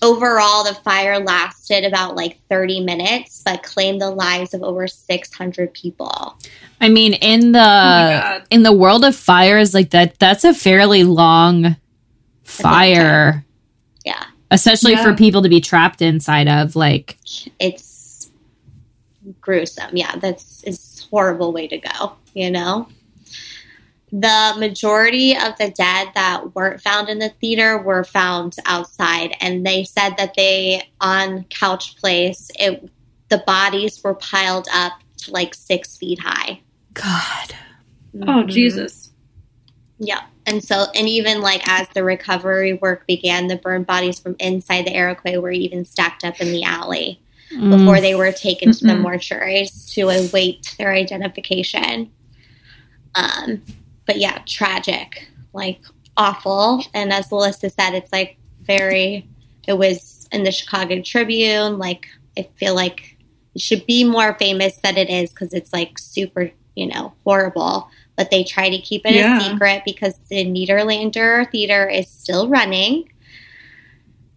overall 0.02 0.64
the 0.64 0.76
fire 0.76 1.20
lasted 1.20 1.84
about 1.86 2.16
like 2.16 2.38
30 2.50 2.82
minutes 2.82 3.42
but 3.44 3.64
claimed 3.64 4.02
the 4.02 4.10
lives 4.12 4.54
of 4.54 4.62
over 4.62 4.88
600 4.88 5.74
people 5.74 6.38
I 6.82 6.90
mean, 6.90 7.14
in 7.14 7.52
the 7.54 7.60
oh 7.60 7.62
God. 7.62 8.44
in 8.50 8.64
the 8.64 8.74
world 8.74 9.04
of 9.06 9.16
fires 9.16 9.74
like 9.74 9.92
that, 9.92 10.20
that's 10.20 10.44
a 10.44 10.54
fairly 10.54 11.04
long 11.04 11.76
fire, 12.44 13.46
yeah 14.06 14.26
especially 14.52 14.94
Yeah. 14.94 15.04
for 15.04 15.14
people 15.14 15.42
to 15.42 15.50
be 15.50 15.62
trapped 15.62 16.02
inside 16.02 16.48
of. 16.48 16.76
Like, 16.76 17.18
it's 17.60 18.30
gruesome. 19.42 19.96
Yeah, 19.96 20.16
that's 20.18 20.64
is 20.64 21.06
a 21.06 21.10
horrible 21.10 21.52
way 21.52 21.68
to 21.68 21.78
go, 21.78 22.14
you 22.34 22.52
know? 22.52 22.88
The 24.12 24.54
majority 24.58 25.36
of 25.36 25.58
the 25.58 25.72
dead 25.72 26.10
that 26.16 26.56
weren't 26.56 26.80
found 26.82 27.10
in 27.10 27.20
the 27.20 27.30
theater 27.42 27.78
were 27.78 28.04
found 28.04 28.56
outside 28.66 29.36
and 29.42 29.66
they 29.66 29.84
said 29.84 30.16
that 30.18 30.36
they 30.36 30.88
on 31.02 31.44
Couch 31.46 31.98
Place 31.98 32.50
it 32.58 32.90
the 33.30 33.40
bodies 33.40 34.02
were 34.04 34.14
piled 34.14 34.68
up 34.72 34.94
to 35.18 35.32
like 35.32 35.54
six 35.54 35.98
feet 35.98 36.20
high. 36.20 36.62
God, 36.96 37.56
Oh, 38.22 38.44
Mhm. 38.44 38.48
Jesus. 38.50 39.12
Yeah. 40.00 40.22
And 40.48 40.64
so, 40.64 40.86
and 40.96 41.08
even 41.10 41.42
like 41.42 41.62
as 41.68 41.88
the 41.94 42.04
recovery 42.04 42.74
work 42.74 43.06
began, 43.08 43.48
the 43.48 43.58
burned 43.58 43.86
bodies 43.88 44.20
from 44.20 44.36
inside 44.40 44.86
the 44.86 44.96
Iroquois 44.96 45.38
were 45.40 45.52
even 45.52 45.84
stacked 45.86 46.24
up 46.24 46.40
in 46.42 46.52
the 46.52 46.64
alley 46.64 47.20
before 47.50 47.98
Mm. 47.98 48.02
they 48.02 48.16
were 48.16 48.32
taken 48.32 48.72
to 48.72 48.86
the 48.86 48.94
Mm-mm. 48.94 49.02
mortuaries 49.04 49.92
to 49.94 50.10
await 50.10 50.76
their 50.78 50.94
identification. 50.94 52.10
Um, 53.16 53.62
but 54.06 54.18
yeah, 54.18 54.40
tragic, 54.46 55.28
like 55.54 55.80
awful. 56.18 56.84
And 56.94 57.12
as 57.12 57.30
Melissa 57.32 57.70
said, 57.70 57.94
it's 57.94 58.12
like 58.14 58.38
very, 58.62 59.28
it 59.68 59.74
was 59.74 60.28
in 60.32 60.44
the 60.44 60.52
Chicago 60.52 61.02
Tribune. 61.02 61.78
Like, 61.80 62.08
I 62.38 62.48
feel 62.58 62.76
like 62.76 63.18
it 63.54 63.62
should 63.62 63.86
be 63.86 64.04
more 64.04 64.36
famous 64.40 64.78
than 64.78 64.98
it 64.98 65.10
is 65.10 65.32
because 65.32 65.54
it's 65.54 65.72
like 65.74 65.98
super, 66.00 66.52
you 66.76 66.88
know, 66.88 67.14
horrible. 67.24 67.90
But 68.16 68.32
they 68.32 68.44
try 68.44 68.70
to 68.70 68.78
keep 68.78 69.06
it 69.06 69.14
Yeah. 69.16 69.38
a 69.38 69.42
secret 69.50 69.82
because 69.86 70.16
the 70.30 70.46
Nederlander 70.46 71.50
Theater 71.52 71.88
is 71.90 72.08
still 72.08 72.48
running 72.48 73.10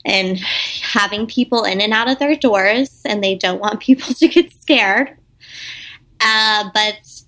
and 0.05 0.39
having 0.39 1.26
people 1.26 1.64
in 1.64 1.80
and 1.80 1.93
out 1.93 2.09
of 2.09 2.18
their 2.18 2.34
doors, 2.36 3.03
and 3.05 3.22
they 3.22 3.34
don't 3.34 3.61
want 3.61 3.80
people 3.89 4.14
to 4.14 4.28
get 4.28 4.53
scared. 4.53 5.16
Uh, 6.20 6.70
but 6.74 7.22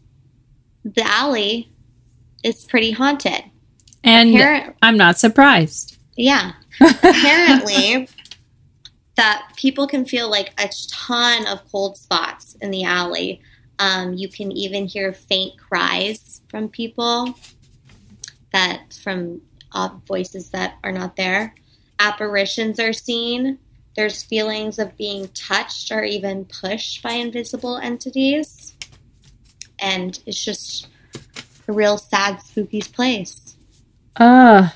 the 0.85 1.03
alley 1.07 1.71
is 2.43 2.65
pretty 2.65 2.91
haunted. 2.93 3.45
and 4.03 4.31
Appar- 4.35 4.75
I'm 4.83 4.97
not 4.97 5.19
surprised. 5.19 5.99
yeah, 6.17 6.53
apparently 6.81 8.09
that 9.17 9.51
people 9.57 9.87
can 9.87 10.07
feel 10.07 10.31
like 10.31 10.53
a 10.59 10.71
ton 10.91 11.47
of 11.47 11.61
cold 11.71 11.97
spots 11.99 12.57
in 12.63 12.71
the 12.71 12.85
alley. 12.85 13.43
Um, 13.81 14.13
you 14.13 14.29
can 14.29 14.53
even 14.53 14.87
hear 14.87 15.11
faint 15.11 15.59
cries 15.59 16.43
from 16.49 16.69
people 16.69 17.35
that 18.53 18.93
from 19.03 19.41
uh, 19.73 19.89
voices 20.07 20.51
that 20.51 20.75
are 20.85 20.93
not 20.93 21.17
there. 21.17 21.55
Apparitions 21.99 22.79
are 22.79 22.93
seen. 22.93 23.59
There's 23.97 24.23
feelings 24.23 24.79
of 24.79 24.97
being 24.99 25.29
touched 25.29 25.91
or 25.91 26.05
even 26.05 26.45
pushed 26.45 27.03
by 27.03 27.13
invisible 27.13 27.79
entities, 27.79 28.75
and 29.81 30.19
it's 30.27 30.45
just 30.45 30.87
a 31.67 31.73
real 31.73 31.97
sad, 31.97 32.43
spooky 32.43 32.83
place. 32.83 33.57
Uh, 34.17 34.69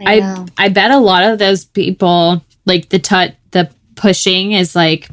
I 0.00 0.20
I. 0.20 0.46
I 0.56 0.68
bet 0.70 0.90
a 0.90 0.98
lot 0.98 1.24
of 1.24 1.38
those 1.38 1.66
people, 1.66 2.42
like 2.64 2.88
the 2.88 2.98
tut, 2.98 3.36
the 3.50 3.70
pushing 3.96 4.52
is 4.52 4.74
like 4.74 5.10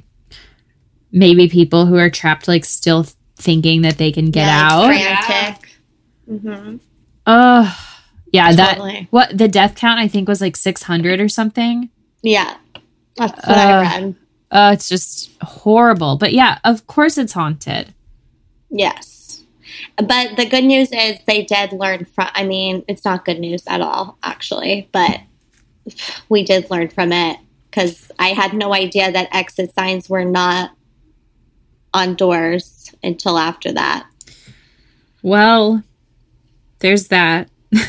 maybe 1.12 1.50
people 1.50 1.86
who 1.86 1.98
are 1.98 2.10
trapped, 2.10 2.48
like 2.48 2.64
still 2.64 3.06
thinking 3.38 3.82
that 3.84 3.98
they 3.98 4.12
can 4.12 4.32
get 4.32 4.46
Yeah, 4.46 4.68
out. 4.72 4.84
like 4.88 5.26
frantic. 5.26 5.70
Mm-hmm. 6.30 6.78
Uh, 7.26 7.74
yeah, 8.34 8.52
that 8.54 9.08
what 9.12 9.38
the 9.38 9.48
death 9.48 9.76
count 9.76 10.00
I 10.00 10.08
think 10.08 10.28
was 10.28 10.42
like 10.42 10.56
600 10.58 11.20
or 11.22 11.30
something. 11.30 11.90
Yeah, 12.24 12.58
that's 13.16 13.48
what 13.48 13.58
Uh, 13.58 13.62
I 13.62 13.82
read. 13.82 14.16
Uh, 14.50 14.72
it's 14.74 14.90
just 14.90 15.32
horrible. 15.42 16.18
But 16.18 16.34
yeah, 16.34 16.60
of 16.64 16.88
course 16.88 17.18
it's 17.18 17.34
haunted. 17.34 17.94
Yes, 18.70 19.44
but 19.98 20.36
the 20.36 20.46
good 20.46 20.64
news 20.66 20.90
is 20.92 21.18
they 21.26 21.44
did 21.44 21.72
learn 21.74 22.06
from. 22.06 22.30
I 22.34 22.44
mean, 22.44 22.84
it's 22.88 23.06
not 23.06 23.24
good 23.26 23.40
news 23.40 23.64
at 23.68 23.82
all, 23.82 24.18
actually, 24.24 24.90
but 24.92 25.22
we 26.30 26.44
did 26.44 26.70
learn 26.70 26.90
from 26.90 27.12
it 27.14 27.38
because 27.66 28.12
I 28.20 28.30
had 28.30 28.54
no 28.54 28.74
idea 28.74 29.12
that 29.12 29.30
exit 29.34 29.74
signs 29.74 30.10
were 30.10 30.26
not 30.26 30.72
on 31.94 32.16
doors 32.16 32.66
until 33.04 33.38
after 33.38 33.72
that. 33.74 34.08
Well, 35.22 35.84
there's 36.80 37.08
that. 37.10 37.50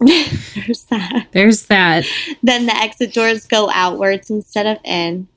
There's 0.00 0.82
that. 0.90 1.28
There's 1.30 1.66
that. 1.66 2.04
Then 2.42 2.66
the 2.66 2.74
exit 2.74 3.14
doors 3.14 3.46
go 3.46 3.70
outwards 3.70 4.30
instead 4.30 4.66
of 4.66 4.78
in. 4.84 5.28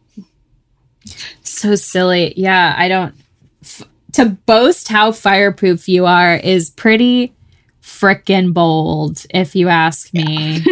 So 1.44 1.76
silly. 1.76 2.34
Yeah, 2.36 2.74
I 2.76 2.88
don't. 2.88 3.14
F- 3.64 3.84
to 4.14 4.26
boast 4.26 4.88
how 4.88 5.12
fireproof 5.12 5.88
you 5.88 6.06
are 6.06 6.36
is 6.36 6.72
pretty 6.72 7.36
frickin' 7.82 8.54
bold, 8.54 9.26
if 9.30 9.56
you 9.56 9.70
ask 9.70 10.14
me. 10.14 10.66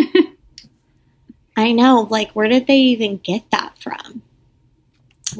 I 1.56 1.72
know. 1.72 2.08
Like, 2.10 2.32
where 2.32 2.48
did 2.48 2.66
they 2.66 2.78
even 2.78 3.18
get 3.18 3.44
that 3.52 3.78
from? 3.78 4.24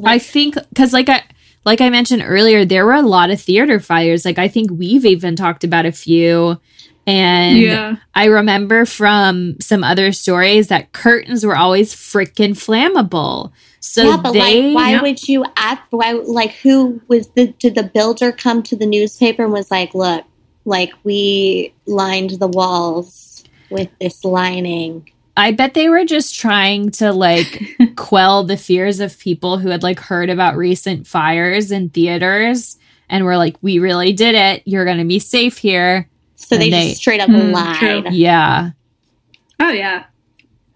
I 0.06 0.20
think 0.20 0.56
because, 0.70 0.94
like 0.94 1.10
I 1.10 1.24
like 1.66 1.82
I 1.82 1.90
mentioned 1.90 2.24
earlier, 2.26 2.66
there 2.66 2.86
were 2.86 2.94
a 2.94 3.02
lot 3.02 3.30
of 3.30 3.42
theater 3.42 3.80
fires. 3.80 4.26
Like 4.26 4.40
I 4.40 4.48
think 4.48 4.72
we've 4.72 5.06
even 5.06 5.36
talked 5.36 5.64
about 5.64 5.86
a 5.86 5.92
few, 5.92 6.60
and 7.08 7.58
yeah. 7.58 7.96
I 8.16 8.26
remember 8.26 8.86
from 8.86 9.58
some 9.60 9.84
other 9.84 10.12
stories 10.12 10.68
that 10.70 10.92
curtains 10.94 11.46
were 11.46 11.56
always 11.58 11.94
frickin' 11.94 12.52
flammable. 12.52 13.52
So 13.80 14.04
yeah, 14.04 14.18
but 14.18 14.32
they 14.32 14.64
like, 14.74 14.76
why 14.76 14.92
Yeah. 14.92 15.02
would 15.02 15.28
you 15.28 15.46
ask? 15.58 15.82
Why, 15.90 16.14
like, 16.14 16.54
who 16.54 17.02
was 17.08 17.28
the? 17.30 17.48
Did 17.60 17.76
the 17.76 17.84
builder 17.84 18.32
come 18.32 18.64
to 18.64 18.76
the 18.76 18.86
newspaper 18.86 19.44
and 19.44 19.52
was 19.52 19.70
like, 19.72 19.94
"Look, 19.94 20.24
like 20.66 20.94
we 21.04 21.74
lined 21.86 22.32
the 22.32 22.48
walls 22.48 23.44
with 23.70 23.90
this 24.00 24.24
lining." 24.24 25.10
I 25.36 25.52
bet 25.52 25.74
they 25.74 25.90
were 25.90 26.06
just 26.06 26.40
trying 26.40 26.92
to 26.92 27.12
like 27.12 27.62
quell 27.96 28.44
the 28.44 28.58
fears 28.58 29.00
of 29.00 29.18
people 29.18 29.58
who 29.58 29.70
had 29.70 29.82
like 29.84 30.00
heard 30.00 30.30
about 30.30 30.56
recent 30.56 31.08
fires 31.08 31.72
in 31.72 31.90
theaters 31.90 32.78
and 33.10 33.26
were 33.26 33.38
like, 33.38 33.56
we 33.62 33.80
really 33.80 34.14
did 34.14 34.36
it. 34.36 34.62
You're 34.66 34.86
going 34.86 35.00
to 35.00 35.06
be 35.06 35.20
safe 35.20 35.58
here. 35.58 36.08
So 36.36 36.58
they, 36.58 36.70
they- 36.70 36.90
just 36.90 37.02
straight 37.02 37.20
up 37.22 37.30
Hmm, 37.30 37.52
lied. 37.52 37.78
true. 37.78 38.04
Yeah. 38.12 38.72
Oh 39.60 39.70
yeah. 39.72 40.06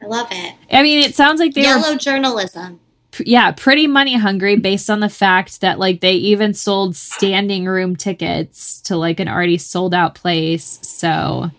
I 0.01 0.05
love 0.05 0.28
it. 0.32 0.53
I 0.72 0.84
mean, 0.84 0.99
it 0.99 1.16
sounds 1.16 1.39
like 1.39 1.53
they 1.53 1.64
Yellow 1.64 1.93
were, 1.93 1.97
journalism. 1.97 2.80
pr- 3.12 3.24
yeah, 3.26 3.51
pretty 3.51 3.88
money 3.88 4.16
hungry 4.16 4.55
based 4.55 4.89
on 4.89 4.99
the 4.99 5.10
fact 5.10 5.62
that 5.62 5.80
like 5.80 6.01
they 6.01 6.14
even 6.14 6.53
sold 6.53 6.95
standing 6.95 7.66
room 7.66 7.95
tickets 7.95 8.80
to 8.84 8.95
like 8.95 9.20
an 9.20 9.28
already 9.28 9.58
sold 9.58 9.93
out 9.95 10.14
place. 10.16 10.80
So, 10.84 11.49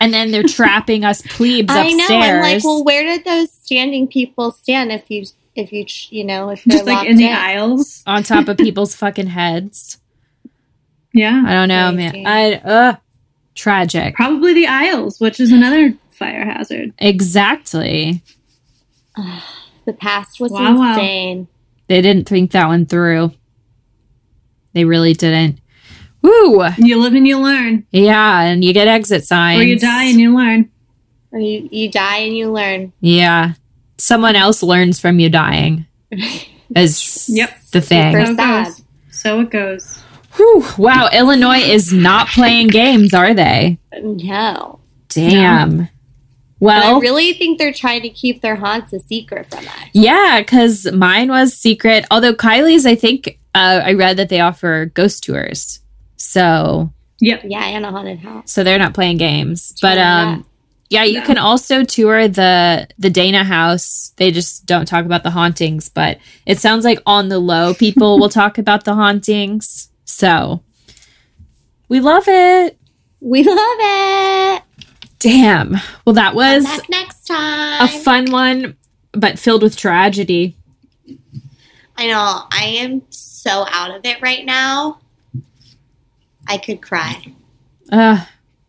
and 0.00 0.12
then 0.12 0.30
they're 0.30 0.42
trapping 0.42 1.04
us 1.04 1.22
plebes 1.22 1.70
I 1.72 1.82
upstairs. 1.84 2.08
know. 2.10 2.20
I'm 2.20 2.40
like, 2.42 2.64
well, 2.64 2.84
where 2.84 3.04
did 3.04 3.24
those 3.24 3.50
standing 3.52 4.06
people 4.08 4.52
stand? 4.52 4.90
If 4.92 5.10
you, 5.10 5.24
if 5.54 5.72
you, 5.72 5.84
you 6.10 6.24
know, 6.24 6.50
if 6.50 6.64
they're 6.64 6.78
Just 6.78 6.86
like 6.86 7.08
in 7.08 7.16
the 7.16 7.28
aisles. 7.30 8.02
on 8.06 8.22
top 8.22 8.48
of 8.48 8.56
people's 8.56 8.94
fucking 8.94 9.28
heads. 9.28 9.98
Yeah. 11.14 11.42
I 11.46 11.52
don't 11.52 11.68
know, 11.68 11.92
Crazy. 11.92 12.22
man. 12.22 12.26
I 12.26 12.54
uh 12.54 12.96
tragic. 13.54 14.14
Probably 14.14 14.54
the 14.54 14.66
aisles, 14.66 15.20
which 15.20 15.40
is 15.40 15.52
another 15.52 15.92
fire 16.10 16.44
hazard. 16.46 16.94
Exactly. 16.98 18.22
The 19.84 19.92
past 19.92 20.38
was 20.40 20.52
Wow, 20.52 20.76
wow. 20.78 20.90
insane. 20.92 21.48
They 21.88 22.00
didn't 22.00 22.28
think 22.28 22.52
that 22.52 22.68
one 22.68 22.86
through. 22.86 23.32
they 24.74 24.84
really 24.84 25.12
didn't. 25.12 25.58
Woo! 26.22 26.64
You 26.78 26.98
live 27.00 27.14
and 27.14 27.26
you 27.26 27.38
learn, 27.38 27.84
Yeah, 27.90 28.40
and 28.42 28.64
you 28.64 28.72
get 28.72 28.88
exit 28.88 29.24
signs. 29.26 29.60
or 29.60 29.64
you 29.64 29.78
die 29.78 30.04
and 30.04 30.20
you 30.20 30.34
learn. 30.36 30.70
Or 31.32 31.38
you, 31.40 31.68
you 31.72 31.90
die 31.90 32.18
and 32.18 32.36
you 32.36 32.50
learn. 32.52 32.92
Yeah. 33.00 33.54
Someone 33.98 34.36
else 34.36 34.62
learns 34.62 35.00
from 35.00 35.18
you 35.18 35.28
dying. 35.30 35.86
Is 36.76 37.28
Yep. 37.28 37.50
the 37.72 37.80
thing. 37.80 38.12
Super 38.12 38.26
So 38.26 38.32
it 38.32 38.36
sad. 38.36 38.64
goes. 38.66 38.82
So 39.10 39.40
it 39.40 39.50
goes. 39.50 39.98
Whew. 40.36 40.64
Wow, 40.78 41.10
Illinois 41.12 41.58
is 41.60 41.92
not 41.92 42.28
playing 42.28 42.68
games, 42.68 43.12
are 43.12 43.34
they? 43.34 43.78
No. 44.02 44.78
Damn. 45.10 45.88
But 46.58 46.82
I 46.84 46.98
really 47.00 47.34
think 47.34 47.58
they're 47.58 47.72
trying 47.72 48.00
to 48.02 48.08
keep 48.08 48.40
their 48.40 48.56
haunts 48.56 48.92
a 48.94 49.00
secret 49.00 49.50
from 49.50 49.66
us. 49.68 49.74
yeah, 49.92 50.40
because 50.40 50.90
mine 50.92 51.28
was 51.28 51.54
secret. 51.54 52.06
Although 52.10 52.32
Kylie's, 52.32 52.86
I 52.86 52.94
think 52.94 53.38
uh, 53.54 53.82
I 53.84 53.92
read 53.92 54.16
that 54.16 54.30
they 54.30 54.40
offer 54.40 54.86
ghost 54.94 55.24
tours, 55.24 55.80
so 56.22 56.92
Yep. 57.20 57.42
Yeah, 57.44 57.64
and 57.64 57.84
a 57.86 57.90
haunted 57.90 58.18
house. 58.18 58.50
so 58.50 58.64
they're 58.64 58.78
not 58.78 58.94
playing 58.94 59.16
games. 59.18 59.74
Try 59.78 59.90
But 59.94 59.98
um, 59.98 60.46
yeah, 60.90 61.04
you 61.04 61.20
No. 61.20 61.26
can 61.26 61.38
also 61.38 61.84
tour 61.84 62.26
the 62.28 62.88
the 62.98 63.10
Dana 63.10 63.44
house. 63.44 64.12
They 64.16 64.30
just 64.32 64.66
don't 64.66 64.86
talk 64.86 65.04
about 65.04 65.22
the 65.22 65.30
hauntings, 65.30 65.88
but 65.88 66.18
it 66.46 66.58
sounds 66.58 66.84
like 66.84 67.00
on 67.06 67.28
the 67.28 67.38
low, 67.38 67.74
people 67.74 68.18
will 68.18 68.28
talk 68.40 68.58
about 68.58 68.84
the 68.84 68.94
hauntings. 68.94 69.88
So 70.04 70.62
we 71.88 72.00
love 72.00 72.24
it. 72.26 72.76
We 73.20 73.44
love 73.44 73.56
it. 73.80 74.62
Damn. 75.20 75.76
Well, 76.04 76.14
that 76.14 76.34
was 76.34 76.64
next 76.88 77.26
time. 77.28 77.82
a 77.84 77.88
fun 77.88 78.32
one, 78.32 78.76
but 79.12 79.38
filled 79.38 79.62
with 79.62 79.76
tragedy. 79.76 80.56
I 81.96 82.08
know. 82.08 82.42
I 82.50 82.64
am 82.80 83.02
so 83.10 83.64
out 83.70 83.92
of 83.94 84.04
it 84.04 84.20
right 84.20 84.44
now. 84.44 84.98
I 86.52 86.58
could 86.58 86.82
cry. 86.82 87.24
Uh, 87.90 88.24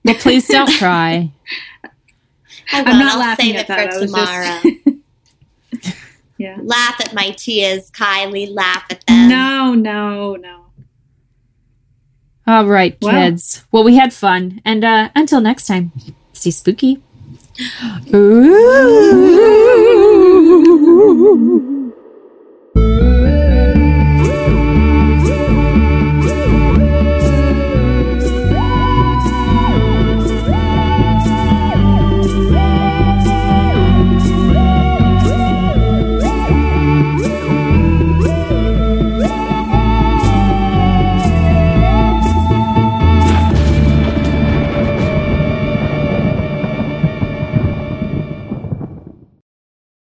well, 0.06 0.16
please 0.16 0.48
don't 0.48 0.72
cry. 0.80 1.30
I 2.72 2.80
I'm 2.82 2.86
won't. 2.86 3.04
I'll 3.12 3.20
laughing 3.20 3.46
save 3.48 3.56
at 3.58 3.62
it 3.62 3.68
that. 3.68 3.80
I 3.80 3.92
for 3.92 4.00
was 4.00 4.12
tomorrow. 4.12 4.60
just. 5.82 5.96
yeah. 6.38 6.58
laugh 6.64 7.02
at 7.02 7.14
my 7.14 7.32
tears, 7.32 7.92
Kylie. 7.92 8.50
Laugh 8.50 8.86
at 8.90 9.06
them. 9.06 9.28
No, 9.28 9.74
no, 9.74 10.38
no. 10.38 10.62
All 12.48 12.66
right, 12.68 12.98
Wow. 13.02 13.12
kids. 13.12 13.66
Well, 13.72 13.84
we 13.84 13.98
had 13.98 14.14
fun. 14.14 14.62
And 14.64 14.86
uh, 14.86 15.10
until 15.14 15.42
next 15.42 15.68
time, 15.68 15.92
stay 16.32 16.52
spooky. 16.52 17.02
Ooh. 18.14 18.62